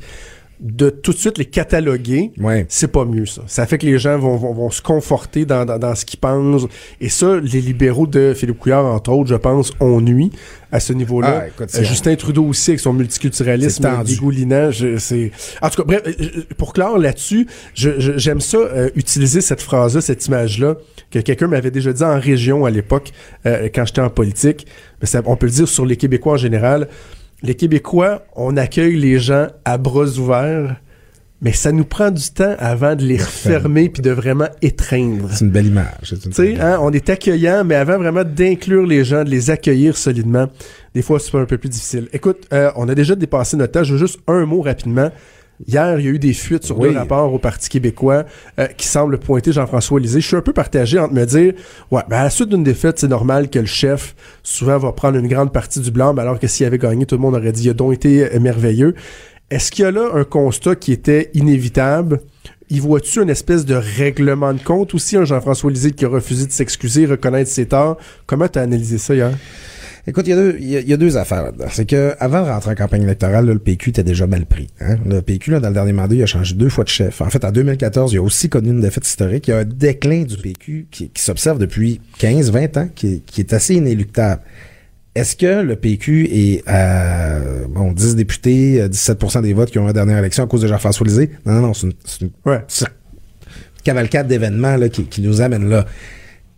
de 0.61 0.89
tout 0.89 1.11
de 1.11 1.17
suite 1.17 1.37
les 1.37 1.45
cataloguer, 1.45 2.31
Ouais. 2.39 2.65
c'est 2.69 2.87
pas 2.91 3.03
mieux 3.05 3.25
ça. 3.25 3.41
Ça 3.47 3.65
fait 3.65 3.77
que 3.77 3.85
les 3.85 3.99
gens 3.99 4.17
vont, 4.17 4.37
vont, 4.37 4.53
vont 4.53 4.69
se 4.69 4.81
conforter 4.81 5.45
dans, 5.45 5.65
dans, 5.65 5.77
dans 5.77 5.93
ce 5.95 6.05
qu'ils 6.05 6.19
pensent. 6.19 6.65
Et 7.01 7.09
ça, 7.09 7.37
les 7.41 7.61
libéraux 7.61 8.07
de 8.07 8.33
Philippe 8.33 8.59
Couillard, 8.59 8.85
entre 8.85 9.11
autres, 9.11 9.29
je 9.29 9.35
pense, 9.35 9.73
ont 9.79 9.99
nuit 10.01 10.31
à 10.71 10.79
ce 10.79 10.93
niveau-là. 10.93 11.45
Ah, 11.47 11.63
Euh, 11.75 11.83
Justin 11.83 12.15
Trudeau 12.15 12.45
aussi, 12.45 12.71
avec 12.71 12.79
son 12.79 12.93
multiculturalisme 12.93 13.87
dégoulinant. 14.05 14.71
je- 14.71 14.97
c'est... 14.97 15.31
En 15.61 15.69
tout 15.69 15.81
cas, 15.81 15.87
bref, 15.87 16.01
euh, 16.05 16.11
euh, 16.21 16.43
pour 16.57 16.73
clore 16.73 16.97
là-dessus, 16.97 17.47
je- 17.73 17.99
je- 17.99 18.17
j'aime 18.17 18.41
ça, 18.41 18.57
euh, 18.57 18.89
utiliser 18.95 19.41
cette 19.41 19.61
phrase-là, 19.61 20.01
cette 20.01 20.25
image-là, 20.27 20.75
que 21.11 21.19
quelqu'un 21.19 21.47
m'avait 21.47 21.71
déjà 21.71 21.93
dit 21.93 22.03
en 22.03 22.19
région 22.19 22.65
à 22.65 22.71
l'époque, 22.71 23.11
euh, 23.45 23.69
quand 23.73 23.85
j'étais 23.85 24.01
en 24.01 24.09
politique. 24.09 24.65
Mais 25.01 25.07
ça- 25.07 25.21
on 25.25 25.35
peut 25.35 25.45
le 25.47 25.51
dire 25.51 25.67
sur 25.67 25.85
les 25.85 25.97
Québécois 25.97 26.33
en 26.33 26.37
général. 26.37 26.87
Les 27.45 27.53
Québécois, 27.53 28.23
on 28.35 28.57
accueille 28.57 28.95
les 28.95 29.19
gens 29.19 29.49
à 29.65 29.77
bras 29.77 30.07
ouverts, 30.17 30.77
mais 31.43 31.51
ça 31.51 31.71
nous 31.71 31.85
prend 31.85 32.09
du 32.09 32.27
temps 32.31 32.55
avant 32.57 32.95
de 32.95 33.03
les 33.03 33.17
refermer 33.17 33.87
puis 33.87 34.01
de 34.01 34.09
vraiment 34.09 34.47
étreindre. 34.63 35.29
C'est 35.31 35.45
une 35.45 35.51
belle 35.51 35.67
image. 35.67 36.15
Tu 36.23 36.31
sais, 36.31 36.59
hein, 36.59 36.79
on 36.81 36.91
est 36.91 37.07
accueillant, 37.07 37.63
mais 37.63 37.75
avant 37.75 37.99
vraiment 37.99 38.23
d'inclure 38.23 38.87
les 38.87 39.03
gens, 39.03 39.23
de 39.23 39.29
les 39.29 39.51
accueillir 39.51 39.95
solidement, 39.95 40.47
des 40.95 41.03
fois 41.03 41.19
c'est 41.19 41.37
un 41.37 41.45
peu 41.45 41.59
plus 41.59 41.69
difficile. 41.69 42.09
Écoute, 42.13 42.47
euh, 42.51 42.71
on 42.77 42.89
a 42.89 42.95
déjà 42.95 43.13
dépassé 43.13 43.57
notre 43.57 43.73
temps. 43.73 43.83
Je 43.83 43.93
veux 43.93 43.99
juste 43.99 44.19
un 44.25 44.47
mot 44.47 44.61
rapidement. 44.61 45.11
Hier, 45.67 45.99
il 45.99 46.05
y 46.05 46.09
a 46.09 46.11
eu 46.11 46.19
des 46.19 46.33
fuites 46.33 46.65
sur 46.65 46.77
Oui. 46.79 46.89
deux 46.89 46.97
rapports 46.97 47.33
au 47.33 47.39
Parti 47.39 47.69
québécois 47.69 48.25
euh, 48.59 48.67
qui 48.67 48.87
semblent 48.87 49.17
pointer 49.17 49.53
Jean-François 49.53 49.99
Lisée. 49.99 50.19
Je 50.19 50.27
suis 50.27 50.35
un 50.35 50.41
peu 50.41 50.51
partagé 50.51 50.99
entre 50.99 51.13
me 51.13 51.25
dire, 51.25 51.53
ouais, 51.91 52.01
ben 52.09 52.17
à 52.17 52.23
la 52.25 52.29
suite 52.29 52.49
d'une 52.49 52.63
défaite, 52.63 52.99
c'est 52.99 53.07
normal 53.07 53.49
que 53.49 53.59
le 53.59 53.65
chef 53.65 54.15
souvent 54.43 54.77
va 54.77 54.91
prendre 54.91 55.17
une 55.17 55.27
grande 55.27 55.53
partie 55.53 55.79
du 55.79 55.91
blanc, 55.91 56.15
alors 56.17 56.39
que 56.39 56.47
s'il 56.47 56.65
avait 56.65 56.77
gagné, 56.77 57.05
tout 57.05 57.15
le 57.15 57.21
monde 57.21 57.35
aurait 57.35 57.53
dit, 57.53 57.63
il 57.63 57.69
a 57.69 57.73
donc 57.73 57.93
été 57.93 58.25
euh, 58.25 58.39
merveilleux. 58.39 58.95
Est-ce 59.49 59.71
qu'il 59.71 59.85
y 59.85 59.87
a 59.87 59.91
là 59.91 60.09
un 60.13 60.23
constat 60.25 60.75
qui 60.75 60.91
était 60.91 61.29
inévitable? 61.33 62.19
Y 62.69 62.79
vois-tu 62.79 63.21
une 63.21 63.29
espèce 63.29 63.63
de 63.63 63.75
règlement 63.75 64.51
de 64.51 64.59
compte 64.59 64.95
aussi, 64.95 65.15
un 65.17 65.23
Jean-François 65.23 65.69
Lisée 65.69 65.91
qui 65.91 66.03
a 66.03 66.09
refusé 66.09 66.47
de 66.47 66.51
s'excuser, 66.51 67.05
reconnaître 67.05 67.49
ses 67.49 67.67
torts? 67.67 67.97
Comment 68.25 68.47
t'as 68.47 68.63
analysé 68.63 68.97
ça 68.97 69.13
hier? 69.13 69.31
Écoute, 70.07 70.27
il 70.27 70.29
y, 70.29 70.33
a 70.33 70.35
deux- 70.35 70.57
y 70.59 70.77
a- 70.77 70.81
il 70.81 70.87
y 70.87 70.93
a 70.93 70.97
deux 70.97 71.17
affaires 71.17 71.43
là-dedans. 71.43 71.65
C'est 71.71 71.89
que 71.89 72.13
avant 72.19 72.43
de 72.43 72.47
rentrer 72.49 72.71
en 72.71 72.75
campagne 72.75 73.01
électorale, 73.03 73.45
là, 73.47 73.53
le 73.53 73.59
PQ 73.59 73.89
était 73.89 74.03
déjà 74.03 74.27
mal 74.27 74.45
pris. 74.45 74.67
hein. 74.79 74.97
Le 75.03 75.21
PQ, 75.21 75.49
là, 75.51 75.59
dans 75.59 75.69
le 75.69 75.73
dernier 75.73 75.93
mandat, 75.93 76.13
il 76.13 76.21
a 76.21 76.27
changé 76.27 76.53
deux 76.53 76.69
fois 76.69 76.83
de 76.83 76.89
chef. 76.89 77.21
En 77.21 77.29
fait, 77.31 77.43
en 77.43 77.51
2014, 77.51 78.13
il 78.13 78.17
a 78.17 78.21
aussi 78.21 78.47
connu 78.47 78.69
une 78.69 78.81
défaite 78.81 79.07
historique. 79.07 79.47
Il 79.47 79.51
y 79.51 79.53
a 79.55 79.59
un 79.59 79.65
déclin 79.65 80.21
du 80.23 80.37
PQ 80.37 80.87
qui, 80.91 81.09
qui 81.09 81.21
s'observe 81.23 81.57
depuis 81.57 82.01
15, 82.19 82.51
20 82.51 82.77
ans, 82.77 82.87
qui, 82.93 83.07
est- 83.15 83.25
qui 83.25 83.41
est 83.41 83.51
assez 83.53 83.73
inéluctable. 83.75 84.41
Est-ce 85.15 85.35
que 85.35 85.63
le 85.63 85.75
PQ 85.75 86.25
est 86.31 86.67
à 86.67 87.39
bon, 87.69 87.91
10 87.93 88.15
députés, 88.15 88.81
euh, 88.81 88.87
17% 88.89 89.41
des 89.41 89.53
votes 89.53 89.71
qui 89.71 89.79
ont 89.79 89.83
eu 89.85 89.87
la 89.87 89.93
dernière 89.93 90.19
élection 90.19 90.43
à 90.43 90.47
cause 90.47 90.61
de 90.61 90.67
Jean-François 90.67 91.07
Lisée? 91.07 91.31
Non, 91.47 91.53
non, 91.53 91.61
non, 91.61 91.73
c'est 91.73 91.87
une, 91.87 91.93
c'est 92.03 92.21
une 92.21 92.31
Ouais. 92.45 92.59
cavalcade 93.83 94.27
d'événements 94.27 94.75
là, 94.75 94.89
qui, 94.89 95.05
qui 95.05 95.21
nous 95.21 95.41
amène 95.41 95.69
là. 95.69 95.85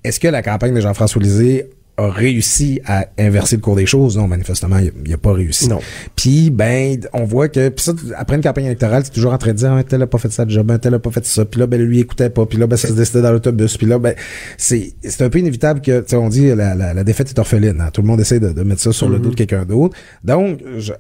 Est-ce 0.04 0.20
que 0.20 0.28
la 0.28 0.42
campagne 0.42 0.74
de 0.74 0.82
Jean-François 0.82 1.22
Lisée 1.22 1.70
a 1.98 2.10
réussi 2.10 2.80
à 2.86 3.08
inverser 3.18 3.56
le 3.56 3.62
cours 3.62 3.76
des 3.76 3.86
choses? 3.88 4.18
Non, 4.18 4.28
manifestement, 4.28 4.78
il 4.78 5.10
n'a 5.10 5.18
pas 5.18 5.34
réussi. 5.34 5.68
Non. 5.68 5.80
Puis, 6.16 6.52
ben, 6.52 7.00
on 7.14 7.26
voit 7.26 7.50
que, 7.50 7.70
puis 7.70 7.84
ça, 7.84 7.94
après 8.16 8.36
une 8.36 8.44
campagne 8.44 8.66
électorale, 8.66 9.04
c'est 9.04 9.12
toujours 9.12 9.34
en 9.34 9.38
train 9.40 9.52
de 9.52 9.58
dire, 9.58 9.72
un 9.72 9.82
tel 9.84 10.02
a 10.04 10.08
pas 10.08 10.20
fait 10.20 10.32
ça 10.32 10.46
de 10.46 10.52
job, 10.52 10.70
un 10.72 10.78
tel 10.78 10.94
a 10.94 11.00
pas 11.00 11.10
fait 11.12 11.26
ça, 11.26 11.44
puis 11.46 11.60
là, 11.60 11.66
ben, 11.68 11.82
lui, 11.82 11.98
il 11.98 12.02
écoutait 12.02 12.30
pas, 12.30 12.46
puis 12.46 12.58
là, 12.60 12.68
ben, 12.68 12.78
ça 12.78 12.88
se 12.88 12.94
décidait 12.94 13.22
dans 13.22 13.32
l'autobus, 13.32 13.78
puis 13.78 13.88
là, 13.88 13.98
ben, 14.00 14.14
c'est, 14.58 14.94
c'est 15.04 15.24
un 15.24 15.30
peu 15.30 15.40
inévitable 15.40 15.82
que, 15.82 16.02
tu 16.02 16.10
sais, 16.10 16.16
on 16.16 16.30
dit, 16.30 16.48
la, 16.54 16.76
la, 16.76 16.94
la 16.94 17.04
défaite 17.04 17.30
est 17.30 17.40
orpheline, 17.40 17.82
hein. 17.82 17.90
Tout 17.92 18.02
le 18.04 18.08
monde 18.08 18.20
essaie 18.22 18.40
de, 18.40 18.52
de 18.52 18.64
mettre 18.64 18.82
ça 18.82 18.92
sur 18.92 19.10
le 19.10 19.18
dos 19.20 19.32
de 19.32 19.36
quelqu'un 19.36 19.66
d'autre. 19.66 19.98
Donc, 20.24 20.60
je- 20.78 20.94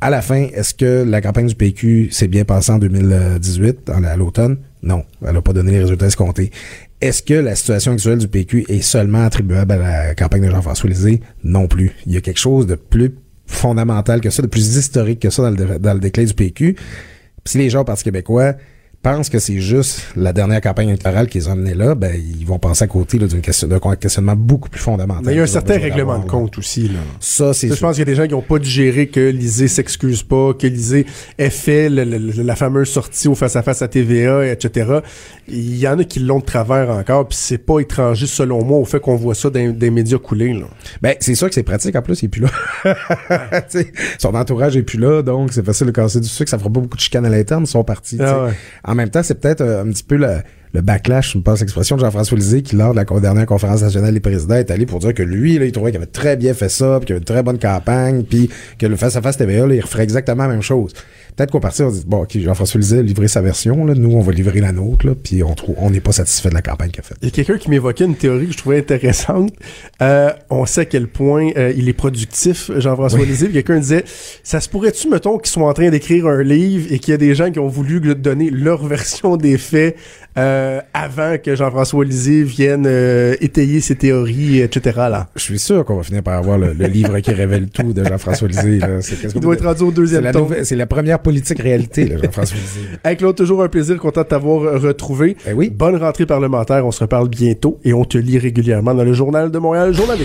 à 0.00 0.10
la 0.10 0.20
fin, 0.20 0.48
est-ce 0.52 0.74
que 0.74 1.04
la 1.08 1.20
campagne 1.20 1.46
du 1.46 1.54
PQ 1.54 2.08
s'est 2.10 2.26
bien 2.26 2.44
passée 2.44 2.72
en 2.72 2.78
2018, 2.78 3.88
en- 3.90 4.02
à 4.02 4.16
l'automne? 4.16 4.56
Non. 4.82 5.04
Elle 5.24 5.34
n'a 5.34 5.42
pas 5.42 5.52
donné 5.52 5.70
les 5.72 5.78
résultats 5.78 6.06
escomptés. 6.06 6.50
Est-ce 7.02 7.20
que 7.24 7.34
la 7.34 7.56
situation 7.56 7.94
actuelle 7.94 8.18
du 8.18 8.28
PQ 8.28 8.66
est 8.68 8.80
seulement 8.80 9.24
attribuable 9.24 9.72
à 9.72 9.76
la 9.76 10.14
campagne 10.14 10.42
de 10.42 10.48
Jean-François 10.48 10.88
Lisée? 10.88 11.20
Non 11.42 11.66
plus. 11.66 11.90
Il 12.06 12.12
y 12.12 12.16
a 12.16 12.20
quelque 12.20 12.38
chose 12.38 12.68
de 12.68 12.76
plus 12.76 13.12
fondamental 13.44 14.20
que 14.20 14.30
ça, 14.30 14.40
de 14.40 14.46
plus 14.46 14.76
historique 14.76 15.18
que 15.18 15.28
ça 15.28 15.50
dans 15.50 15.94
le, 15.94 15.98
déclin 15.98 16.22
du 16.22 16.32
PQ. 16.32 16.76
Si 17.44 17.58
les 17.58 17.70
gens 17.70 17.80
au 17.80 17.84
Parti 17.84 18.04
québécois 18.04 18.54
pensent 19.02 19.28
que 19.28 19.38
c'est 19.38 19.58
juste 19.58 20.02
la 20.16 20.32
dernière 20.32 20.60
campagne 20.60 20.88
électorale 20.88 21.26
qui 21.28 21.38
les 21.38 21.48
a 21.48 21.52
amenés 21.52 21.74
là, 21.74 21.94
ben, 21.94 22.12
ils 22.14 22.46
vont 22.46 22.58
passer 22.58 22.84
à 22.84 22.86
côté 22.86 23.18
là, 23.18 23.26
d'une 23.26 23.40
question, 23.40 23.66
d'un 23.68 23.80
questionnement 23.96 24.36
beaucoup 24.36 24.68
plus 24.68 24.80
fondamental. 24.80 25.24
Mais 25.26 25.32
il 25.32 25.36
y 25.36 25.38
a 25.40 25.42
un 25.42 25.46
qu'ils 25.46 25.50
ont 25.58 25.60
certain 25.66 25.78
règlement 25.82 26.18
de 26.18 26.22
là. 26.24 26.28
compte 26.30 26.58
aussi, 26.58 26.88
là. 26.88 27.00
Ça, 27.20 27.52
c'est 27.52 27.68
je 27.68 27.80
pense 27.80 27.96
qu'il 27.96 28.00
y 28.00 28.02
a 28.02 28.06
des 28.06 28.14
gens 28.14 28.26
qui 28.26 28.32
n'ont 28.34 28.42
pas 28.42 28.58
digéré 28.58 29.08
que 29.08 29.20
Lisée 29.20 29.66
s'excuse 29.68 30.22
pas, 30.22 30.54
que 30.54 30.66
Lisée 30.66 31.06
ait 31.38 31.50
fait 31.50 31.88
le- 31.88 32.04
le- 32.04 32.42
la 32.42 32.56
fameuse 32.56 32.88
sortie 32.88 33.28
au 33.28 33.34
face-à-face 33.34 33.82
à 33.82 33.88
TVA, 33.88 34.46
etc. 34.46 35.00
Il 35.48 35.76
y 35.78 35.88
en 35.88 35.98
a 35.98 36.04
qui 36.04 36.20
l'ont 36.20 36.38
de 36.38 36.44
travers 36.44 36.90
encore, 36.90 37.26
puis 37.28 37.38
c'est 37.40 37.58
pas 37.58 37.80
étranger, 37.80 38.26
selon 38.26 38.64
moi, 38.64 38.78
au 38.78 38.84
fait 38.84 39.00
qu'on 39.00 39.16
voit 39.16 39.34
ça 39.34 39.50
dans 39.50 39.72
des 39.72 39.90
médias 39.90 40.18
couler, 40.18 40.52
là. 40.52 40.66
Ben, 41.00 41.14
c'est 41.20 41.34
sûr 41.34 41.48
que 41.48 41.54
c'est 41.54 41.62
pratique. 41.62 41.96
En 41.96 42.02
plus, 42.02 42.22
il 42.22 42.26
est 42.26 42.28
plus 42.28 42.42
là. 42.42 42.50
Son 44.18 44.34
entourage 44.34 44.76
est 44.76 44.82
plus 44.82 44.98
là, 44.98 45.22
donc 45.22 45.52
c'est 45.52 45.64
facile 45.64 45.86
de 45.88 45.92
casser 45.92 46.20
du 46.20 46.28
sucre. 46.28 46.48
Ça 46.50 46.58
fera 46.58 46.70
pas 46.70 46.80
beaucoup 46.80 46.96
de 46.96 47.02
chicanes 47.02 47.26
à 47.26 47.28
l'interne, 47.28 47.64
ils 47.64 47.68
sont 47.70 47.84
partis. 47.84 48.18
Ah 48.20 48.44
ouais. 48.44 48.52
En 48.92 48.94
même 48.94 49.08
temps, 49.08 49.22
c'est 49.22 49.40
peut-être 49.40 49.62
euh, 49.62 49.84
un 49.84 49.88
petit 49.90 50.02
peu 50.02 50.16
le, 50.16 50.82
backlash, 50.82 51.32
je 51.32 51.38
me 51.38 51.42
passe 51.42 51.60
l'expression 51.60 51.96
de 51.96 52.02
Jean-François 52.02 52.36
Lisée, 52.36 52.60
qui, 52.60 52.76
lors 52.76 52.92
de 52.92 52.98
la 52.98 53.20
dernière 53.20 53.46
conférence 53.46 53.80
nationale 53.80 54.12
des 54.12 54.20
présidents, 54.20 54.56
est 54.56 54.70
allé 54.70 54.84
pour 54.84 54.98
dire 54.98 55.14
que 55.14 55.22
lui, 55.22 55.54
il 55.54 55.72
trouvait 55.72 55.92
qu'il 55.92 55.96
avait 55.96 56.10
très 56.10 56.36
bien 56.36 56.52
fait 56.52 56.68
ça, 56.68 56.98
puis 56.98 57.06
qu'il 57.06 57.14
avait 57.14 57.20
une 57.20 57.24
très 57.24 57.42
bonne 57.42 57.58
campagne, 57.58 58.22
puis 58.22 58.50
que 58.78 58.84
le 58.84 58.96
face-à-face 58.96 59.38
TVA, 59.38 59.66
là, 59.66 59.74
il 59.74 59.80
referait 59.80 60.02
exactement 60.02 60.42
la 60.42 60.50
même 60.50 60.60
chose. 60.60 60.92
Peut-être 61.36 61.50
qu'au 61.50 61.60
parti, 61.60 61.82
on 61.82 61.90
dit, 61.90 62.04
bon, 62.06 62.22
OK, 62.22 62.38
Jean-François 62.38 62.78
Lisée 62.78 62.98
a 62.98 63.02
livré 63.02 63.26
sa 63.26 63.40
version, 63.40 63.84
là, 63.84 63.94
nous, 63.94 64.12
on 64.12 64.20
va 64.20 64.32
livrer 64.32 64.60
la 64.60 64.72
nôtre, 64.72 65.06
là, 65.06 65.14
puis 65.14 65.42
on 65.42 65.54
trouve, 65.54 65.76
on 65.78 65.90
n'est 65.90 66.00
pas 66.00 66.12
satisfait 66.12 66.50
de 66.50 66.54
la 66.54 66.62
campagne 66.62 66.90
qu'il 66.90 67.00
a 67.00 67.04
faite. 67.04 67.16
Il 67.22 67.26
y 67.26 67.28
a 67.28 67.30
quelqu'un 67.30 67.56
qui 67.56 67.70
m'évoquait 67.70 68.04
une 68.04 68.16
théorie 68.16 68.46
que 68.46 68.52
je 68.52 68.58
trouvais 68.58 68.78
intéressante. 68.78 69.52
Euh, 70.02 70.30
on 70.50 70.66
sait 70.66 70.82
à 70.82 70.84
quel 70.84 71.08
point 71.08 71.50
euh, 71.56 71.72
il 71.76 71.88
est 71.88 71.94
productif, 71.94 72.70
Jean-François 72.76 73.20
Oui. 73.20 73.26
Lisée. 73.26 73.48
Quelqu'un 73.48 73.78
disait, 73.78 74.04
ça 74.42 74.60
se 74.60 74.68
pourrait-tu, 74.68 75.08
mettons, 75.08 75.38
qu'ils 75.38 75.50
sont 75.50 75.62
en 75.62 75.72
train 75.72 75.90
d'écrire 75.90 76.26
un 76.26 76.42
livre 76.42 76.92
et 76.92 76.98
qu'il 76.98 77.12
y 77.12 77.14
a 77.14 77.18
des 77.18 77.34
gens 77.34 77.50
qui 77.50 77.58
ont 77.58 77.68
voulu 77.68 78.00
donner 78.14 78.50
leur 78.50 78.86
version 78.92 79.36
des 79.36 79.56
faits 79.56 79.96
euh, 80.38 80.80
avant 80.94 81.36
que 81.42 81.54
Jean-François 81.54 82.04
Lisée 82.04 82.42
vienne 82.42 82.84
euh, 82.86 83.34
étayer 83.40 83.80
ses 83.80 83.96
théories, 83.96 84.60
etc. 84.60 84.96
Là. 85.10 85.28
Je 85.36 85.42
suis 85.42 85.58
sûr 85.58 85.84
qu'on 85.84 85.96
va 85.96 86.02
finir 86.02 86.22
par 86.22 86.38
avoir 86.38 86.56
le, 86.58 86.72
le 86.72 86.86
livre 86.86 87.18
qui 87.20 87.32
révèle 87.32 87.68
tout 87.68 87.92
de 87.92 88.02
Jean-François 88.04 88.48
Lisée. 88.48 88.78
là. 88.78 89.00
C'est 89.02 89.20
qu'est-ce 89.20 89.34
Il 89.34 89.40
doit 89.40 89.54
être 89.54 89.64
rendu 89.64 89.82
au 89.82 89.90
c'est 89.90 89.94
deuxième 89.96 90.24
la, 90.24 90.32
tome. 90.32 90.42
nouvelle- 90.42 90.64
c'est 90.66 90.76
la 90.76 90.86
première 90.86 91.18
politique 91.18 91.60
réalité, 91.60 92.06
là, 92.06 92.16
Jean-François 92.22 92.56
Lisée. 92.56 92.88
Avec 93.04 93.18
Claude, 93.18 93.36
toujours 93.36 93.62
un 93.62 93.68
plaisir, 93.68 93.98
content 93.98 94.22
de 94.22 94.26
t'avoir 94.26 94.62
euh, 94.62 94.78
retrouvé. 94.78 95.36
Ben 95.44 95.54
oui. 95.54 95.68
Bonne 95.70 95.96
rentrée 95.96 96.24
parlementaire, 96.26 96.86
on 96.86 96.90
se 96.92 97.00
reparle 97.00 97.28
bientôt 97.28 97.78
et 97.84 97.92
on 97.92 98.04
te 98.04 98.16
lit 98.18 98.38
régulièrement 98.38 98.94
dans 98.94 99.04
le 99.04 99.12
Journal 99.12 99.50
de 99.50 99.58
Montréal, 99.58 99.92
Journal 99.92 100.16
des 100.18 100.24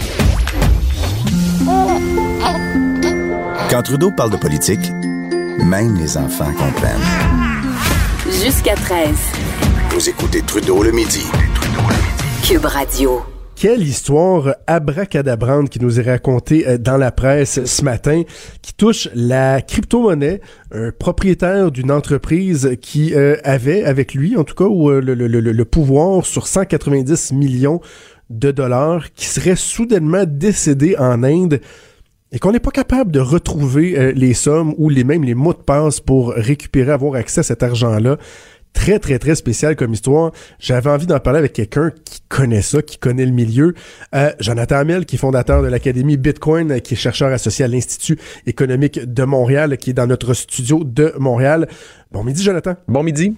Quand 3.69 3.81
Trudeau 3.83 4.11
parle 4.15 4.31
de 4.31 4.37
politique, 4.37 4.79
même 5.65 5.97
les 5.99 6.17
enfants 6.17 6.51
comprennent. 6.53 7.01
Jusqu'à 8.43 8.75
13. 8.75 9.07
Vous 9.97 10.09
écoutez 10.09 10.43
Trudeau 10.43 10.83
le 10.83 10.91
midi. 10.91 11.25
Cube 12.47 12.65
Radio. 12.65 13.19
Quelle 13.55 13.81
histoire 13.81 14.53
abracadabrante 14.67 15.69
qui 15.71 15.79
nous 15.81 15.99
est 15.99 16.03
racontée 16.03 16.67
euh, 16.67 16.77
dans 16.77 16.97
la 16.97 17.11
presse 17.11 17.65
ce 17.65 17.81
matin, 17.83 18.21
qui 18.61 18.75
touche 18.75 19.09
la 19.15 19.59
crypto-monnaie, 19.63 20.39
un 20.71 20.91
propriétaire 20.91 21.71
d'une 21.71 21.89
entreprise 21.91 22.77
qui 22.79 23.15
euh, 23.15 23.37
avait, 23.43 23.85
avec 23.85 24.13
lui 24.13 24.37
en 24.37 24.43
tout 24.43 24.53
cas, 24.53 24.65
euh, 24.71 25.01
le, 25.01 25.15
le- 25.15 25.25
le- 25.27 25.39
le 25.51 25.65
pouvoir 25.65 26.27
sur 26.27 26.45
190 26.45 27.31
millions 27.33 27.81
de 28.29 28.51
dollars, 28.51 29.11
qui 29.15 29.25
serait 29.25 29.55
soudainement 29.55 30.25
décédé 30.27 30.95
en 30.99 31.23
Inde 31.23 31.59
et 32.31 32.37
qu'on 32.37 32.51
n'est 32.51 32.59
pas 32.59 32.69
capable 32.71 33.09
de 33.11 33.19
retrouver 33.21 33.97
euh, 33.97 34.11
les 34.15 34.35
sommes 34.35 34.75
ou 34.77 34.89
les 34.89 35.03
mêmes 35.05 35.23
les 35.23 35.33
mots 35.33 35.53
de 35.53 35.57
passe 35.63 36.01
pour 36.01 36.33
récupérer, 36.33 36.91
avoir 36.91 37.15
accès 37.15 37.39
à 37.39 37.43
cet 37.43 37.63
argent-là. 37.63 38.17
Très, 38.77 38.99
très, 38.99 39.17
très 39.17 39.33
spécial 39.33 39.75
comme 39.75 39.91
histoire. 39.91 40.31
J'avais 40.59 40.91
envie 40.91 41.07
d'en 41.07 41.19
parler 41.19 41.39
avec 41.39 41.51
quelqu'un 41.51 41.91
qui 42.05 42.21
connaît 42.29 42.61
ça, 42.61 42.83
qui 42.83 42.99
connaît 42.99 43.25
le 43.25 43.31
milieu. 43.31 43.73
Euh, 44.13 44.31
Jonathan 44.39 44.75
Hamel, 44.77 45.07
qui 45.07 45.15
est 45.15 45.19
fondateur 45.19 45.63
de 45.63 45.67
l'Académie 45.67 46.15
Bitcoin, 46.15 46.79
qui 46.81 46.93
est 46.93 46.97
chercheur 46.97 47.33
associé 47.33 47.65
à 47.65 47.67
l'Institut 47.67 48.19
économique 48.45 48.99
de 48.99 49.23
Montréal, 49.23 49.77
qui 49.77 49.89
est 49.89 49.93
dans 49.93 50.05
notre 50.05 50.35
studio 50.35 50.83
de 50.85 51.11
Montréal. 51.17 51.67
Bon 52.11 52.23
midi, 52.23 52.43
Jonathan. 52.43 52.75
Bon 52.87 53.01
midi. 53.01 53.35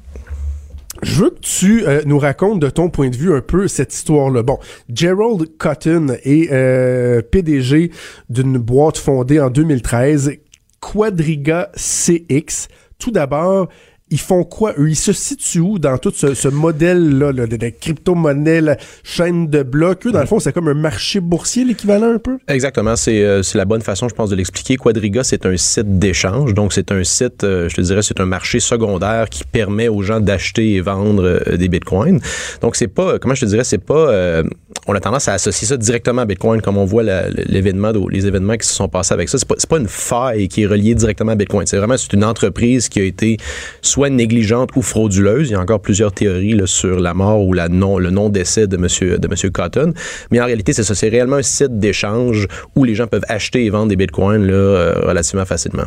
Je 1.04 1.24
veux 1.24 1.30
que 1.30 1.40
tu 1.40 1.88
euh, 1.88 2.02
nous 2.06 2.20
racontes 2.20 2.60
de 2.60 2.70
ton 2.70 2.90
point 2.90 3.10
de 3.10 3.16
vue 3.16 3.34
un 3.34 3.42
peu 3.42 3.70
cette 3.70 3.94
histoire-là. 3.94 4.44
Bon, 4.44 4.60
Gerald 4.94 5.58
Cotton 5.58 6.18
est 6.26 6.52
euh, 6.52 7.22
PDG 7.22 7.92
d'une 8.30 8.58
boîte 8.58 8.98
fondée 8.98 9.40
en 9.40 9.50
2013, 9.50 10.34
Quadriga 10.82 11.72
CX. 11.76 12.68
Tout 13.00 13.12
d'abord, 13.12 13.70
ils 14.12 14.20
font 14.20 14.44
quoi, 14.44 14.74
eux? 14.78 14.90
Ils 14.90 14.96
se 14.96 15.14
situent 15.14 15.60
où 15.60 15.80
dans 15.80 15.98
tout 15.98 16.12
ce, 16.16 16.34
ce 16.34 16.48
modèle-là 16.48 17.32
là, 17.32 17.48
de, 17.48 17.58
de 17.58 17.70
crypto-monnaie, 17.70 18.62
la 18.62 18.78
chaîne 19.04 19.48
de 19.48 19.64
blocs? 19.64 20.08
Eux, 20.08 20.12
dans 20.12 20.22
le 20.22 20.26
fond, 20.26 20.40
c'est 20.40 20.54
comme 20.54 20.68
un 20.68 20.74
marché 20.74 21.20
boursier, 21.20 21.66
l'équivalent 21.66 22.14
un 22.14 22.18
peu? 22.18 22.38
Exactement, 22.48 22.96
c'est 22.96 23.24
euh, 23.24 23.44
c'est 23.44 23.58
la 23.58 23.66
bonne 23.66 23.82
façon, 23.82 24.10
je 24.10 24.16
pense, 24.16 24.30
de 24.30 24.36
l'expliquer. 24.36 24.78
Quadriga, 24.78 25.24
c'est 25.24 25.46
un 25.46 25.58
site 25.58 26.00
d'échange, 26.00 26.54
donc 26.54 26.74
c'est 26.74 26.92
un 26.92 27.04
site, 27.04 27.44
euh, 27.44 27.70
je 27.70 27.76
te 27.76 27.82
dirais, 27.82 28.02
c'est 28.02 28.20
un 28.20 28.26
marché 28.26 28.60
secondaire 28.60 29.30
qui 29.30 29.44
permet 29.44 29.88
aux 29.88 30.02
gens 30.02 30.20
d'acheter 30.20 30.74
et 30.74 30.82
vendre 30.82 31.24
euh, 31.24 31.58
des 31.58 31.68
bitcoins. 31.68 32.20
Donc 32.62 32.76
c'est 32.76 32.88
pas, 32.88 33.20
comment 33.20 33.36
je 33.36 33.42
te 33.42 33.46
dirais, 33.46 33.64
c'est 33.64 33.78
pas, 33.78 34.10
euh, 34.10 34.44
on 34.88 34.96
a 34.96 35.00
tendance 35.00 35.28
à 35.28 35.34
associer 35.34 35.68
ça 35.68 35.78
directement 35.78 36.22
à 36.22 36.26
Bitcoin, 36.26 36.62
comme 36.62 36.78
on 36.78 36.86
voit 36.86 37.04
l'événement, 37.04 37.92
les 38.10 38.26
événements 38.26 38.58
qui 38.58 38.68
se 38.68 38.74
sont 38.74 38.88
passés 38.88 39.14
avec 39.14 39.30
ça. 39.30 39.38
C'est 39.38 39.48
pas, 39.48 39.56
pas 39.70 39.78
une 39.78 39.88
faille 39.88 40.48
qui 40.48 40.64
est 40.64 40.66
reliée 40.66 40.96
directement 40.96 41.34
à 41.34 41.36
Bitcoin. 41.36 41.68
C'est 41.68 41.78
vraiment 41.78 41.98
c'est 41.98 42.14
une 42.14 42.24
entreprise 42.24 42.90
qui 42.90 43.00
a 43.00 43.04
été 43.04 43.38
négligente 44.08 44.70
ou 44.78 44.82
frauduleuse. 44.82 45.50
Il 45.50 45.54
y 45.54 45.56
a 45.56 45.60
encore 45.60 45.82
plusieurs 45.82 46.14
théories 46.14 46.58
sur 46.66 47.02
la 47.02 47.14
mort 47.14 47.46
ou 47.46 47.54
le 47.54 48.10
non-décès 48.10 48.68
de 48.68 48.78
monsieur, 48.78 49.18
de 49.18 49.28
monsieur 49.28 49.50
Cotton. 49.50 49.94
Mais 50.32 50.40
en 50.40 50.46
réalité, 50.46 50.72
c'est 50.72 50.84
ça. 50.84 50.96
C'est 50.96 51.10
réellement 51.10 51.36
un 51.38 51.42
site 51.42 51.78
d'échange 51.80 52.48
où 52.78 52.86
les 52.86 52.96
gens 52.96 53.08
peuvent 53.08 53.26
acheter 53.28 53.66
et 53.66 53.70
vendre 53.70 53.90
des 53.90 53.98
bitcoins 53.98 54.48
euh, 54.50 54.94
relativement 55.02 55.46
facilement. 55.46 55.84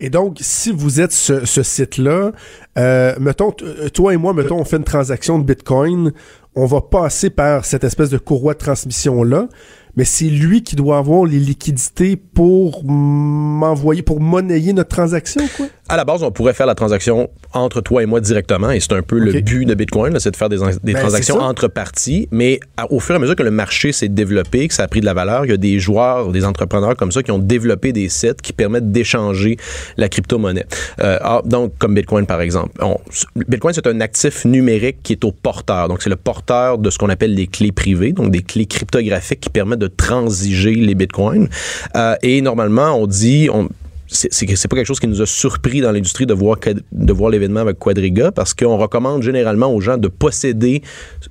Et 0.00 0.10
donc, 0.10 0.38
si 0.40 0.72
vous 0.72 1.00
êtes 1.00 1.12
ce, 1.12 1.44
ce 1.44 1.62
site-là, 1.62 2.32
euh, 2.76 3.14
mettons, 3.20 3.54
euh, 3.62 3.88
toi 3.88 4.12
et 4.12 4.16
moi, 4.16 4.34
mettons, 4.34 4.58
on 4.58 4.64
fait 4.64 4.78
une 4.78 4.84
transaction 4.84 5.38
de 5.38 5.44
Bitcoin, 5.44 6.12
on 6.56 6.66
va 6.66 6.80
passer 6.80 7.30
par 7.30 7.64
cette 7.64 7.84
espèce 7.84 8.10
de 8.10 8.18
courroie 8.18 8.54
de 8.54 8.58
transmission-là, 8.58 9.48
mais 9.94 10.04
c'est 10.04 10.24
lui 10.24 10.64
qui 10.64 10.74
doit 10.74 10.98
avoir 10.98 11.24
les 11.24 11.38
liquidités 11.38 12.16
pour 12.16 12.84
m'envoyer, 12.84 14.02
pour 14.02 14.20
monnayer 14.20 14.72
notre 14.72 14.88
transaction, 14.88 15.42
quoi? 15.56 15.66
À 15.92 15.96
la 15.98 16.04
base, 16.06 16.22
on 16.22 16.30
pourrait 16.30 16.54
faire 16.54 16.64
la 16.66 16.74
transaction 16.74 17.28
entre 17.52 17.82
toi 17.82 18.02
et 18.02 18.06
moi 18.06 18.18
directement, 18.20 18.70
et 18.70 18.80
c'est 18.80 18.94
un 18.94 19.02
peu 19.02 19.18
le 19.18 19.32
but 19.42 19.66
de 19.66 19.74
Bitcoin, 19.74 20.18
c'est 20.18 20.30
de 20.30 20.36
faire 20.36 20.48
des, 20.48 20.56
des 20.82 20.94
Ben, 20.94 21.00
transactions 21.00 21.38
entre 21.38 21.68
parties. 21.68 22.28
Mais 22.30 22.60
à- 22.78 22.90
au 22.90 22.98
fur 22.98 23.14
et 23.14 23.16
à 23.16 23.18
mesure 23.18 23.36
que 23.36 23.42
le 23.42 23.50
marché 23.50 23.92
s'est 23.92 24.08
développé, 24.08 24.68
que 24.68 24.72
ça 24.74 24.84
a 24.84 24.88
pris 24.88 25.00
de 25.00 25.04
la 25.04 25.12
valeur, 25.12 25.44
il 25.44 25.50
y 25.50 25.54
a 25.54 25.58
des 25.58 25.78
joueurs, 25.78 26.32
des 26.32 26.46
entrepreneurs 26.46 26.96
comme 26.96 27.12
ça 27.12 27.22
qui 27.22 27.30
ont 27.30 27.38
développé 27.38 27.92
des 27.92 28.08
sites 28.08 28.40
qui 28.40 28.54
permettent 28.54 28.90
d'échanger 28.90 29.58
la 29.98 30.08
crypto-monnaie. 30.08 30.64
Euh, 31.02 31.18
ah, 31.20 31.42
donc, 31.44 31.76
comme 31.78 31.94
Bitcoin, 31.94 32.24
par 32.24 32.40
exemple. 32.40 32.72
On- 32.82 32.96
Bitcoin, 33.36 33.74
c'est 33.74 33.86
un 33.86 34.00
actif 34.00 34.46
numérique 34.46 35.02
qui 35.02 35.12
est 35.12 35.24
au 35.26 35.32
porteur. 35.32 35.88
Donc, 35.88 36.02
c'est 36.02 36.10
le 36.10 36.16
porteur 36.16 36.78
de 36.78 36.88
ce 36.88 36.96
qu'on 36.96 37.10
appelle 37.10 37.34
les 37.34 37.46
clés 37.48 37.70
privées, 37.72 38.12
donc 38.12 38.30
des 38.30 38.42
clés 38.42 38.64
cryptographiques 38.66 39.40
qui 39.40 39.50
permettent 39.50 39.78
de 39.80 39.88
transiger 39.88 40.74
les 40.74 40.94
Bitcoins. 40.94 41.48
Euh, 41.96 42.14
et 42.22 42.40
normalement, 42.40 42.94
on 42.94 43.06
dit... 43.06 43.50
On, 43.52 43.68
c'est 44.12 44.68
pas 44.68 44.76
quelque 44.76 44.86
chose 44.86 45.00
qui 45.00 45.08
nous 45.08 45.22
a 45.22 45.26
surpris 45.26 45.80
dans 45.80 45.90
l'industrie 45.90 46.26
de 46.26 46.34
voir 46.34 47.30
l'événement 47.30 47.60
avec 47.60 47.78
Quadriga 47.78 48.30
parce 48.30 48.54
qu'on 48.54 48.76
recommande 48.76 49.22
généralement 49.22 49.74
aux 49.74 49.80
gens 49.80 49.96
de 49.96 50.08
posséder 50.08 50.82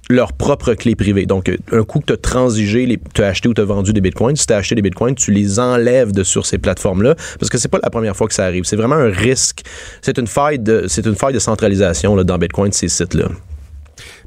leur 0.10 0.34
propre 0.34 0.74
clé 0.74 0.96
privée. 0.96 1.26
Donc 1.26 1.52
un 1.72 1.84
coup 1.84 2.00
que 2.00 2.06
tu 2.06 2.14
as 2.14 2.18
transigé, 2.18 3.00
tu 3.14 3.24
as 3.24 3.28
acheté 3.28 3.48
ou 3.48 3.54
tu 3.54 3.62
as 3.62 3.66
vendu 3.66 3.94
des 3.94 4.02
bitcoins, 4.02 4.36
si 4.36 4.48
tu 4.48 4.54
as 4.54 4.58
acheté 4.58 4.76
des 4.76 4.82
bitcoins, 4.82 5.16
tu 5.16 5.32
les 5.32 5.60
enlèves 5.60 6.12
de 6.12 6.24
sur 6.24 6.46
ces 6.46 6.58
plateformes-là 6.58 7.16
parce 7.40 7.50
que 7.50 7.58
c'est 7.58 7.70
pas 7.70 7.80
la 7.82 7.90
première 7.90 8.16
fois 8.16 8.28
que 8.28 8.34
ça 8.34 8.46
arrive. 8.46 8.64
C'est 8.66 8.76
vraiment 8.76 8.96
un 8.96 9.12
risque. 9.12 9.62
C'est 10.02 10.18
une 10.18 10.28
faille 10.28 10.60
de 10.60 10.88
centralisation 11.40 12.16
dans 12.16 12.38
Bitcoin 12.38 12.72
ces 12.72 12.88
sites-là. 12.88 13.30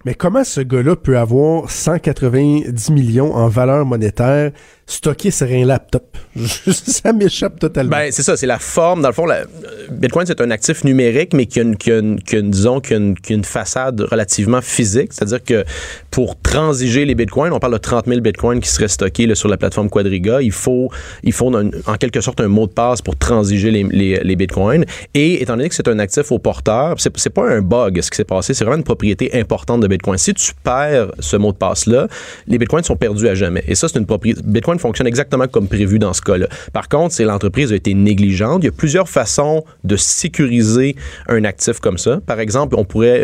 Mais 0.05 0.15
comment 0.15 0.45
ce 0.45 0.61
gars-là 0.61 0.97
peut 0.97 1.17
avoir 1.17 1.71
190 1.71 2.91
millions 2.91 3.35
en 3.35 3.49
valeur 3.49 3.87
monétaire 3.87 4.53
stocké 4.87 5.31
sur 5.31 5.47
un 5.47 5.65
laptop? 5.65 6.05
ça 6.37 7.13
m'échappe 7.13 7.59
totalement. 7.61 7.91
Ben, 7.97 8.11
c'est 8.11 8.23
ça, 8.23 8.37
c'est 8.37 8.47
la 8.47 8.59
forme. 8.59 9.03
Dans 9.03 9.09
le 9.09 9.15
fond, 9.15 9.25
la- 9.27 9.43
euh, 9.43 9.45
Bitcoin, 9.91 10.27
c'est 10.27 10.41
un 10.41 10.51
actif 10.51 10.83
numérique, 10.85 11.33
mais 11.33 11.47
qui 11.47 11.61
a 11.61 11.63
une, 11.63 11.77
qui 11.77 11.91
a 11.93 11.99
une- 11.99 12.51
disons, 12.51 12.81
qui 12.81 12.95
a 12.95 12.97
une, 12.97 13.17
qui 13.17 13.33
a 13.33 13.37
une 13.37 13.45
façade 13.45 14.01
relativement 14.01 14.61
physique. 14.61 15.13
C'est-à-dire 15.13 15.43
que 15.45 15.65
pour 16.11 16.41
transiger 16.41 17.05
les 17.05 17.15
Bitcoins, 17.15 17.53
on 17.53 17.61
parle 17.61 17.75
de 17.75 17.79
30 17.79 18.07
000 18.07 18.21
Bitcoins 18.21 18.61
qui 18.61 18.69
seraient 18.69 18.89
stockés 18.89 19.33
sur 19.35 19.49
la 19.49 19.57
plateforme 19.57 19.89
Quadriga. 19.89 20.43
Il 20.43 20.53
faut, 20.53 20.91
il 21.23 21.33
faut 21.33 21.53
en 21.55 21.97
quelque 21.97 22.21
sorte 22.21 22.41
un 22.41 22.49
mot 22.49 22.67
de 22.67 22.73
passe 22.73 23.01
pour 23.01 23.17
transiger 23.17 23.71
les, 23.71 23.85
les, 23.85 24.21
les 24.23 24.37
Bitcoins. 24.37 24.85
Et 25.15 25.41
étant 25.43 25.57
donné 25.57 25.69
que 25.69 25.75
c'est 25.75 25.89
un 25.89 25.99
actif 25.99 26.33
au 26.33 26.39
porteur, 26.39 26.97
c'est, 26.99 27.17
c'est 27.17 27.31
pas 27.31 27.49
un 27.49 27.61
bug 27.63 28.01
ce 28.03 28.11
qui 28.11 28.17
s'est 28.17 28.25
passé, 28.25 28.55
c'est 28.55 28.65
vraiment 28.65 28.79
une 28.79 28.85
propriété 28.85 29.31
importante 29.39 29.81
de 29.81 29.87
Bitcoin. 29.87 30.19
Si 30.19 30.35
tu 30.35 30.53
perds 30.65 31.13
ce 31.21 31.37
mot 31.37 31.53
de 31.53 31.57
passe-là, 31.57 32.09
les 32.49 32.59
Bitcoins 32.59 32.83
sont 32.85 32.97
perdus 32.97 33.29
à 33.29 33.35
jamais. 33.35 33.63
Et 33.69 33.75
ça, 33.75 33.89
c'est 33.89 33.99
une 33.99 34.07
propriété. 34.07 34.41
Bitcoin 34.45 34.74
fonctionne 34.79 35.07
exactement 35.07 35.47
comme 35.47 35.69
prévu 35.69 35.99
dans 35.99 36.13
ce 36.13 36.23
cas-là. 36.23 36.49
Par 36.73 36.89
contre, 36.89 37.15
c'est 37.15 37.25
l'entreprise 37.25 37.73
a 37.73 37.77
été 37.77 37.95
négligente. 37.95 38.63
Il 38.63 38.67
y 38.67 38.69
a 38.69 38.73
plusieurs 38.73 39.09
façons 39.09 39.65
de 39.85 39.97
sécuriser 39.97 40.97
un 41.29 41.45
actif 41.45 41.81
comme 41.81 41.99
ça. 41.99 42.21
Par 42.27 42.41
exemple, 42.41 42.77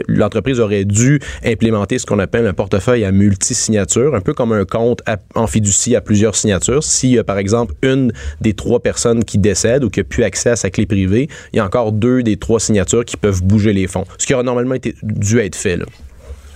l'entreprise 0.09 0.61
aurait 0.61 0.85
dû 0.85 1.21
implémenter 1.45 1.99
ce 1.99 2.07
qu'on 2.07 2.19
appelle 2.19 2.47
un 2.47 2.53
portefeuille 2.53 3.05
à 3.05 3.13
multi-signature, 3.13 4.15
un 4.15 4.21
peu 4.21 4.35
comme 4.35 4.53
un 4.53 4.65
compte 4.65 5.03
en 5.35 5.47
fiducie 5.47 5.97
à 5.97 6.01
plusieurs 6.01 6.37
signatures. 6.37 6.83
S'il 6.85 7.11
y 7.11 7.19
a, 7.19 7.25
par 7.25 7.39
exemple, 7.39 7.75
une 7.83 8.13
des 8.41 8.55
trois 8.55 8.81
personnes 8.81 9.25
qui 9.25 9.39
décède 9.39 9.85
ou 9.85 9.91
qui 9.91 10.01
a 10.01 10.05
plus 10.05 10.25
accès 10.25 10.51
à 10.51 10.57
sa 10.57 10.71
clé 10.71 10.87
privée, 10.87 11.29
il 11.53 11.57
y 11.57 11.61
a 11.61 11.65
encore 11.65 11.93
deux 11.93 12.23
des 12.23 12.37
trois 12.37 12.61
signatures 12.61 13.05
qui 13.05 13.17
peuvent 13.17 13.43
bouger 13.43 13.73
les 13.73 13.87
fonds. 13.87 14.05
Ce 14.19 14.27
qui 14.27 14.35
aurait 14.35 14.45
normalement 14.45 14.77
dû 15.03 15.39
être 15.39 15.57
fait. 15.57 15.79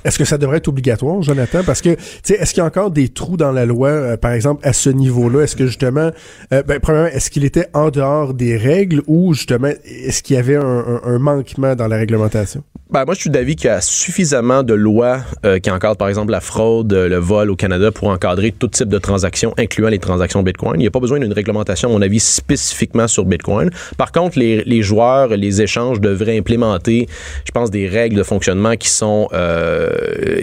Est-ce 0.05 0.19
que 0.19 0.25
ça 0.25 0.37
devrait 0.39 0.59
être 0.59 0.69
obligatoire, 0.69 1.23
Jonathan? 1.23 1.61
Parce 1.65 1.81
que, 1.81 1.95
tu 1.95 2.03
sais, 2.23 2.35
est-ce 2.35 2.53
qu'il 2.53 2.61
y 2.61 2.65
a 2.65 2.67
encore 2.67 2.91
des 2.91 3.09
trous 3.09 3.37
dans 3.37 3.53
la 3.53 3.65
loi, 3.65 3.89
euh, 3.89 4.17
par 4.17 4.33
exemple, 4.33 4.67
à 4.67 4.73
ce 4.73 4.91
niveau-là? 4.91 5.43
Est-ce 5.43 5.57
que 5.57 5.67
justement, 5.67 6.11
euh, 6.53 6.63
ben, 6.63 6.79
premièrement, 6.79 7.09
est-ce 7.09 7.31
qu'il 7.31 7.45
était 7.45 7.69
en 7.73 7.91
dehors 7.91 8.35
des 8.35 8.57
règles 8.57 9.03
ou 9.07 9.33
justement, 9.33 9.71
est-ce 9.85 10.23
qu'il 10.23 10.37
y 10.37 10.39
avait 10.39 10.57
un, 10.57 11.19
manquement 11.19 11.75
dans 11.75 11.87
la 11.87 11.97
réglementation? 11.97 12.63
Ben, 12.91 13.05
moi, 13.07 13.15
je 13.15 13.21
suis 13.21 13.31
d'avis 13.31 13.57
qu'il 13.57 13.67
y 13.67 13.71
a 13.71 13.81
suffisamment 13.81 14.63
de 14.63 14.75
lois 14.75 15.21
euh, 15.47 15.59
qui 15.59 15.71
encadrent, 15.71 15.97
par 15.97 16.09
exemple, 16.09 16.33
la 16.33 16.41
fraude, 16.41 16.93
le 16.93 17.17
vol 17.17 17.51
au 17.51 17.57
Canada 17.57 17.91
pour 17.91 18.09
encadrer 18.09 18.53
tout 18.53 18.69
type 18.69 18.89
de 18.89 18.99
transactions, 18.99 19.55
incluant 19.57 19.89
les 19.89 19.99
transactions 19.99 20.43
Bitcoin. 20.43 20.75
Il 20.77 20.83
n'y 20.83 20.87
a 20.87 20.91
pas 20.91 21.01
besoin 21.01 21.19
d'une 21.19 21.33
réglementation, 21.33 21.89
à 21.89 21.93
mon 21.93 22.03
avis, 22.03 22.21
spécifiquement 22.21 23.09
sur 23.09 23.25
Bitcoin. 23.25 23.71
Par 23.97 24.13
contre, 24.13 24.39
les, 24.39 24.63
les 24.65 24.83
joueurs, 24.83 25.29
les 25.29 25.63
échanges 25.63 26.01
devraient 26.01 26.37
implémenter, 26.37 27.09
je 27.47 27.53
pense, 27.53 27.71
des 27.71 27.89
règles 27.89 28.17
de 28.17 28.23
fonctionnement 28.23 28.77
qui 28.77 28.91
sont, 28.91 29.29
euh, 29.33 29.94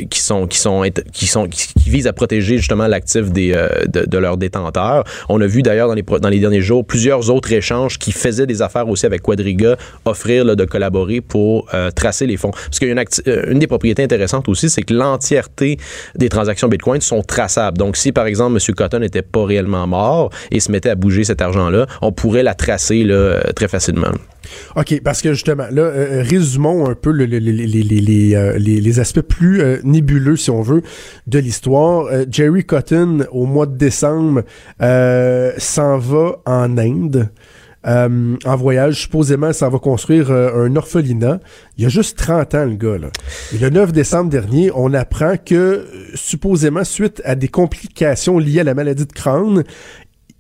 qui 0.10 0.20
sont, 0.20 0.48
qui 0.48 0.58
sont, 0.58 0.84
qui 1.14 1.28
sont, 1.28 1.48
qui, 1.48 1.90
visent 1.90 2.08
à 2.08 2.14
protéger 2.14 2.58
justement 2.58 2.88
l'actif 2.88 3.32
des, 3.32 3.54
euh, 3.54 3.68
de, 3.88 4.06
de 4.06 4.18
leurs 4.18 4.38
détenteurs. 4.38 5.04
On 5.30 5.42
a 5.42 5.48
vu 5.48 5.62
d'ailleurs 5.62 5.88
dans 5.88 5.94
les, 5.94 6.04
dans 6.04 6.30
les 6.30 6.40
derniers 6.40 6.62
jours 6.62 6.86
plusieurs 6.86 7.30
autres 7.30 7.52
échanges 7.52 7.98
qui 7.98 8.12
faisaient 8.12 8.46
des 8.46 8.62
affaires 8.62 8.88
aussi 8.88 9.06
avec 9.06 9.22
Quadriga 9.22 9.78
offrir 10.06 10.46
là, 10.46 10.56
de 10.56 10.66
collaborer 10.66 11.22
pour 11.22 11.68
euh, 11.74 11.92
tracer 11.92 12.28
les 12.28 12.38
fonds. 12.38 12.52
Parce 12.52 12.80
qu'il 12.80 12.88
y 12.88 12.92
a 12.92 12.94
une, 12.94 13.04
euh, 13.28 13.54
des 13.54 13.68
propriétés 13.68 14.04
intéressantes 14.04 14.48
aussi, 14.50 14.70
c'est 14.70 14.84
que 14.84 14.94
l'entièreté 14.94 15.78
des 16.16 16.30
transactions 16.30 16.68
Bitcoin 16.68 17.02
sont 17.02 17.22
traçables. 17.22 17.78
Donc, 17.78 17.98
si 17.98 18.12
par 18.12 18.26
exemple 18.26 18.58
M. 18.58 18.76
Cotton 18.76 19.00
n'était 19.00 19.22
pas 19.22 19.46
réellement 19.46 19.88
mort 19.88 20.30
et 20.52 20.60
se 20.60 20.72
mettait 20.72 20.90
à 20.90 20.96
bouger 20.96 21.24
cet 21.24 21.42
argent-là, 21.42 21.88
on 22.02 22.12
pourrait 22.12 22.44
la 22.44 22.54
tracer 22.54 23.04
là, 23.04 23.14
euh, 23.14 23.42
très 23.56 23.68
facilement. 23.68 24.12
OK, 24.76 25.02
parce 25.04 25.22
que 25.22 25.34
justement, 25.34 25.66
là, 25.72 25.82
euh, 25.84 26.24
résumons 26.28 26.90
un 26.90 26.96
peu 26.96 27.12
le- 27.12 27.26
le- 27.26 27.40
le- 27.40 27.52
les, 27.52 27.68
les, 27.68 27.84
les, 27.84 28.36
euh, 28.36 28.58
les- 28.58 28.82
les 28.82 29.00
aspects 29.00 29.22
plus 29.22 29.62
euh, 29.62 29.78
nébuleux, 29.84 30.36
si 30.38 30.50
on 30.50 30.62
veut, 30.62 30.82
de 31.28 31.40
l'histoire. 31.40 32.06
Euh, 32.08 32.26
Jerry 32.30 32.64
Cotton, 32.66 33.26
au 33.32 33.46
mois 33.46 33.66
de 33.66 33.78
décembre, 33.78 34.44
euh, 34.82 35.52
s'en 35.58 35.98
va 35.98 36.38
en 36.46 36.78
Inde. 36.78 37.30
euh, 37.88 38.36
en 38.46 38.56
voyage, 38.58 39.02
supposément, 39.02 39.54
ça 39.54 39.68
va 39.68 39.80
construire 39.80 40.30
euh, 40.30 40.66
un 40.68 40.76
orphelinat. 40.76 41.40
Il 41.78 41.84
y 41.84 41.88
a 41.88 41.90
juste 41.90 42.16
30 42.16 42.54
ans, 42.54 42.66
le 42.66 42.76
gars. 42.76 43.00
Là. 43.00 43.08
Le 43.60 43.70
9 43.72 43.92
décembre 43.92 44.30
dernier, 44.30 44.70
on 44.76 44.94
apprend 44.94 45.34
que, 45.44 45.56
euh, 45.56 45.86
supposément, 46.14 46.84
suite 46.84 47.24
à 47.26 47.34
des 47.34 47.48
complications 47.48 48.38
liées 48.38 48.60
à 48.60 48.64
la 48.66 48.76
maladie 48.76 49.08
de 49.08 49.12
crâne, 49.12 49.64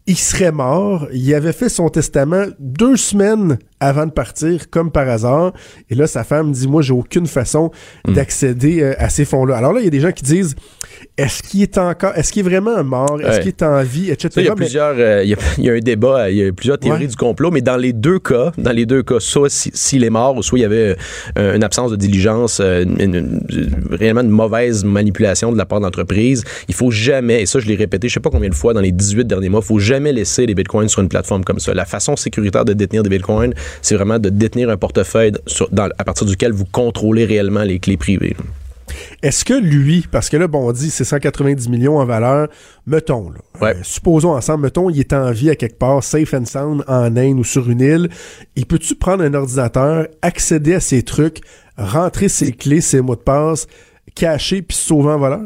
il 0.05 0.17
serait 0.17 0.51
mort. 0.51 1.07
Il 1.13 1.33
avait 1.33 1.51
fait 1.53 1.69
son 1.69 1.89
testament 1.89 2.45
deux 2.59 2.95
semaines 2.95 3.57
avant 3.81 4.05
de 4.05 4.11
partir, 4.11 4.69
comme 4.69 4.91
par 4.91 5.09
hasard. 5.09 5.51
Et 5.89 5.95
là, 5.95 6.07
sa 6.07 6.23
femme 6.23 6.51
dit, 6.53 6.67
moi, 6.67 6.81
j'ai 6.81 6.93
aucune 6.93 7.27
façon 7.27 7.71
d'accéder 8.07 8.81
euh, 8.81 8.93
à 8.97 9.09
ces 9.09 9.25
fonds-là. 9.25 9.57
Alors 9.57 9.73
là, 9.73 9.81
il 9.81 9.85
y 9.85 9.87
a 9.87 9.91
des 9.91 9.99
gens 9.99 10.11
qui 10.11 10.23
disent, 10.23 10.55
est-ce 11.17 11.41
qu'il 11.43 11.61
est 11.63 11.77
encore, 11.77 12.13
est-ce 12.15 12.31
qu'il 12.31 12.45
est 12.45 12.49
vraiment 12.49 12.83
mort? 12.83 13.19
Est-ce 13.21 13.39
qu'il 13.39 13.47
est 13.49 13.63
en 13.63 13.81
vie? 13.83 14.09
Etc. 14.11 14.29
Il 14.37 14.43
y 14.43 14.47
a 14.47 14.51
Mais- 14.51 14.55
plusieurs, 14.55 14.93
euh, 14.97 15.23
il, 15.23 15.29
y 15.31 15.33
a, 15.33 15.37
il 15.57 15.63
y 15.65 15.69
a 15.69 15.73
un 15.73 15.79
débat, 15.79 16.29
il 16.29 16.37
y 16.37 16.45
a 16.47 16.51
plusieurs 16.53 16.77
théories 16.77 17.01
Ouais. 17.01 17.07
du 17.07 17.15
complot, 17.15 17.49
mais 17.51 17.61
dans 17.61 17.77
les 17.77 17.91
deux 17.93 18.19
cas, 18.19 18.51
dans 18.57 18.71
les 18.71 18.85
deux 18.85 19.01
cas, 19.03 19.19
soit 19.19 19.49
si- 19.49 19.71
s'il 19.73 20.03
est 20.03 20.09
mort, 20.09 20.37
ou 20.37 20.43
soit 20.43 20.59
il 20.59 20.61
y 20.61 20.65
avait 20.65 20.95
euh, 21.39 21.55
une 21.55 21.63
absence 21.63 21.89
de 21.91 21.95
diligence, 21.95 22.59
une- 22.61 23.41
réellement 23.91 24.21
une 24.21 24.29
mauvaise 24.29 24.83
manipulation 24.83 25.51
de 25.51 25.57
la 25.57 25.65
part 25.65 25.79
de 25.79 25.85
l'entreprise, 25.85 26.43
il 26.67 26.75
faut 26.75 26.91
jamais, 26.91 27.41
et 27.41 27.45
ça 27.45 27.59
je 27.59 27.67
l'ai 27.67 27.75
répété, 27.75 28.07
je 28.07 28.13
sais 28.13 28.19
pas 28.19 28.29
combien 28.29 28.49
de 28.49 28.55
fois 28.55 28.73
dans 28.73 28.81
les 28.81 28.91
18 28.91 29.25
derniers 29.25 29.49
mois, 29.49 29.61
il 29.63 29.67
faut 29.67 29.79
jamais 29.79 30.13
laisser 30.13 30.45
les 30.45 30.53
bitcoins 30.55 30.87
sur 30.89 31.01
une 31.01 31.09
plateforme 31.09 31.43
comme 31.43 31.59
ça. 31.59 31.73
La 31.73 31.85
façon 31.85 32.15
sécuritaire 32.15 32.65
de 32.65 32.73
détenir 32.73 33.01
des 33.03 33.09
bitcoins, 33.09 33.53
c'est 33.81 33.95
vraiment 33.95 34.19
de 34.19 34.29
détenir 34.29 34.69
un 34.69 34.77
portefeuille 34.77 35.33
sur- 35.47 35.69
dans- 35.71 35.89
à 35.97 36.03
partir 36.03 36.25
duquel 36.27 36.51
vous 36.51 36.65
contrôlez 36.65 37.25
réellement 37.25 37.63
les 37.63 37.79
clés 37.79 37.97
privées. 37.97 38.35
Est-ce 39.23 39.45
que 39.45 39.53
lui, 39.53 40.05
parce 40.11 40.29
que 40.29 40.35
là, 40.35 40.47
bon, 40.47 40.67
on 40.67 40.71
dit 40.73 40.89
c'est 40.89 41.05
190 41.05 41.69
millions 41.69 41.97
en 41.97 42.05
valeur, 42.05 42.49
mettons, 42.85 43.29
là, 43.29 43.37
Ouais. 43.61 43.75
euh, 43.77 43.79
supposons 43.83 44.31
ensemble, 44.35 44.63
mettons, 44.63 44.89
il 44.89 44.99
est 44.99 45.13
en 45.13 45.31
vie 45.31 45.49
à 45.49 45.55
quelque 45.55 45.77
part, 45.77 46.03
safe 46.03 46.33
and 46.33 46.45
sound, 46.45 46.83
en 46.87 47.15
Inde 47.15 47.39
ou 47.39 47.43
sur 47.45 47.69
une 47.69 47.79
île, 47.79 48.09
il 48.57 48.65
peut-tu 48.65 48.95
prendre 48.95 49.23
un 49.23 49.33
ordinateur, 49.33 50.07
accéder 50.21 50.73
à 50.73 50.79
ses 50.81 51.03
trucs, 51.03 51.39
rentrer 51.77 52.27
ses 52.27 52.51
clés, 52.51 52.81
ses 52.81 52.99
mots 53.01 53.15
de 53.15 53.21
passe, 53.21 53.67
cacher 54.15 54.61
puis 54.61 54.75
sauver 54.77 55.09
en 55.09 55.17
voleur? 55.19 55.39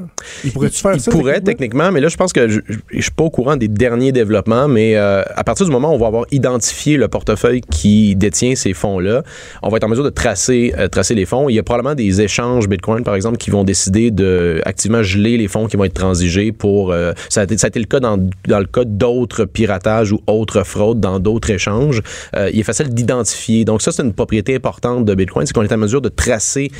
Il 0.43 0.51
pourrait-tu 0.51 0.79
faire 0.81 0.93
il 0.95 0.99
ça? 0.99 1.11
pourrait 1.11 1.41
techniquement? 1.41 1.91
mais 1.91 2.01
là, 2.01 2.07
je 2.07 2.17
pense 2.17 2.33
que 2.33 2.47
je, 2.49 2.59
je 2.91 3.01
suis 3.01 3.11
pas 3.11 3.23
au 3.23 3.29
courant 3.29 3.55
des 3.57 3.67
derniers 3.67 4.11
développements, 4.11 4.67
mais 4.67 4.95
euh, 4.95 5.21
à 5.35 5.43
partir 5.43 5.65
du 5.65 5.71
moment 5.71 5.91
où 5.91 5.95
on 5.95 5.97
va 5.99 6.07
avoir 6.07 6.25
identifié 6.31 6.97
le 6.97 7.07
portefeuille 7.07 7.61
qui 7.61 8.15
détient 8.15 8.55
ces 8.55 8.73
fonds-là, 8.73 9.23
on 9.61 9.69
va 9.69 9.77
être 9.77 9.83
en 9.83 9.89
mesure 9.89 10.03
de 10.03 10.09
tracer, 10.09 10.73
euh, 10.77 10.87
tracer 10.87 11.13
les 11.15 11.25
fonds. 11.25 11.47
Il 11.49 11.53
y 11.55 11.59
a 11.59 11.63
probablement 11.63 11.95
des 11.95 12.21
échanges 12.21 12.67
Bitcoin, 12.67 13.03
par 13.03 13.15
exemple, 13.15 13.37
qui 13.37 13.49
vont 13.51 13.63
décider 13.63 14.11
de 14.11 14.61
activement 14.65 15.03
geler 15.03 15.37
les 15.37 15.47
fonds 15.47 15.67
qui 15.67 15.77
vont 15.77 15.83
être 15.85 15.93
transigés 15.93 16.51
pour. 16.51 16.91
euh, 16.91 17.13
ça, 17.29 17.41
a 17.41 17.43
été, 17.43 17.57
ça 17.57 17.67
a 17.67 17.69
été 17.69 17.79
le 17.79 17.85
cas 17.85 17.99
dans, 17.99 18.17
dans 18.47 18.59
le 18.59 18.65
cas 18.65 18.83
d'autres 18.85 19.45
piratages 19.45 20.11
ou 20.11 20.19
autres 20.27 20.63
fraudes 20.63 20.99
dans 20.99 21.19
d'autres 21.19 21.51
échanges. 21.51 22.01
Il 22.35 22.59
est 22.59 22.63
facile 22.63 22.89
d'identifier. 22.89 23.63
Donc, 23.65 23.81
ça, 23.81 23.91
c'est 23.91 24.01
une 24.03 24.13
propriété 24.13 24.55
importante 24.55 25.05
de 25.05 25.15
Bitcoin, 25.15 25.45
c'est 25.45 25.53
qu'on 25.53 25.63
est 25.63 25.71
en 25.73 25.77
mesure 25.77 26.01
de 26.01 26.09
tracer 26.09 26.71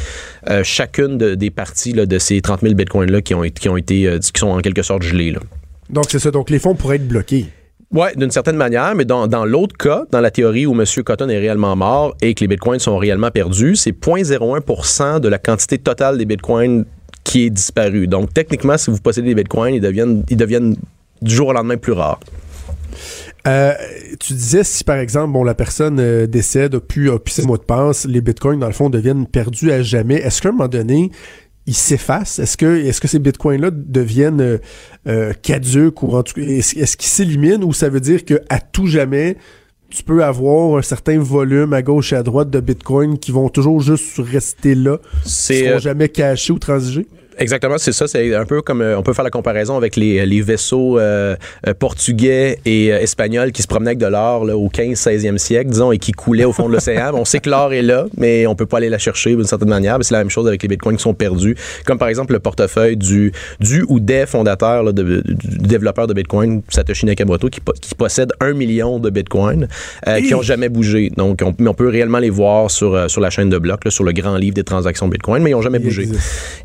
chacune 0.63 1.17
de- 1.17 1.35
des 1.35 1.49
parties 1.51 1.74
là, 1.93 2.05
de 2.05 2.17
ces 2.19 2.41
30 2.41 2.61
000 2.61 2.73
Bitcoins-là 2.73 3.21
qui 3.21 3.33
ont, 3.33 3.41
qui 3.41 3.69
ont 3.69 3.77
été, 3.77 4.07
euh, 4.07 4.19
qui 4.19 4.39
sont 4.39 4.47
en 4.47 4.59
quelque 4.59 4.81
sorte 4.81 5.03
gelés. 5.03 5.31
Là. 5.31 5.39
Donc, 5.89 6.05
c'est 6.09 6.19
ça. 6.19 6.31
Donc, 6.31 6.49
les 6.49 6.59
fonds 6.59 6.75
pourraient 6.75 6.97
être 6.97 7.07
bloqués. 7.07 7.47
Oui, 7.91 8.07
d'une 8.15 8.31
certaine 8.31 8.57
manière, 8.57 8.95
mais 8.95 9.05
dans, 9.05 9.27
dans 9.27 9.45
l'autre 9.45 9.77
cas, 9.77 10.03
dans 10.11 10.19
la 10.19 10.31
théorie 10.31 10.65
où 10.65 10.73
M. 10.73 10.85
Cotton 11.03 11.29
est 11.29 11.37
réellement 11.37 11.75
mort 11.75 12.15
et 12.21 12.33
que 12.33 12.41
les 12.41 12.47
bitcoins 12.47 12.79
sont 12.79 12.97
réellement 12.97 13.31
perdus, 13.31 13.75
c'est 13.75 13.91
0,01% 13.91 15.19
de 15.19 15.27
la 15.27 15.37
quantité 15.37 15.77
totale 15.77 16.17
des 16.17 16.25
bitcoins 16.25 16.85
qui 17.23 17.45
est 17.45 17.49
disparue. 17.49 18.07
Donc, 18.07 18.33
techniquement, 18.33 18.77
si 18.77 18.89
vous 18.89 18.97
possédez 18.97 19.29
des 19.29 19.35
bitcoins, 19.35 19.75
ils 19.75 19.81
deviennent, 19.81 20.23
ils 20.29 20.37
deviennent 20.37 20.75
du 21.21 21.35
jour 21.35 21.49
au 21.49 21.53
lendemain 21.53 21.77
plus 21.77 21.93
rares. 21.93 22.19
Euh, 23.47 23.73
tu 24.19 24.33
disais 24.33 24.63
si 24.63 24.83
par 24.83 24.97
exemple 24.97 25.33
bon 25.33 25.43
la 25.43 25.53
personne 25.53 25.99
euh, 25.99 26.25
décède, 26.25 26.73
a 26.75 26.79
pu, 26.79 27.11
a 27.11 27.19
pu 27.19 27.31
ses 27.31 27.43
mots 27.43 27.57
de 27.57 27.63
passe, 27.63 28.05
les 28.05 28.19
bitcoins 28.19 28.59
dans 28.59 28.65
le 28.65 28.73
fond 28.73 28.89
deviennent 28.89 29.27
perdus 29.27 29.71
à 29.71 29.83
jamais. 29.83 30.15
Est-ce 30.15 30.41
qu'à 30.41 30.49
un 30.49 30.53
moment 30.53 30.67
donné 30.67 31.11
ils 31.67 31.75
s'effacent? 31.75 32.39
Est-ce 32.39 32.57
que 32.57 32.85
est-ce 32.85 33.01
que 33.01 33.07
ces 33.07 33.19
bitcoins-là 33.19 33.71
deviennent 33.71 34.41
euh, 34.41 34.57
euh, 35.07 35.33
caduques 35.41 36.03
ou 36.03 36.15
en 36.15 36.23
tout 36.23 36.35
cas 36.35 36.41
est-ce, 36.41 36.97
qu'ils 36.97 37.09
s'éliminent 37.09 37.65
ou 37.65 37.73
ça 37.73 37.89
veut 37.89 37.99
dire 37.99 38.25
que 38.25 38.41
à 38.49 38.59
tout 38.59 38.87
jamais 38.87 39.37
tu 39.89 40.03
peux 40.03 40.23
avoir 40.23 40.77
un 40.77 40.81
certain 40.81 41.17
volume 41.19 41.73
à 41.73 41.81
gauche 41.81 42.11
et 42.13 42.15
à 42.15 42.23
droite 42.23 42.49
de 42.49 42.59
bitcoins 42.59 43.17
qui 43.17 43.31
vont 43.31 43.49
toujours 43.49 43.81
juste 43.81 44.19
rester 44.19 44.75
là, 44.75 44.97
qui 45.23 45.29
C'est 45.29 45.59
seront 45.59 45.75
euh, 45.75 45.79
jamais 45.79 46.09
cachés 46.09 46.51
ou 46.53 46.59
transigés? 46.59 47.07
Exactement, 47.37 47.77
c'est 47.77 47.91
ça. 47.91 48.07
C'est 48.07 48.33
un 48.33 48.45
peu 48.45 48.61
comme 48.61 48.81
euh, 48.81 48.97
on 48.97 49.03
peut 49.03 49.13
faire 49.13 49.23
la 49.25 49.29
comparaison 49.29 49.75
avec 49.75 49.95
les, 49.97 50.25
les 50.25 50.41
vaisseaux 50.41 50.97
euh, 50.99 51.35
euh, 51.67 51.73
portugais 51.73 52.59
et 52.65 52.93
euh, 52.93 52.99
espagnols 52.99 53.51
qui 53.51 53.61
se 53.61 53.67
promenaient 53.67 53.89
avec 53.91 53.99
de 53.99 54.05
l'or 54.07 54.45
là, 54.45 54.55
au 54.55 54.69
15-16e 54.69 55.37
siècle, 55.37 55.69
disons, 55.69 55.91
et 55.91 55.97
qui 55.97 56.11
coulaient 56.13 56.45
au 56.45 56.53
fond 56.53 56.67
de 56.69 56.73
l'océan. 56.73 57.11
on 57.13 57.25
sait 57.25 57.39
que 57.39 57.49
l'or 57.49 57.73
est 57.73 57.81
là, 57.81 58.05
mais 58.17 58.47
on 58.47 58.55
peut 58.55 58.65
pas 58.65 58.77
aller 58.77 58.89
la 58.89 58.97
chercher 58.97 59.35
d'une 59.35 59.43
certaine 59.45 59.69
manière. 59.69 59.97
Mais 59.97 60.03
C'est 60.03 60.13
la 60.13 60.19
même 60.21 60.29
chose 60.29 60.47
avec 60.47 60.61
les 60.63 60.69
bitcoins 60.69 60.95
qui 60.97 61.03
sont 61.03 61.13
perdus, 61.13 61.55
comme 61.85 61.97
par 61.97 62.07
exemple 62.07 62.33
le 62.33 62.39
portefeuille 62.39 62.95
du, 62.97 63.31
du 63.59 63.83
ou 63.89 63.99
des 63.99 64.25
fondateurs 64.25 64.83
là, 64.83 64.91
de- 64.93 65.21
du 65.25 65.57
développeur 65.57 66.07
de 66.07 66.13
bitcoin, 66.13 66.61
Satoshi 66.69 67.05
Nakamoto, 67.05 67.49
qui, 67.49 67.59
po- 67.59 67.73
qui 67.81 67.95
possède 67.95 68.31
un 68.39 68.53
million 68.53 68.99
de 68.99 69.09
bitcoins 69.09 69.67
euh, 70.07 70.21
qui 70.21 70.33
ont 70.35 70.41
jamais 70.41 70.69
bougé. 70.69 71.11
Donc, 71.17 71.41
on, 71.43 71.53
mais 71.59 71.67
on 71.69 71.73
peut 71.73 71.89
réellement 71.89 72.19
les 72.19 72.29
voir 72.29 72.71
sur, 72.71 73.09
sur 73.09 73.19
la 73.21 73.29
chaîne 73.29 73.49
de 73.49 73.57
blocs, 73.57 73.83
là, 73.85 73.91
sur 73.91 74.03
le 74.05 74.13
grand 74.13 74.37
livre 74.37 74.53
des 74.55 74.63
transactions 74.63 75.07
bitcoin, 75.07 75.43
mais 75.43 75.49
ils 75.51 75.55
ont 75.55 75.61
jamais 75.61 75.79
bougé. 75.79 76.07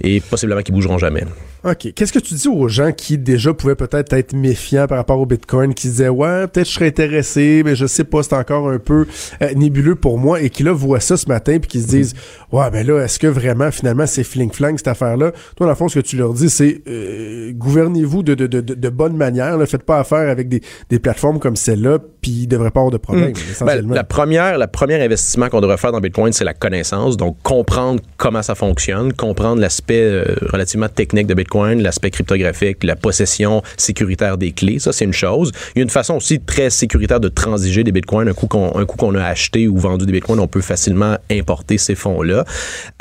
Et 0.03 0.21
possiblement 0.21 0.60
qu'ils 0.63 0.75
bougeront 0.75 0.99
jamais. 0.99 1.25
OK. 1.63 1.93
Qu'est-ce 1.95 2.13
que 2.13 2.19
tu 2.19 2.35
dis 2.35 2.49
aux 2.49 2.69
gens 2.69 2.91
qui 2.93 3.19
déjà 3.19 3.53
pouvaient 3.53 3.75
peut-être 3.75 4.13
être 4.15 4.33
méfiants 4.33 4.87
par 4.87 4.97
rapport 4.97 5.21
au 5.21 5.27
Bitcoin, 5.27 5.75
qui 5.75 5.89
disaient 5.89 6.09
ouais, 6.09 6.47
peut-être 6.47 6.69
je 6.69 6.73
serais 6.73 6.87
intéressé, 6.87 7.63
mais 7.65 7.77
je 7.77 7.87
sais 7.87 8.05
pas, 8.05 8.23
c'est 8.23 8.35
encore 8.35 8.71
un 8.71 8.79
peu 8.79 9.07
euh, 9.43 9.53
nébuleux 9.55 9.95
pour 9.95 10.19
moi, 10.19 10.41
et 10.41 10.49
qui 10.49 10.63
là 10.63 10.73
voient 10.73 11.01
ça 11.01 11.19
ce 11.19 11.29
matin 11.29 11.59
puis 11.59 11.69
qui 11.69 11.83
se 11.83 11.89
disent 11.89 12.15
ouais, 12.51 12.71
ben 12.71 12.87
là, 12.87 13.05
est-ce 13.05 13.19
que 13.19 13.27
vraiment 13.27 13.71
finalement 13.71 14.07
c'est 14.07 14.25
fling 14.25 14.51
flang 14.51 14.77
cette 14.77 14.89
affaire-là? 14.89 15.33
Toi, 15.57 15.67
dans 15.67 15.69
le 15.69 15.75
fond, 15.75 15.89
ce 15.89 15.99
que 15.99 16.05
tu 16.05 16.17
leur 16.17 16.33
dis, 16.33 16.49
c'est 16.49 16.81
euh, 16.89 17.53
gouvernez-vous 17.53 18.23
de, 18.23 18.35
de, 18.35 18.47
de, 18.47 18.61
de, 18.61 18.89
bonne 18.89 19.17
manière, 19.17 19.59
ne 19.59 19.67
faites 19.67 19.83
pas 19.83 19.99
affaire 19.99 20.31
avec 20.31 20.49
des, 20.49 20.63
des 20.89 20.99
plateformes 20.99 21.39
comme 21.39 21.57
celle-là, 21.57 21.99
puis 22.23 22.31
il 22.31 22.47
devrait 22.47 22.71
pas 22.71 22.81
avoir 22.81 22.91
de 22.91 22.97
problème. 22.97 23.33
Ben, 23.33 23.43
essentiellement. 23.51 23.95
la 23.95 24.05
première, 24.05 24.57
la 24.57 24.69
première 24.69 25.03
investissement 25.03 25.49
qu'on 25.49 25.61
devrait 25.61 25.77
faire 25.77 25.93
dans 25.93 26.01
Bitcoin, 26.01 26.33
c'est 26.33 26.45
la 26.45 26.55
connaissance. 26.55 27.17
Donc, 27.17 27.37
comprendre 27.43 28.01
comment 28.17 28.43
ça 28.43 28.55
fonctionne, 28.55 29.13
comprendre 29.13 29.61
l'aspect 29.61 30.03
euh, 30.03 30.25
relativement 30.53 30.89
technique 30.89 31.27
de 31.27 31.35
Bitcoin, 31.35 31.83
l'aspect 31.83 32.11
cryptographique, 32.11 32.85
la 32.85 32.97
possession 32.97 33.63
sécuritaire 33.77 34.37
des 34.39 34.53
clés. 34.53 34.79
Ça, 34.79 34.93
c'est 34.93 35.05
une 35.05 35.13
chose. 35.13 35.53
Il 35.75 35.79
y 35.79 35.81
a 35.81 35.85
une 35.85 35.91
façon 35.91 36.15
aussi 36.17 36.41
très 36.41 36.71
sécuritaire 36.71 37.21
de 37.21 37.29
transiger 37.29 37.85
des 37.85 37.93
Bitcoins. 37.93 38.29
Un 38.29 38.33
coup 38.35 38.47
qu'on, 38.47 38.77
un 38.77 38.85
coup 38.85 38.97
qu'on 38.97 39.15
a 39.15 39.25
acheté 39.25 39.69
ou 39.69 39.77
vendu 39.79 40.07
des 40.07 40.13
Bitcoins, 40.13 40.41
on 40.41 40.47
peut 40.49 40.61
facilement 40.61 41.17
importer 41.31 41.79
ces 41.79 41.95
fonds-là. 41.95 42.45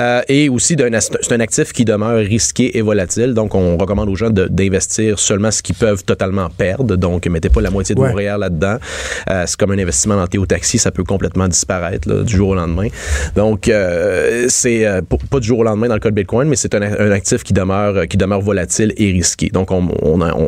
Euh, 0.02 0.22
et 0.28 0.50
aussi, 0.50 0.76
c'est 1.22 1.32
un 1.34 1.40
actif 1.40 1.74
qui 1.74 1.86
demeure 1.86 2.18
risqué 2.18 2.78
et 2.78 2.82
volatile. 2.82 3.34
Donc, 3.34 3.56
on 3.56 3.78
recommande 3.78 4.10
aux 4.10 4.16
gens 4.16 4.30
d'investir 4.30 5.20
seulement 5.20 5.52
ce 5.52 5.62
qu'ils 5.62 5.76
peuvent 5.76 6.04
totalement 6.04 6.50
perdre. 6.50 6.96
Donc, 6.96 7.26
mettez 7.28 7.50
pas 7.50 7.62
la 7.62 7.70
moitié 7.72 7.96
de 7.96 8.00
Ouais. 8.00 8.12
vos 8.12 8.18
REER 8.18 8.38
là-dedans. 8.40 8.78
Euh, 9.30 9.44
c'est 9.46 9.58
comme 9.58 9.72
un 9.72 9.78
investissement 9.80 10.16
dans 10.16 10.28
Théo 10.28 10.46
Taxi, 10.46 10.78
ça 10.78 10.92
peut 10.92 11.04
complètement 11.04 11.48
disparaître 11.48 12.08
là, 12.10 12.24
du 12.24 12.36
jour 12.36 12.50
au 12.50 12.56
lendemain. 12.56 12.88
Donc, 13.36 13.68
euh, 13.68 14.46
c'est 14.50 14.86
euh, 14.86 15.02
pas 15.02 15.18
pas 15.30 15.40
du 15.40 15.48
jour 15.48 15.60
au 15.60 15.64
lendemain 15.64 15.88
dans 15.88 15.94
le 15.96 16.00
cas 16.00 16.10
de 16.10 16.16
Bitcoin, 16.16 16.48
mais 16.48 16.56
c'est 16.56 16.74
un, 16.76 16.82
un 16.82 17.12
actif 17.12 17.39
qui 17.44 17.54
demeure, 17.54 17.96
euh, 17.98 18.06
qui 18.06 18.18
volatile 18.42 18.94
et 18.98 19.12
risqué. 19.12 19.50
Donc, 19.50 19.72
on, 19.72 19.88
on, 20.02 20.22
on- 20.22 20.48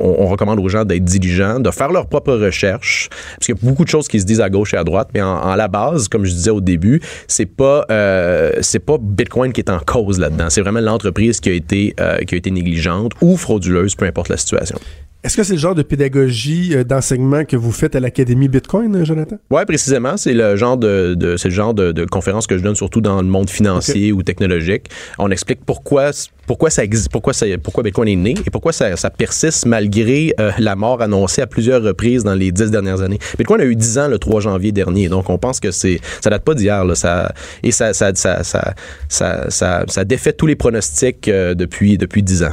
on- 0.00 0.26
recommande 0.26 0.60
aux 0.60 0.68
gens 0.68 0.84
d'être 0.84 1.04
diligents, 1.04 1.58
de 1.60 1.70
faire 1.70 1.90
leurs 1.92 2.06
propres 2.06 2.34
recherches, 2.34 3.08
parce 3.36 3.46
qu'il 3.46 3.54
y 3.54 3.58
a 3.58 3.68
beaucoup 3.68 3.84
de 3.84 3.88
choses 3.88 4.08
qui 4.08 4.20
se 4.20 4.24
disent 4.24 4.40
à 4.40 4.48
gauche 4.48 4.74
et 4.74 4.76
à 4.76 4.84
droite, 4.84 5.08
mais 5.14 5.20
en 5.22 5.54
la 5.56 5.68
base, 5.68 6.08
comme 6.08 6.24
je 6.24 6.30
disais 6.32 6.50
au 6.50 6.60
début, 6.60 7.00
c'est 7.26 7.46
pas, 7.46 7.84
euh, 7.90 8.52
c'est 8.60 8.78
pas 8.78 8.96
Bitcoin 9.00 9.52
qui 9.52 9.60
est 9.60 9.70
en 9.70 9.80
cause 9.80 10.18
là-dedans. 10.18 10.50
C'est 10.50 10.60
vraiment 10.60 10.80
l'entreprise 10.80 11.40
qui 11.40 11.48
a 11.50 11.52
été, 11.52 11.94
euh, 12.00 12.18
qui 12.18 12.34
a 12.34 12.38
été 12.38 12.50
négligente 12.50 13.12
ou 13.20 13.36
frauduleuse, 13.36 13.94
peu 13.94 14.06
importe 14.06 14.28
la 14.28 14.36
situation. 14.36 14.78
Est-ce 15.22 15.36
que 15.36 15.42
c'est 15.44 15.52
le 15.52 15.58
genre 15.58 15.74
de 15.74 15.82
pédagogie 15.82 16.74
euh, 16.74 16.82
d'enseignement 16.82 17.44
que 17.44 17.54
vous 17.54 17.72
faites 17.72 17.94
à 17.94 18.00
l'Académie 18.00 18.48
Bitcoin, 18.48 18.96
euh, 18.96 19.04
Jonathan? 19.04 19.36
Ouais, 19.50 19.66
précisément, 19.66 20.16
c'est 20.16 20.32
le 20.32 20.56
genre 20.56 20.78
de, 20.78 21.12
de- 21.14 21.36
c'est 21.36 21.48
le 21.48 21.54
genre 21.54 21.74
de, 21.74 21.92
de 21.92 22.06
conférence 22.06 22.46
que 22.46 22.56
je 22.56 22.62
donne 22.62 22.74
surtout 22.74 23.02
dans 23.02 23.20
le 23.20 23.28
monde 23.28 23.50
financier 23.50 24.12
ou 24.12 24.22
technologique. 24.22 24.86
On 25.18 25.30
explique 25.30 25.60
pourquoi 25.66 26.10
pourquoi 26.46 26.70
ça 26.70 26.82
existe, 26.82 27.10
pourquoi 27.12 27.32
ça, 27.34 27.44
pourquoi 27.62 27.82
Bitcoin 27.84 28.08
est 28.08 28.16
né 28.16 28.34
et 28.46 28.50
pourquoi 28.50 28.72
ça, 28.72 28.96
ça 28.96 29.10
persiste 29.10 29.66
malgré 29.66 30.34
euh, 30.40 30.50
la 30.58 30.74
mort 30.74 31.00
annoncée 31.02 31.42
à 31.42 31.46
plusieurs 31.46 31.82
reprises 31.82 32.24
dans 32.24 32.34
les 32.34 32.50
dix 32.50 32.70
dernières 32.70 33.02
années. 33.02 33.18
Bitcoin 33.38 33.60
a 33.60 33.64
eu 33.66 33.76
10 33.76 33.98
ans 33.98 34.08
le 34.08 34.18
3 34.18 34.40
janvier 34.40 34.72
dernier, 34.72 35.08
donc 35.10 35.28
on 35.30 35.36
pense 35.38 35.60
que 35.60 35.70
c'est 35.70 36.00
ça 36.22 36.30
date 36.30 36.42
pas 36.44 36.54
d'hier 36.54 36.84
là, 36.84 36.94
ça 36.96 37.32
et 37.62 37.70
ça 37.72 37.92
ça 37.92 38.12
ça 38.14 38.42
ça 38.42 38.74
ça, 39.08 39.50
ça, 39.50 39.84
ça 39.86 40.04
défait 40.04 40.32
tous 40.32 40.46
les 40.46 40.56
pronostics 40.56 41.28
euh, 41.28 41.54
depuis 41.54 41.98
depuis 41.98 42.22
10 42.22 42.42
ans. 42.44 42.52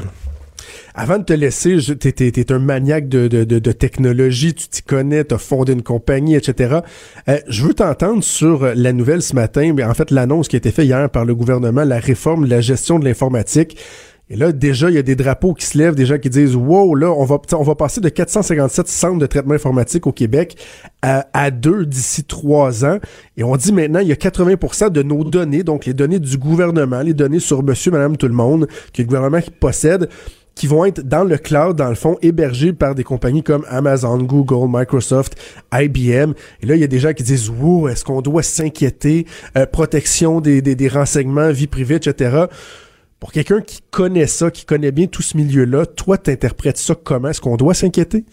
Avant 0.99 1.19
de 1.19 1.23
te 1.23 1.33
laisser, 1.33 1.77
t'es, 1.95 2.11
t'es 2.11 2.51
un 2.51 2.57
maniaque 2.57 3.07
de, 3.07 3.27
de, 3.27 3.43
de, 3.43 3.59
de 3.59 3.71
technologie, 3.71 4.55
tu 4.55 4.67
t'y 4.67 4.81
connais, 4.81 5.23
t'as 5.23 5.37
fondé 5.37 5.73
une 5.73 5.83
compagnie, 5.83 6.33
etc. 6.33 6.79
Euh, 7.29 7.37
je 7.47 7.63
veux 7.67 7.75
t'entendre 7.75 8.23
sur 8.23 8.65
la 8.73 8.93
nouvelle 8.93 9.21
ce 9.21 9.35
matin, 9.35 9.73
mais 9.75 9.83
en 9.83 9.93
fait 9.93 10.09
l'annonce 10.09 10.47
qui 10.47 10.55
a 10.55 10.57
été 10.57 10.71
faite 10.71 10.85
hier 10.85 11.07
par 11.11 11.23
le 11.23 11.35
gouvernement, 11.35 11.83
la 11.83 11.99
réforme 11.99 12.45
de 12.45 12.49
la 12.49 12.61
gestion 12.61 12.97
de 12.97 13.05
l'informatique. 13.05 13.77
Et 14.31 14.35
là, 14.35 14.51
déjà, 14.51 14.89
il 14.89 14.95
y 14.95 14.97
a 14.97 15.03
des 15.03 15.15
drapeaux 15.15 15.53
qui 15.53 15.67
se 15.67 15.77
lèvent, 15.77 15.93
des 15.93 16.07
gens 16.07 16.17
qui 16.17 16.31
disent 16.31 16.55
Wow, 16.55 16.95
là, 16.95 17.11
on 17.11 17.25
va, 17.25 17.39
on 17.53 17.63
va 17.63 17.75
passer 17.75 18.01
de 18.01 18.09
457 18.09 18.87
centres 18.87 19.19
de 19.19 19.27
traitement 19.27 19.53
informatique 19.53 20.07
au 20.07 20.11
Québec 20.11 20.57
à, 21.03 21.27
à 21.31 21.51
deux 21.51 21.85
d'ici 21.85 22.23
trois 22.23 22.85
ans. 22.85 22.97
Et 23.37 23.43
on 23.43 23.55
dit 23.55 23.71
maintenant, 23.71 23.99
il 23.99 24.07
y 24.07 24.11
a 24.11 24.15
80% 24.15 24.89
de 24.89 25.03
nos 25.03 25.23
données, 25.23 25.61
donc 25.61 25.85
les 25.85 25.93
données 25.93 26.19
du 26.19 26.39
gouvernement, 26.39 27.01
les 27.01 27.13
données 27.13 27.39
sur 27.39 27.61
monsieur, 27.61 27.91
madame, 27.91 28.17
tout 28.17 28.27
le 28.27 28.33
monde, 28.33 28.67
que 28.93 29.03
le 29.03 29.07
gouvernement 29.07 29.41
qui 29.41 29.51
possède, 29.51 30.09
qui 30.57 30.65
vont 30.65 30.85
être 30.85 31.07
dans 31.07 31.23
le 31.23 31.37
cloud, 31.37 31.77
dans 31.77 31.89
le 31.89 31.95
fond, 31.95 32.17
hébergés 32.23 32.73
par 32.73 32.95
des 32.95 33.03
compagnies 33.03 33.43
comme 33.43 33.63
Amazon, 33.69 34.17
Google, 34.17 34.67
Microsoft, 34.67 35.35
IBM. 35.71 36.33
Et 36.61 36.65
là, 36.65 36.73
il 36.75 36.81
y 36.81 36.83
a 36.83 36.87
des 36.87 36.97
gens 36.97 37.13
qui 37.13 37.21
disent, 37.21 37.51
wow, 37.51 37.89
est-ce 37.89 38.03
qu'on 38.03 38.21
doit 38.21 38.41
s'inquiéter, 38.41 39.27
euh, 39.55 39.67
protection 39.67 40.41
des, 40.41 40.63
des, 40.63 40.73
des 40.73 40.87
renseignements, 40.87 41.51
vie 41.51 41.67
privée, 41.67 41.95
etc. 41.95 42.45
Pour 43.19 43.31
quelqu'un 43.31 43.61
qui 43.61 43.81
connaît 43.91 44.25
ça, 44.25 44.49
qui 44.49 44.65
connaît 44.65 44.91
bien 44.91 45.05
tout 45.05 45.21
ce 45.21 45.37
milieu-là, 45.37 45.85
toi, 45.85 46.17
t'interprètes 46.17 46.77
ça 46.77 46.95
comment? 46.95 47.29
Est-ce 47.29 47.41
qu'on 47.41 47.55
doit 47.57 47.75
s'inquiéter? 47.75 48.25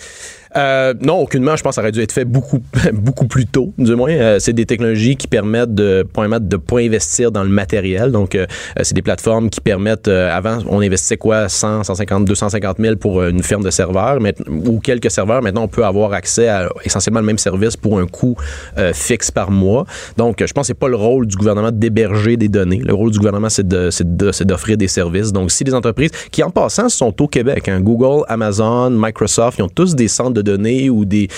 Euh, 0.57 0.95
non, 1.01 1.19
aucunement. 1.21 1.57
Je 1.57 1.63
pense 1.63 1.73
que 1.73 1.75
ça 1.77 1.81
aurait 1.81 1.93
dû 1.93 2.01
être 2.01 2.13
fait 2.13 2.25
beaucoup, 2.25 2.61
beaucoup 2.93 3.27
plus 3.27 3.47
tôt, 3.47 3.73
du 3.79 3.95
moins. 3.97 4.11
Euh, 4.13 4.39
c'est 4.39 4.53
des 4.53 4.67
technologies 4.67 5.17
qui 5.17 5.27
permettent 5.27 5.75
de 5.75 6.05
permettre 6.13 6.47
de 6.47 6.57
pas 6.57 6.79
investir 6.79 7.33
dans 7.33 7.43
le 7.43 7.49
matériel. 7.49 8.13
Donc, 8.13 8.35
euh, 8.35 8.47
c'est 8.83 8.95
des 8.95 9.03
plateformes 9.03 9.51
qui 9.51 9.61
permettent. 9.61 10.09
euh, 10.09 10.31
avant, 10.31 10.59
on 10.69 10.81
investissait 10.81 11.17
quoi? 11.17 11.49
100, 11.49 11.85
150, 11.85 12.25
250 12.25 12.77
000 12.79 12.97
pour 12.97 13.21
euh, 13.21 13.31
une 13.31 13.43
ferme 13.43 13.65
de 13.65 13.71
serveurs, 13.71 14.21
mais, 14.21 14.35
ou 14.49 14.79
quelques 14.81 15.11
serveurs. 15.11 15.43
Maintenant, 15.43 15.63
on 15.65 15.69
peut 15.69 15.85
avoir 15.85 16.13
accès 16.13 16.49
à 16.49 16.69
essentiellement 16.85 17.21
le 17.21 17.27
même 17.27 17.39
service 17.39 17.77
pour 17.77 17.99
un 17.99 18.07
coût 18.07 18.37
euh, 18.79 18.93
fixe 18.93 19.31
par 19.31 19.51
mois. 19.51 19.87
Donc, 20.17 20.37
je 20.47 20.53
pense 20.53 20.63
que 20.63 20.67
c'est 20.69 20.75
pas 20.75 20.89
le 20.89 20.97
rôle 20.97 21.27
du 21.27 21.37
gouvernement 21.37 21.71
d'héberger 21.73 22.37
des 22.37 22.49
données. 22.49 22.79
Le 22.85 22.95
rôle 22.95 23.11
du 23.11 23.19
gouvernement, 23.19 23.49
c'est 23.49 23.67
de, 23.67 23.91
c'est 23.91 24.17
de- 24.17 24.31
d'offrir 24.45 24.77
des 24.77 24.89
services. 24.89 25.33
Donc, 25.33 25.51
si 25.51 25.65
les 25.65 25.75
entreprises 25.75 26.11
qui, 26.31 26.43
en 26.43 26.51
passant, 26.51 26.89
sont 26.89 27.21
au 27.23 27.27
Québec, 27.27 27.69
hein, 27.69 27.81
Google, 27.81 28.25
Amazon, 28.29 28.91
Microsoft, 28.91 29.59
ils 29.59 29.63
ont 29.63 29.69
tous 29.69 29.95
des 29.95 30.09
centres 30.09 30.33
de 30.33 30.44
données 30.45 30.91
ou 30.91 31.05
des. 31.05 31.29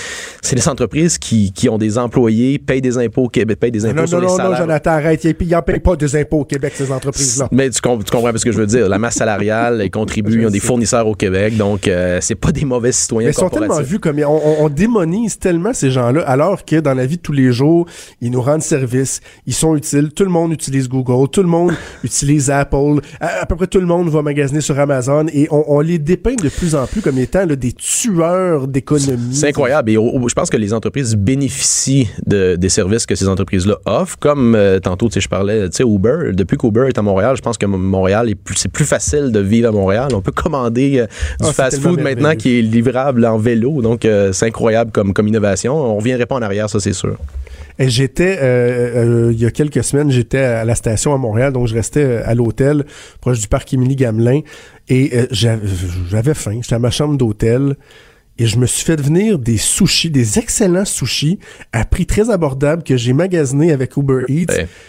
C'est 0.41 0.55
des 0.55 0.67
entreprises 0.69 1.17
qui, 1.17 1.51
qui 1.51 1.69
ont 1.69 1.77
des 1.77 1.97
employés, 1.97 2.59
payent 2.59 2.81
des 2.81 2.97
impôts 2.97 3.23
au 3.23 3.29
Québec, 3.29 3.59
payent 3.59 3.71
des 3.71 3.85
impôts 3.85 4.01
Non, 4.01 4.07
sur 4.07 4.17
non, 4.17 4.21
les 4.21 4.27
non, 4.27 4.37
non, 4.37 4.43
salaires. 4.43 4.57
Jonathan, 4.59 4.91
arrête. 4.91 5.23
Ils 5.23 5.47
n'en 5.49 5.61
payent 5.61 5.79
pas 5.79 5.95
des 5.95 6.15
impôts 6.15 6.39
au 6.41 6.45
Québec, 6.45 6.73
ces 6.75 6.91
entreprises-là. 6.91 7.47
Mais 7.51 7.69
tu, 7.69 7.81
com- 7.81 8.03
tu 8.03 8.11
comprends 8.11 8.31
ce 8.35 8.45
que 8.45 8.51
je 8.51 8.57
veux 8.57 8.65
dire. 8.67 8.87
La 8.89 8.99
masse 8.99 9.15
salariale, 9.15 9.81
ils 9.83 9.89
contribuent, 9.91 10.41
ils 10.41 10.47
ont 10.47 10.51
des 10.51 10.59
fournisseurs 10.59 11.07
au 11.07 11.15
Québec, 11.15 11.57
donc 11.57 11.87
euh, 11.87 12.19
c'est 12.21 12.35
pas 12.35 12.51
des 12.51 12.65
mauvais 12.65 12.91
citoyens 12.91 13.27
Mais 13.29 13.33
ils 13.33 13.35
sont 13.35 13.49
tellement 13.49 13.81
vus 13.81 13.99
comme 13.99 14.19
on, 14.19 14.25
on- 14.43 14.65
on 14.65 14.69
démonise 14.69 15.39
tellement 15.39 15.73
ces 15.73 15.91
gens-là, 15.91 16.21
alors 16.27 16.65
que 16.65 16.77
dans 16.77 16.93
la 16.93 17.05
vie 17.05 17.17
de 17.17 17.21
tous 17.21 17.31
les 17.33 17.51
jours, 17.51 17.85
ils 18.21 18.31
nous 18.31 18.41
rendent 18.41 18.61
service, 18.61 19.21
ils 19.45 19.53
sont 19.53 19.75
utiles. 19.75 20.11
Tout 20.13 20.23
le 20.23 20.29
monde 20.29 20.51
utilise 20.53 20.89
Google, 20.89 21.29
tout 21.31 21.41
le 21.41 21.47
monde 21.47 21.71
utilise 22.03 22.49
Apple, 22.49 22.99
à, 23.19 23.41
à 23.41 23.45
peu 23.45 23.55
près 23.55 23.67
tout 23.67 23.79
le 23.79 23.85
monde 23.85 24.09
va 24.09 24.21
magasiner 24.21 24.61
sur 24.61 24.77
Amazon, 24.79 25.25
et 25.33 25.47
on, 25.51 25.63
on 25.67 25.79
les 25.81 25.99
dépeint 25.99 26.35
de 26.35 26.49
plus 26.49 26.75
en 26.75 26.85
plus 26.87 27.01
comme 27.01 27.17
étant 27.17 27.45
là, 27.45 27.55
des 27.55 27.71
tueurs 27.73 28.67
d'économie. 28.67 28.96
C'est 29.31 29.47
incroyable. 29.49 29.91
Et 29.91 29.97
au- 29.97 30.09
au- 30.09 30.27
je 30.29 30.33
pense 30.33 30.49
que 30.49 30.57
les 30.57 30.73
entreprises 30.73 31.15
bénéficient 31.15 32.09
de, 32.25 32.55
des 32.55 32.69
services 32.69 33.05
que 33.05 33.15
ces 33.15 33.27
entreprises-là 33.27 33.77
offrent. 33.85 34.17
Comme 34.19 34.55
euh, 34.55 34.79
tantôt, 34.79 35.09
je 35.15 35.27
parlais, 35.27 35.69
tu 35.69 35.77
sais, 35.77 35.83
Uber. 35.83 36.31
Depuis 36.33 36.57
qu'Uber 36.57 36.85
est 36.87 36.97
à 36.97 37.01
Montréal, 37.01 37.35
je 37.37 37.41
pense 37.41 37.57
que 37.57 37.65
Montréal 37.65 38.33
plus, 38.43 38.55
c'est 38.55 38.71
plus 38.71 38.85
facile 38.85 39.31
de 39.31 39.39
vivre 39.39 39.69
à 39.69 39.71
Montréal. 39.71 40.09
On 40.13 40.21
peut 40.21 40.31
commander 40.31 40.99
euh, 40.99 41.07
Ah, 41.39 41.43
du 41.43 41.45
c'est 41.47 41.53
fast-food 41.53 42.01
maintenant 42.01 42.35
qui 42.35 42.59
est 42.59 42.61
livrable 42.61 43.25
en 43.25 43.37
vélo. 43.37 43.81
Donc, 43.81 44.05
euh, 44.05 44.31
c'est 44.33 44.45
incroyable 44.47 44.91
comme, 44.91 45.13
comme 45.13 45.27
innovation. 45.27 45.75
On 45.75 45.97
reviendrait 45.97 46.25
pas 46.25 46.35
en 46.35 46.41
arrière, 46.41 46.69
ça, 46.69 46.79
c'est 46.79 46.93
sûr. 46.93 47.17
Et 47.79 47.89
J'étais, 47.89 48.39
euh, 48.41 49.27
euh, 49.27 49.31
il 49.31 49.39
y 49.39 49.45
a 49.45 49.51
quelques 49.51 49.83
semaines, 49.83 50.09
j'étais 50.09 50.39
à 50.39 50.65
la 50.65 50.73
station 50.73 51.13
à 51.13 51.17
Montréal, 51.17 51.53
donc 51.53 51.67
je 51.67 51.75
restais 51.75 52.17
à 52.25 52.33
l'hôtel, 52.33 52.85
proche 53.21 53.39
du 53.39 53.47
parc 53.47 53.71
Émilie 53.71 53.95
Gamelin, 53.95 54.39
et 54.89 55.11
euh, 55.15 55.25
j'avais 55.29 55.61
j'avais 56.09 56.33
faim. 56.33 56.57
J'étais 56.63 56.73
à 56.75 56.79
ma 56.79 56.89
chambre 56.89 57.17
d'hôtel. 57.17 57.75
Et 58.39 58.45
je 58.45 58.57
me 58.57 58.65
suis 58.65 58.83
fait 58.85 58.99
venir 59.01 59.39
des 59.39 59.57
sushis, 59.57 60.09
des 60.09 60.39
excellents 60.39 60.85
sushis 60.85 61.39
à 61.73 61.85
prix 61.85 62.05
très 62.05 62.29
abordable 62.29 62.83
que 62.83 62.97
j'ai 62.97 63.13
magasiné 63.13 63.71
avec 63.71 63.97
Uber 63.97 64.23
Eats. 64.27 64.45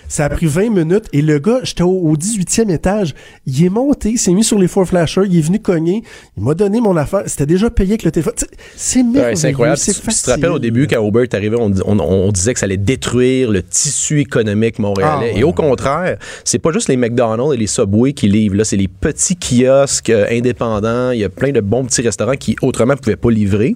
Ça 0.09 0.25
a 0.27 0.29
pris 0.29 0.47
20 0.47 0.71
minutes 0.71 1.05
et 1.13 1.23
le 1.23 1.39
gars, 1.39 1.61
j'étais 1.63 1.83
au, 1.83 1.89
au 1.91 2.17
18e 2.17 2.71
étage, 2.71 3.15
il 3.47 3.65
est 3.65 3.69
monté, 3.69 4.11
il 4.11 4.19
s'est 4.19 4.33
mis 4.33 4.45
sur 4.45 4.59
les 4.59 4.69
four 4.69 4.87
flashers, 4.87 5.23
il 5.29 5.39
est 5.39 5.43
venu 5.43 5.59
cogner, 5.61 6.03
il 6.37 6.43
m'a 6.45 6.55
donné 6.55 6.81
mon 6.81 6.97
affaire, 6.97 7.23
c'était 7.27 7.47
déjà 7.47 7.71
payé 7.71 7.91
avec 7.93 8.05
le 8.05 8.11
téléphone. 8.11 8.35
C'est 8.77 9.03
merveilleux, 9.03 9.27
Ouais, 9.29 9.37
c'est 9.37 9.49
incroyable. 9.49 9.79
Tu, 9.79 9.93
tu 9.93 10.01
te 10.01 10.31
rappelles 10.31 10.51
au 10.51 10.59
début, 10.59 10.87
quand 10.87 11.07
Uber 11.07 11.23
est 11.23 11.35
arrivé, 11.35 11.57
on, 11.59 11.73
on- 11.87 11.99
on 12.01 12.33
disait 12.33 12.55
que 12.55 12.61
ça 12.61 12.65
allait 12.65 12.77
détruire 12.77 13.51
le 13.51 13.63
tissu 13.63 14.21
économique 14.21 14.79
montréalais. 14.79 15.33
Ah. 15.35 15.39
Et 15.39 15.45
au 15.45 15.53
contraire, 15.53 16.19
c'est 16.45 16.59
pas 16.59 16.73
juste 16.73 16.89
les 16.89 16.97
McDonald's 16.97 17.55
et 17.55 17.57
les 17.57 17.67
Subway 17.67 18.13
qui 18.13 18.29
livrent. 18.29 18.57
Là, 18.57 18.65
c'est 18.65 18.77
les 18.77 18.89
petits 18.89 19.37
kiosques 19.37 20.11
euh, 20.11 20.27
indépendants. 20.31 21.11
Il 21.11 21.19
y 21.21 21.25
a 21.25 21.29
plein 21.29 21.53
de 21.53 21.61
bons 21.61 21.85
petits 21.85 22.03
restaurants 22.03 22.37
qui 22.37 22.57
autrement 22.63 22.97
pouvaient 22.97 23.17
pas 23.17 23.31
livrer. 23.39 23.75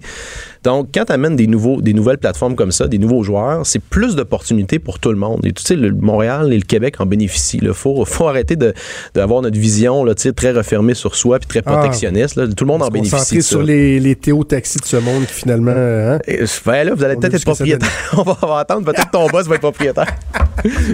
Donc, 0.65 0.89
quand 0.95 1.05
tu 1.07 1.13
amènes 1.13 1.37
des, 1.37 1.47
nouveaux, 1.47 1.81
des 1.83 1.93
nouvelles 1.93 2.19
plateformes 2.19 2.55
comme 2.55 2.73
ça, 2.73 2.87
des 2.89 2.99
nouveaux 2.99 3.23
joueurs, 3.23 3.67
c'est 3.67 3.81
plus 3.83 4.15
d'opportunités 4.17 4.79
pour 4.79 4.99
tout 4.99 5.11
le 5.11 5.17
monde. 5.17 5.41
Et 5.45 5.53
tu 5.53 5.63
sais, 5.63 5.75
le 5.77 5.93
Montréal 5.93 6.53
et 6.53 6.57
le 6.57 6.63
Québec 6.65 6.97
en 7.01 7.07
bénéficient. 7.07 7.59
Il 7.63 7.73
faut, 7.73 8.05
faut 8.05 8.29
arrêter 8.29 8.57
de- 8.57 8.73
d'avoir 9.15 9.43
notre 9.43 9.59
vision 9.59 10.05
là, 10.05 10.15
très 10.15 10.53
refermée 10.53 10.95
sur 10.95 11.15
soi 11.15 11.39
puis 11.39 11.49
très 11.49 11.63
Ah. 11.67 11.73
protectionniste. 11.79 12.37
là. 12.37 12.47
Tout 12.47 12.65
le 12.65 12.69
monde 12.69 12.83
en 12.83 12.89
bénéficie. 12.89 13.37
de 13.37 13.41
ça. 13.41 13.49
sur 13.49 13.63
les, 13.63 13.99
les 14.01 14.15
Théo 14.17 14.45
taxis 14.45 14.79
de 14.79 14.85
ce 14.85 14.97
monde 14.97 15.27
qui 15.27 15.33
finalement... 15.35 15.73
hein? 15.77 16.19
Et, 16.29 16.41
ben 16.65 16.85
là, 16.85 16.95
vous 16.95 17.05
allez 17.05 17.17
peut-être 17.17 17.35
être 17.35 17.45
propriétaire. 17.45 17.89
on, 18.17 18.23
va, 18.23 18.39
on 18.43 18.47
va 18.47 18.59
attendre. 18.59 18.85
Peut-être 18.85 19.11
ton 19.11 19.27
boss 19.29 19.47
va 19.49 19.55
être 19.57 19.61
propriétaire. 19.63 20.07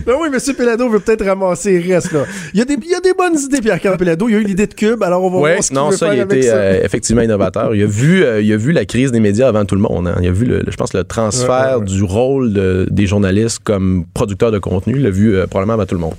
Ben 0.07 0.15
oui, 0.19 0.29
M. 0.33 0.55
Pelado 0.57 0.89
veut 0.89 1.01
peut-être 1.01 1.25
ramasser 1.27 1.79
les 1.79 1.93
restes, 1.95 2.13
là. 2.13 2.25
Il 2.55 2.59
y, 2.59 2.63
a 2.63 2.65
des, 2.65 2.75
il 2.83 2.91
y 2.91 2.95
a 2.95 3.01
des 3.01 3.13
bonnes 3.13 3.39
idées, 3.39 3.61
Pierre-Carl 3.61 3.97
Pelado. 3.99 4.29
Il 4.29 4.33
y 4.33 4.37
a 4.37 4.39
eu 4.39 4.45
l'idée 4.45 4.67
de 4.67 4.73
Cube, 4.73 5.03
alors 5.03 5.23
on 5.25 5.31
va 5.31 5.39
voir 5.39 5.63
ce 5.63 5.69
qu'il 5.69 5.77
non, 5.77 5.91
veut 5.91 5.97
ça, 5.97 6.07
faire 6.07 6.15
il 6.15 6.21
a 6.21 6.25
été 6.25 6.43
ça. 6.43 6.55
euh, 6.55 6.81
effectivement 6.85 7.21
innovateur. 7.23 7.75
Il 7.75 7.83
a, 7.83 7.87
vu, 7.87 8.23
euh, 8.25 8.41
il 8.41 8.51
a 8.53 8.57
vu 8.57 8.73
la 8.73 8.85
crise 8.87 9.13
des 9.13 9.21
médias 9.21 9.49
avant 9.49 9.58
tout 9.65 9.75
le 9.75 9.81
monde. 9.81 10.09
hein. 10.09 10.17
Il 10.21 10.29
a 10.29 10.33
vu, 10.33 10.45
le, 10.45 10.63
je 10.69 10.77
pense, 10.77 10.93
le 10.95 11.05
transfert 11.05 11.49
Ouais, 11.49 11.75
ouais, 11.75 11.75
ouais. 11.81 11.85
du 11.85 12.03
rôle 12.03 12.53
de- 12.53 12.87
des 12.91 13.07
journalistes 13.07 13.61
comme 13.65 14.05
producteurs 14.15 14.53
de 14.53 14.59
contenu. 14.59 14.95
Il 14.97 15.03
l'a 15.03 15.11
vu 15.11 15.35
euh, 15.37 15.47
probablement 15.47 15.75
avant 15.75 15.87
tout 15.87 15.95
le 15.95 16.01
monde. 16.01 16.15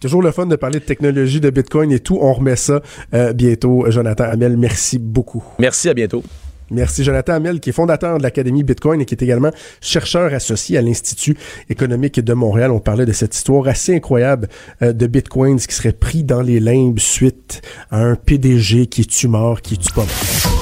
Toujours 0.00 0.22
le 0.22 0.30
fun 0.30 0.44
de 0.46 0.56
parler 0.56 0.78
de 0.78 0.84
technologie, 0.84 1.40
de 1.40 1.48
Bitcoin 1.50 1.90
et 1.90 2.00
tout. 2.00 2.18
On 2.20 2.32
remet 2.34 2.56
ça 2.56 2.80
euh, 3.14 3.32
bientôt. 3.32 3.84
Jonathan 3.88 4.24
Hamel, 4.24 4.56
merci 4.56 4.98
beaucoup. 4.98 5.42
Merci, 5.58 5.88
à 5.88 5.94
bientôt. 5.94 6.22
Merci 6.68 7.04
Jonathan 7.04 7.34
Hamel, 7.34 7.60
qui 7.60 7.70
est 7.70 7.72
fondateur 7.72 8.18
de 8.18 8.22
l'Académie 8.24 8.64
Bitcoin 8.64 9.00
et 9.00 9.04
qui 9.04 9.14
est 9.14 9.22
également 9.22 9.52
chercheur 9.80 10.34
associé 10.34 10.76
à 10.76 10.82
l'Institut 10.82 11.36
économique 11.70 12.18
de 12.18 12.32
Montréal. 12.34 12.72
On 12.72 12.80
parlait 12.80 13.06
de 13.06 13.12
cette 13.12 13.36
histoire 13.36 13.68
assez 13.68 13.94
incroyable 13.94 14.48
euh, 14.82 14.92
de 14.92 15.06
Bitcoins 15.06 15.58
qui 15.60 15.72
serait 15.74 15.92
pris 15.92 16.24
dans 16.24 16.42
les 16.42 16.58
limbes 16.58 16.98
suite 16.98 17.62
à 17.92 18.02
un 18.02 18.16
PDG 18.16 18.86
qui 18.88 19.02
est 19.02 19.24
mort, 19.28 19.62
qui 19.62 19.74
est 19.74 19.76
tu 19.76 19.92
pas 19.92 20.00
mort. 20.02 20.55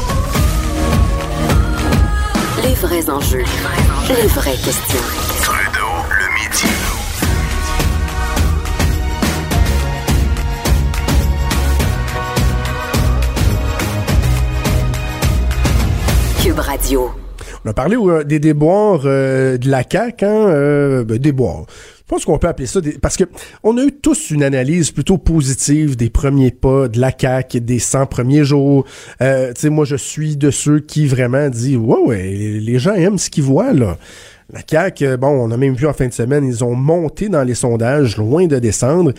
Les 2.64 2.74
vrais 2.74 3.10
enjeux. 3.10 3.44
Les 4.08 4.26
vraies 4.28 4.52
questions. 4.52 5.04
Trudeau, 5.42 5.92
le 6.08 6.26
midi. 6.34 6.72
Cube 16.42 16.58
Radio. 16.58 17.10
On 17.66 17.70
a 17.70 17.74
parlé 17.74 17.96
euh, 17.96 18.24
des 18.24 18.38
déboires 18.38 19.02
euh, 19.04 19.58
de 19.58 19.70
la 19.70 19.82
CAQ, 19.82 20.24
hein, 20.24 20.28
euh, 20.28 21.04
ben, 21.04 21.18
déboires. 21.18 21.64
Je 22.06 22.08
pense 22.10 22.26
qu'on 22.26 22.38
peut 22.38 22.48
appeler 22.48 22.66
ça 22.66 22.82
des... 22.82 22.92
parce 22.98 23.16
que 23.16 23.24
on 23.62 23.78
a 23.78 23.82
eu 23.82 23.90
tous 23.90 24.30
une 24.30 24.42
analyse 24.42 24.90
plutôt 24.90 25.16
positive 25.16 25.96
des 25.96 26.10
premiers 26.10 26.50
pas 26.50 26.86
de 26.86 27.00
la 27.00 27.10
CAQ, 27.18 27.62
des 27.62 27.78
100 27.78 28.04
premiers 28.06 28.44
jours. 28.44 28.84
Euh, 29.22 29.54
tu 29.54 29.62
sais, 29.62 29.70
moi, 29.70 29.86
je 29.86 29.96
suis 29.96 30.36
de 30.36 30.50
ceux 30.50 30.80
qui 30.80 31.06
vraiment 31.06 31.48
disent, 31.48 31.78
ouais, 31.78 31.98
ouais, 32.04 32.22
les- 32.60 32.78
gens 32.78 32.92
aiment 32.92 33.16
ce 33.16 33.30
qu'ils 33.30 33.44
voient, 33.44 33.72
là. 33.72 33.96
La 34.52 34.60
CAQ, 34.68 35.06
euh, 35.06 35.16
bon, 35.16 35.28
on 35.28 35.50
a 35.50 35.56
même 35.56 35.74
vu 35.74 35.86
en 35.86 35.94
fin 35.94 36.06
de 36.06 36.12
semaine, 36.12 36.44
ils 36.44 36.62
ont 36.62 36.74
monté 36.74 37.30
dans 37.30 37.42
les 37.42 37.54
sondages, 37.54 38.18
loin 38.18 38.46
de 38.46 38.58
descendre. 38.58 39.12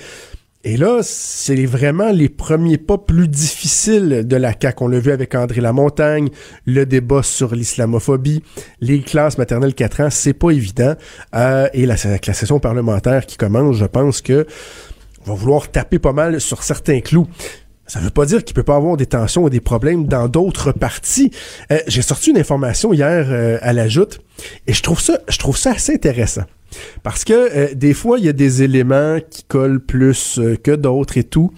Et 0.67 0.77
là, 0.77 1.01
c'est 1.03 1.63
vraiment 1.67 2.11
les 2.11 2.27
premiers 2.27 2.79
pas 2.79 2.97
plus 2.97 3.27
difficiles 3.27 4.23
de 4.25 4.35
la 4.35 4.51
CAQ. 4.59 4.83
On 4.83 4.87
l'a 4.87 4.97
vu 4.97 5.11
avec 5.11 5.35
André 5.35 5.61
Lamontagne, 5.61 6.29
le 6.65 6.87
débat 6.87 7.21
sur 7.21 7.53
l'islamophobie, 7.53 8.41
les 8.81 9.01
classes 9.01 9.37
maternelles 9.37 9.75
4 9.75 10.01
ans, 10.01 10.09
c'est 10.09 10.33
pas 10.33 10.49
évident. 10.49 10.95
Euh, 11.35 11.69
et 11.73 11.85
la, 11.85 11.93
la 12.03 12.33
session 12.33 12.59
parlementaire 12.59 13.27
qui 13.27 13.37
commence, 13.37 13.75
je 13.75 13.85
pense 13.85 14.21
que 14.21 14.47
on 15.27 15.33
va 15.33 15.35
vouloir 15.35 15.69
taper 15.69 15.99
pas 15.99 16.13
mal 16.13 16.41
sur 16.41 16.63
certains 16.63 16.99
clous. 16.99 17.27
Ça 17.87 17.99
veut 17.99 18.09
pas 18.09 18.25
dire 18.25 18.43
qu'il 18.43 18.55
peut 18.55 18.63
pas 18.63 18.75
avoir 18.75 18.97
des 18.97 19.05
tensions 19.05 19.43
ou 19.43 19.49
des 19.49 19.61
problèmes 19.61 20.07
dans 20.07 20.27
d'autres 20.27 20.71
parties. 20.71 21.31
Euh, 21.71 21.79
J'ai 21.87 22.01
sorti 22.01 22.31
une 22.31 22.37
information 22.37 22.93
hier 22.93 23.27
euh, 23.29 23.57
à 23.61 23.73
la 23.73 23.87
joute 23.87 24.19
et 24.65 24.73
je 24.73 24.81
trouve 24.81 24.99
ça, 24.99 25.19
je 25.27 25.37
trouve 25.37 25.57
ça 25.57 25.71
assez 25.71 25.93
intéressant. 25.93 26.43
Parce 27.03 27.23
que 27.23 27.33
euh, 27.33 27.73
des 27.73 27.93
fois, 27.93 28.19
il 28.19 28.25
y 28.25 28.29
a 28.29 28.33
des 28.33 28.63
éléments 28.63 29.19
qui 29.29 29.43
collent 29.43 29.79
plus 29.79 30.39
euh, 30.39 30.55
que 30.55 30.71
d'autres 30.71 31.17
et 31.17 31.23
tout. 31.23 31.51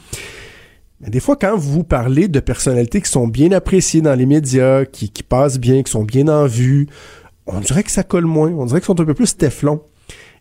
Mais 1.00 1.10
des 1.10 1.20
fois, 1.20 1.36
quand 1.36 1.56
vous 1.56 1.84
parlez 1.84 2.28
de 2.28 2.40
personnalités 2.40 3.02
qui 3.02 3.10
sont 3.10 3.28
bien 3.28 3.52
appréciées 3.52 4.02
dans 4.02 4.16
les 4.16 4.26
médias, 4.26 4.86
qui, 4.86 5.10
qui 5.10 5.24
passent 5.24 5.60
bien, 5.60 5.84
qui 5.84 5.92
sont 5.92 6.04
bien 6.04 6.28
en 6.28 6.48
vue, 6.48 6.88
on 7.46 7.60
dirait 7.60 7.84
que 7.84 7.92
ça 7.92 8.04
colle 8.04 8.26
moins. 8.26 8.52
On 8.52 8.66
dirait 8.66 8.80
qu'ils 8.80 8.88
sont 8.88 9.00
un 9.00 9.06
peu 9.06 9.14
plus 9.14 9.38
téflon. 9.38 9.82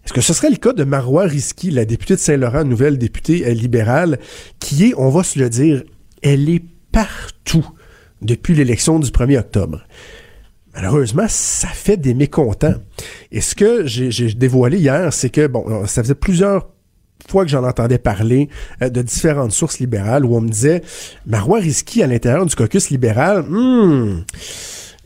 Est-ce 0.07 0.13
que 0.13 0.21
ce 0.21 0.35
serait 0.35 0.51
le 0.51 0.57
cas 0.57 0.73
de 0.73 0.85
Marois 0.85 1.25
Risky, 1.25 1.73
la 1.73 1.85
députée 1.85 2.15
de 2.15 2.21
Saint-Laurent, 2.21 2.63
nouvelle 2.63 2.97
députée 2.97 3.45
euh, 3.45 3.53
libérale, 3.53 4.21
qui 4.61 4.85
est, 4.85 4.95
on 4.97 5.11
va 5.11 5.25
se 5.25 5.37
le 5.37 5.51
dire, 5.51 5.83
elle 6.23 6.49
est 6.49 6.63
partout 6.93 7.69
depuis 8.23 8.55
l'élection 8.55 9.01
du 9.01 9.11
1er 9.11 9.41
octobre? 9.41 9.83
Malheureusement, 10.77 11.27
ça 11.29 11.67
fait 11.67 11.97
des 11.97 12.15
mécontents. 12.15 12.77
Et 13.33 13.41
ce 13.41 13.57
que 13.57 13.85
j'ai 13.85 14.33
dévoilé 14.35 14.79
hier, 14.79 15.13
c'est 15.13 15.31
que, 15.31 15.49
bon, 15.49 15.87
ça 15.87 16.05
faisait 16.05 16.15
plusieurs 16.15 16.69
fois 17.29 17.45
que 17.45 17.51
j'en 17.51 17.65
entendais 17.65 17.99
parler 17.99 18.49
euh, 18.83 18.91
de 18.91 19.03
différentes 19.03 19.51
sources 19.51 19.81
libérales 19.81 20.25
où 20.25 20.37
on 20.37 20.41
me 20.41 20.49
disait 20.49 20.83
Marois 21.27 21.59
Risky 21.59 22.05
à 22.05 22.07
l'intérieur 22.07 22.47
du 22.47 22.55
caucus 22.55 22.91
libéral, 22.91 23.43
hmm, 23.43 24.23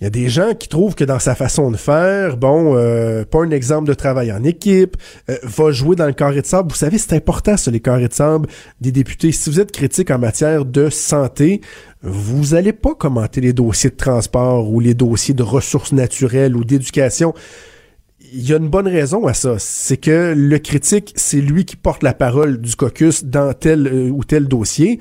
il 0.00 0.04
y 0.04 0.06
a 0.06 0.10
des 0.10 0.30
gens 0.30 0.54
qui 0.54 0.66
trouvent 0.66 0.94
que 0.94 1.04
dans 1.04 1.18
sa 1.18 1.34
façon 1.34 1.70
de 1.70 1.76
faire, 1.76 2.38
bon, 2.38 2.74
euh, 2.74 3.26
pas 3.26 3.40
un 3.40 3.50
exemple 3.50 3.86
de 3.86 3.92
travail 3.92 4.32
en 4.32 4.42
équipe, 4.44 4.96
euh, 5.28 5.36
va 5.42 5.72
jouer 5.72 5.94
dans 5.94 6.06
le 6.06 6.14
carré 6.14 6.40
de 6.40 6.46
sable. 6.46 6.70
Vous 6.70 6.78
savez, 6.78 6.96
c'est 6.96 7.12
important, 7.14 7.58
ça, 7.58 7.70
les 7.70 7.80
carrés 7.80 8.08
de 8.08 8.14
sable 8.14 8.48
des 8.80 8.92
députés. 8.92 9.30
Si 9.30 9.50
vous 9.50 9.60
êtes 9.60 9.72
critique 9.72 10.10
en 10.10 10.18
matière 10.18 10.64
de 10.64 10.88
santé, 10.88 11.60
vous 12.02 12.54
allez 12.54 12.72
pas 12.72 12.94
commenter 12.94 13.42
les 13.42 13.52
dossiers 13.52 13.90
de 13.90 13.96
transport 13.96 14.70
ou 14.70 14.80
les 14.80 14.94
dossiers 14.94 15.34
de 15.34 15.42
ressources 15.42 15.92
naturelles 15.92 16.56
ou 16.56 16.64
d'éducation. 16.64 17.34
Il 18.32 18.48
y 18.48 18.54
a 18.54 18.56
une 18.56 18.68
bonne 18.68 18.88
raison 18.88 19.26
à 19.26 19.34
ça. 19.34 19.56
C'est 19.58 19.98
que 19.98 20.32
le 20.34 20.58
critique, 20.58 21.12
c'est 21.14 21.42
lui 21.42 21.66
qui 21.66 21.76
porte 21.76 22.02
la 22.02 22.14
parole 22.14 22.58
du 22.58 22.74
caucus 22.74 23.24
dans 23.24 23.52
tel 23.52 23.86
euh, 23.86 24.08
ou 24.08 24.24
tel 24.24 24.48
dossier. 24.48 24.98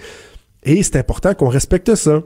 Et 0.63 0.83
c'est 0.83 0.97
important 0.97 1.33
qu'on 1.35 1.47
respecte 1.47 1.95
ça. 1.95 2.21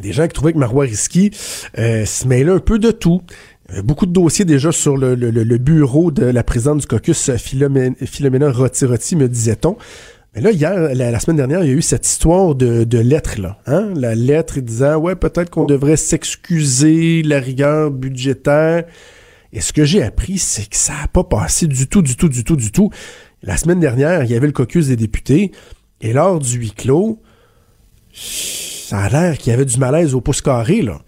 Des 0.00 0.12
gens 0.12 0.26
qui 0.26 0.32
trouvaient 0.32 0.52
que 0.52 0.58
Marois 0.58 0.84
Risky 0.84 1.30
euh, 1.78 2.04
se 2.06 2.26
mêlait 2.26 2.52
un 2.52 2.58
peu 2.58 2.78
de 2.78 2.90
tout. 2.90 3.20
Beaucoup 3.84 4.06
de 4.06 4.12
dossiers 4.12 4.44
déjà 4.44 4.72
sur 4.72 4.96
le, 4.96 5.14
bureau 5.58 6.10
de 6.10 6.24
la 6.24 6.42
présidente 6.44 6.80
du 6.80 6.86
caucus, 6.86 7.30
Philomé- 7.30 7.94
Philomena 8.04 8.50
Roti-Roti, 8.50 9.16
me 9.16 9.28
disait-on. 9.28 9.76
Mais 10.34 10.40
là, 10.40 10.50
hier, 10.50 10.94
la, 10.94 11.10
la 11.10 11.20
semaine 11.20 11.36
dernière, 11.36 11.62
il 11.62 11.68
y 11.68 11.72
a 11.72 11.76
eu 11.76 11.82
cette 11.82 12.06
histoire 12.06 12.54
de, 12.54 12.84
de 12.84 12.98
lettre, 12.98 13.40
là. 13.40 13.58
Hein? 13.66 13.92
La 13.94 14.14
lettre 14.14 14.60
disant, 14.60 14.96
ouais, 14.96 15.14
peut-être 15.14 15.50
qu'on 15.50 15.66
devrait 15.66 15.96
s'excuser, 15.96 17.22
la 17.22 17.38
rigueur 17.38 17.90
budgétaire. 17.90 18.84
Et 19.52 19.60
ce 19.60 19.74
que 19.74 19.84
j'ai 19.84 20.02
appris, 20.02 20.38
c'est 20.38 20.68
que 20.68 20.76
ça 20.76 20.94
n'a 20.94 21.08
pas 21.08 21.24
passé 21.24 21.66
du 21.66 21.86
tout, 21.86 22.00
du 22.00 22.16
tout, 22.16 22.30
du 22.30 22.44
tout, 22.44 22.56
du 22.56 22.72
tout. 22.72 22.90
La 23.42 23.58
semaine 23.58 23.80
dernière, 23.80 24.24
il 24.24 24.30
y 24.30 24.34
avait 24.34 24.46
le 24.46 24.52
caucus 24.52 24.86
des 24.86 24.96
députés, 24.96 25.52
et 26.00 26.12
lors 26.14 26.38
du 26.38 26.58
huis 26.58 26.72
clos, 26.72 27.20
ça 28.92 28.98
a 28.98 29.08
l'air 29.08 29.38
qu'il 29.38 29.50
y 29.50 29.54
avait 29.54 29.64
du 29.64 29.78
malaise 29.78 30.14
au 30.14 30.20
pouce 30.20 30.42
carré, 30.42 30.82
là. 30.82 31.00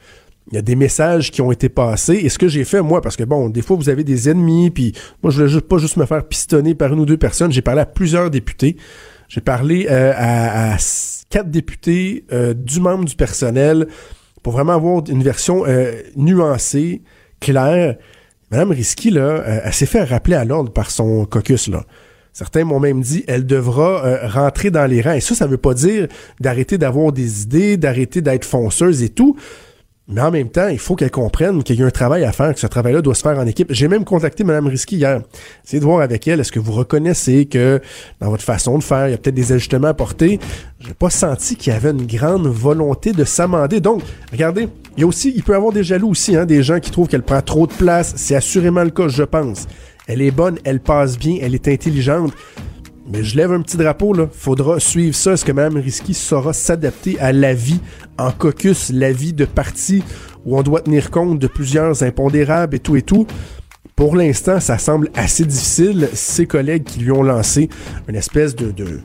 Il 0.51 0.55
y 0.55 0.59
a 0.59 0.63
des 0.63 0.75
messages 0.75 1.31
qui 1.31 1.43
ont 1.43 1.53
été 1.53 1.69
passés. 1.69 2.15
Et 2.15 2.31
ce 2.31 2.39
que 2.39 2.49
j'ai 2.49 2.65
fait, 2.65 2.81
moi, 2.81 3.03
parce 3.03 3.15
que 3.15 3.25
bon, 3.25 3.51
des 3.51 3.61
fois, 3.61 3.77
vous 3.77 3.91
avez 3.91 4.05
des 4.05 4.31
ennemis, 4.31 4.71
puis 4.71 4.95
moi, 5.23 5.31
je 5.31 5.37
voulais 5.37 5.49
juste, 5.49 5.69
pas 5.69 5.77
juste 5.77 5.99
me 5.99 6.07
faire 6.07 6.27
pistonner 6.27 6.75
par 6.75 6.95
une 6.95 7.01
ou 7.01 7.05
deux 7.05 7.19
personnes. 7.19 7.53
J'ai 7.53 7.61
parlé 7.61 7.83
à 7.83 7.87
plusieurs 7.87 8.31
députés. 8.31 8.77
J'ai 9.29 9.43
parlé 9.43 9.87
euh, 9.91 10.13
à, 10.17 10.77
quatre 11.29 11.51
députés, 11.51 12.25
euh, 12.33 12.55
du 12.55 12.81
membre 12.81 13.05
du 13.05 13.17
personnel, 13.17 13.87
pour 14.43 14.55
vraiment 14.55 14.73
avoir 14.73 15.03
une 15.09 15.23
version 15.23 15.65
euh, 15.67 15.93
nuancée, 16.17 17.03
claire. 17.41 17.97
Madame 18.51 18.71
Risky, 18.71 19.11
là, 19.11 19.43
elle 19.65 19.73
s'est 19.75 19.87
fait 19.87 20.05
rappeler 20.05 20.37
à 20.37 20.47
l'ordre 20.47 20.73
par 20.73 20.91
son 20.91 21.27
caucus, 21.27 21.69
là. 21.69 21.85
Certains 22.35 22.65
m'ont 22.65 22.81
même 22.81 23.01
dit 23.01 23.23
elle 23.29 23.47
devra 23.47 24.05
euh, 24.05 24.27
rentrer 24.27 24.73
dans 24.73 24.87
les 24.87 25.01
rangs. 25.01 25.13
Et 25.13 25.21
ça, 25.21 25.37
ça 25.37 25.47
veut 25.47 25.57
pas 25.57 25.73
dire 25.73 26.09
d'arrêter 26.41 26.79
d'avoir 26.79 27.13
des 27.13 27.43
idées, 27.43 27.77
d'arrêter 27.77 28.23
d'être 28.23 28.45
fonceuse 28.45 29.05
et 29.05 29.09
tout. 29.09 29.37
Mais 30.09 30.21
en 30.21 30.33
même 30.33 30.51
temps, 30.51 30.67
il 30.69 30.81
faut 30.81 30.97
qu'elle 30.97 31.13
comprenne 31.13 31.63
qu'il 31.63 31.79
y 31.79 31.83
a 31.83 31.87
un 31.87 31.91
travail 31.91 32.25
à 32.25 32.33
faire, 32.33 32.53
que 32.53 32.61
ce 32.61 32.67
travail-là 32.67 33.01
doit 33.01 33.15
se 33.15 33.23
faire 33.23 33.39
en 33.39 33.47
équipe. 33.47 33.69
J'ai 33.71 33.87
même 33.89 34.05
contacté 34.05 34.43
Mme 34.45 34.67
Risky 34.67 34.97
hier. 34.97 35.23
Essayez 35.65 35.79
de 35.81 35.85
voir 35.85 36.03
avec 36.03 36.29
elle, 36.29 36.41
est-ce 36.41 36.53
que 36.53 36.59
vous 36.59 36.73
reconnaissez 36.73 37.47
que 37.47 37.81
dans 38.21 38.29
votre 38.29 38.43
façon 38.43 38.77
de 38.77 38.83
faire, 38.83 39.09
il 39.09 39.13
y 39.13 39.15
a 39.15 39.17
peut-être 39.17 39.35
des 39.35 39.53
ajustements 39.53 39.89
à 39.89 39.95
porter. 39.95 40.41
J'ai 40.81 40.93
pas 40.93 41.09
senti 41.09 41.57
qu'il 41.57 41.73
y 41.73 41.77
avait 41.77 41.93
une 41.93 42.05
grande 42.05 42.49
volonté 42.49 43.13
de 43.13 43.25
s'amender. 43.25 43.81
Donc, 43.81 44.03
regardez, 44.31 44.69
Il 44.97 45.01
y 45.01 45.05
a 45.05 45.07
aussi, 45.07 45.33
il 45.35 45.43
peut 45.43 45.53
y 45.53 45.57
avoir 45.57 45.73
des 45.73 45.85
jaloux 45.85 46.11
aussi, 46.11 46.37
hein, 46.37 46.45
des 46.45 46.63
gens 46.63 46.81
qui 46.81 46.91
trouvent 46.91 47.09
qu'elle 47.09 47.23
prend 47.23 47.41
trop 47.41 47.67
de 47.67 47.73
place. 47.73 48.13
C'est 48.17 48.37
assurément 48.37 48.85
le 48.85 48.91
cas, 48.91 49.09
je 49.09 49.23
pense. 49.23 49.67
Elle 50.07 50.21
est 50.21 50.31
bonne, 50.31 50.59
elle 50.65 50.81
passe 50.81 51.19
bien, 51.19 51.39
elle 51.41 51.55
est 51.55 51.69
intelligente. 51.69 52.33
Mais 53.11 53.23
je 53.23 53.37
lève 53.37 53.53
un 53.53 53.61
petit 53.61 53.77
drapeau, 53.77 54.13
là. 54.15 54.29
Faudra 54.33 54.81
suivre 54.81 55.15
ça. 55.15 55.33
Est-ce 55.33 55.45
que 55.45 55.53
Mme 55.53 55.77
Risky 55.77 56.15
saura 56.15 56.53
s'adapter 56.53 57.19
à 57.21 57.33
la 57.33 57.53
vie 57.53 57.81
en 58.19 58.31
caucus, 58.31 58.91
la 58.91 59.13
vie 59.13 59.33
de 59.33 59.45
parti 59.45 60.03
où 60.45 60.59
on 60.59 60.63
doit 60.63 60.81
tenir 60.81 61.11
compte 61.11 61.39
de 61.39 61.47
plusieurs 61.47 62.03
impondérables 62.03 62.77
et 62.77 62.81
tout 62.81 62.97
et 62.97 63.03
tout? 63.03 63.27
Pour 63.95 64.17
l'instant, 64.17 64.59
ça 64.59 64.79
semble 64.79 65.11
assez 65.15 65.45
difficile. 65.45 66.09
Ses 66.15 66.47
collègues 66.47 66.85
qui 66.85 67.01
lui 67.01 67.13
ont 67.13 67.23
lancé 67.23 67.69
une 68.09 68.17
espèce 68.17 68.57
de, 68.57 68.71
de 68.73 69.01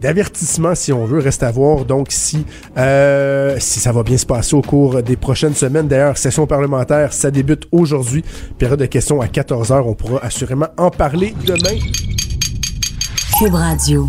d'avertissement, 0.00 0.74
si 0.74 0.92
on 0.92 1.04
veut, 1.04 1.18
reste 1.18 1.42
à 1.42 1.50
voir. 1.50 1.84
Donc, 1.84 2.08
si, 2.10 2.44
euh, 2.76 3.56
si 3.58 3.80
ça 3.80 3.92
va 3.92 4.02
bien 4.02 4.16
se 4.16 4.26
passer 4.26 4.54
au 4.54 4.62
cours 4.62 5.02
des 5.02 5.16
prochaines 5.16 5.54
semaines. 5.54 5.88
D'ailleurs, 5.88 6.18
session 6.18 6.46
parlementaire, 6.46 7.12
ça 7.12 7.30
débute 7.30 7.66
aujourd'hui. 7.72 8.24
Période 8.58 8.80
de 8.80 8.86
questions 8.86 9.20
à 9.20 9.26
14h. 9.26 9.82
On 9.86 9.94
pourra 9.94 10.24
assurément 10.24 10.68
en 10.76 10.90
parler 10.90 11.34
demain. 11.46 11.78
Cube 13.38 13.54
Radio. 13.54 14.08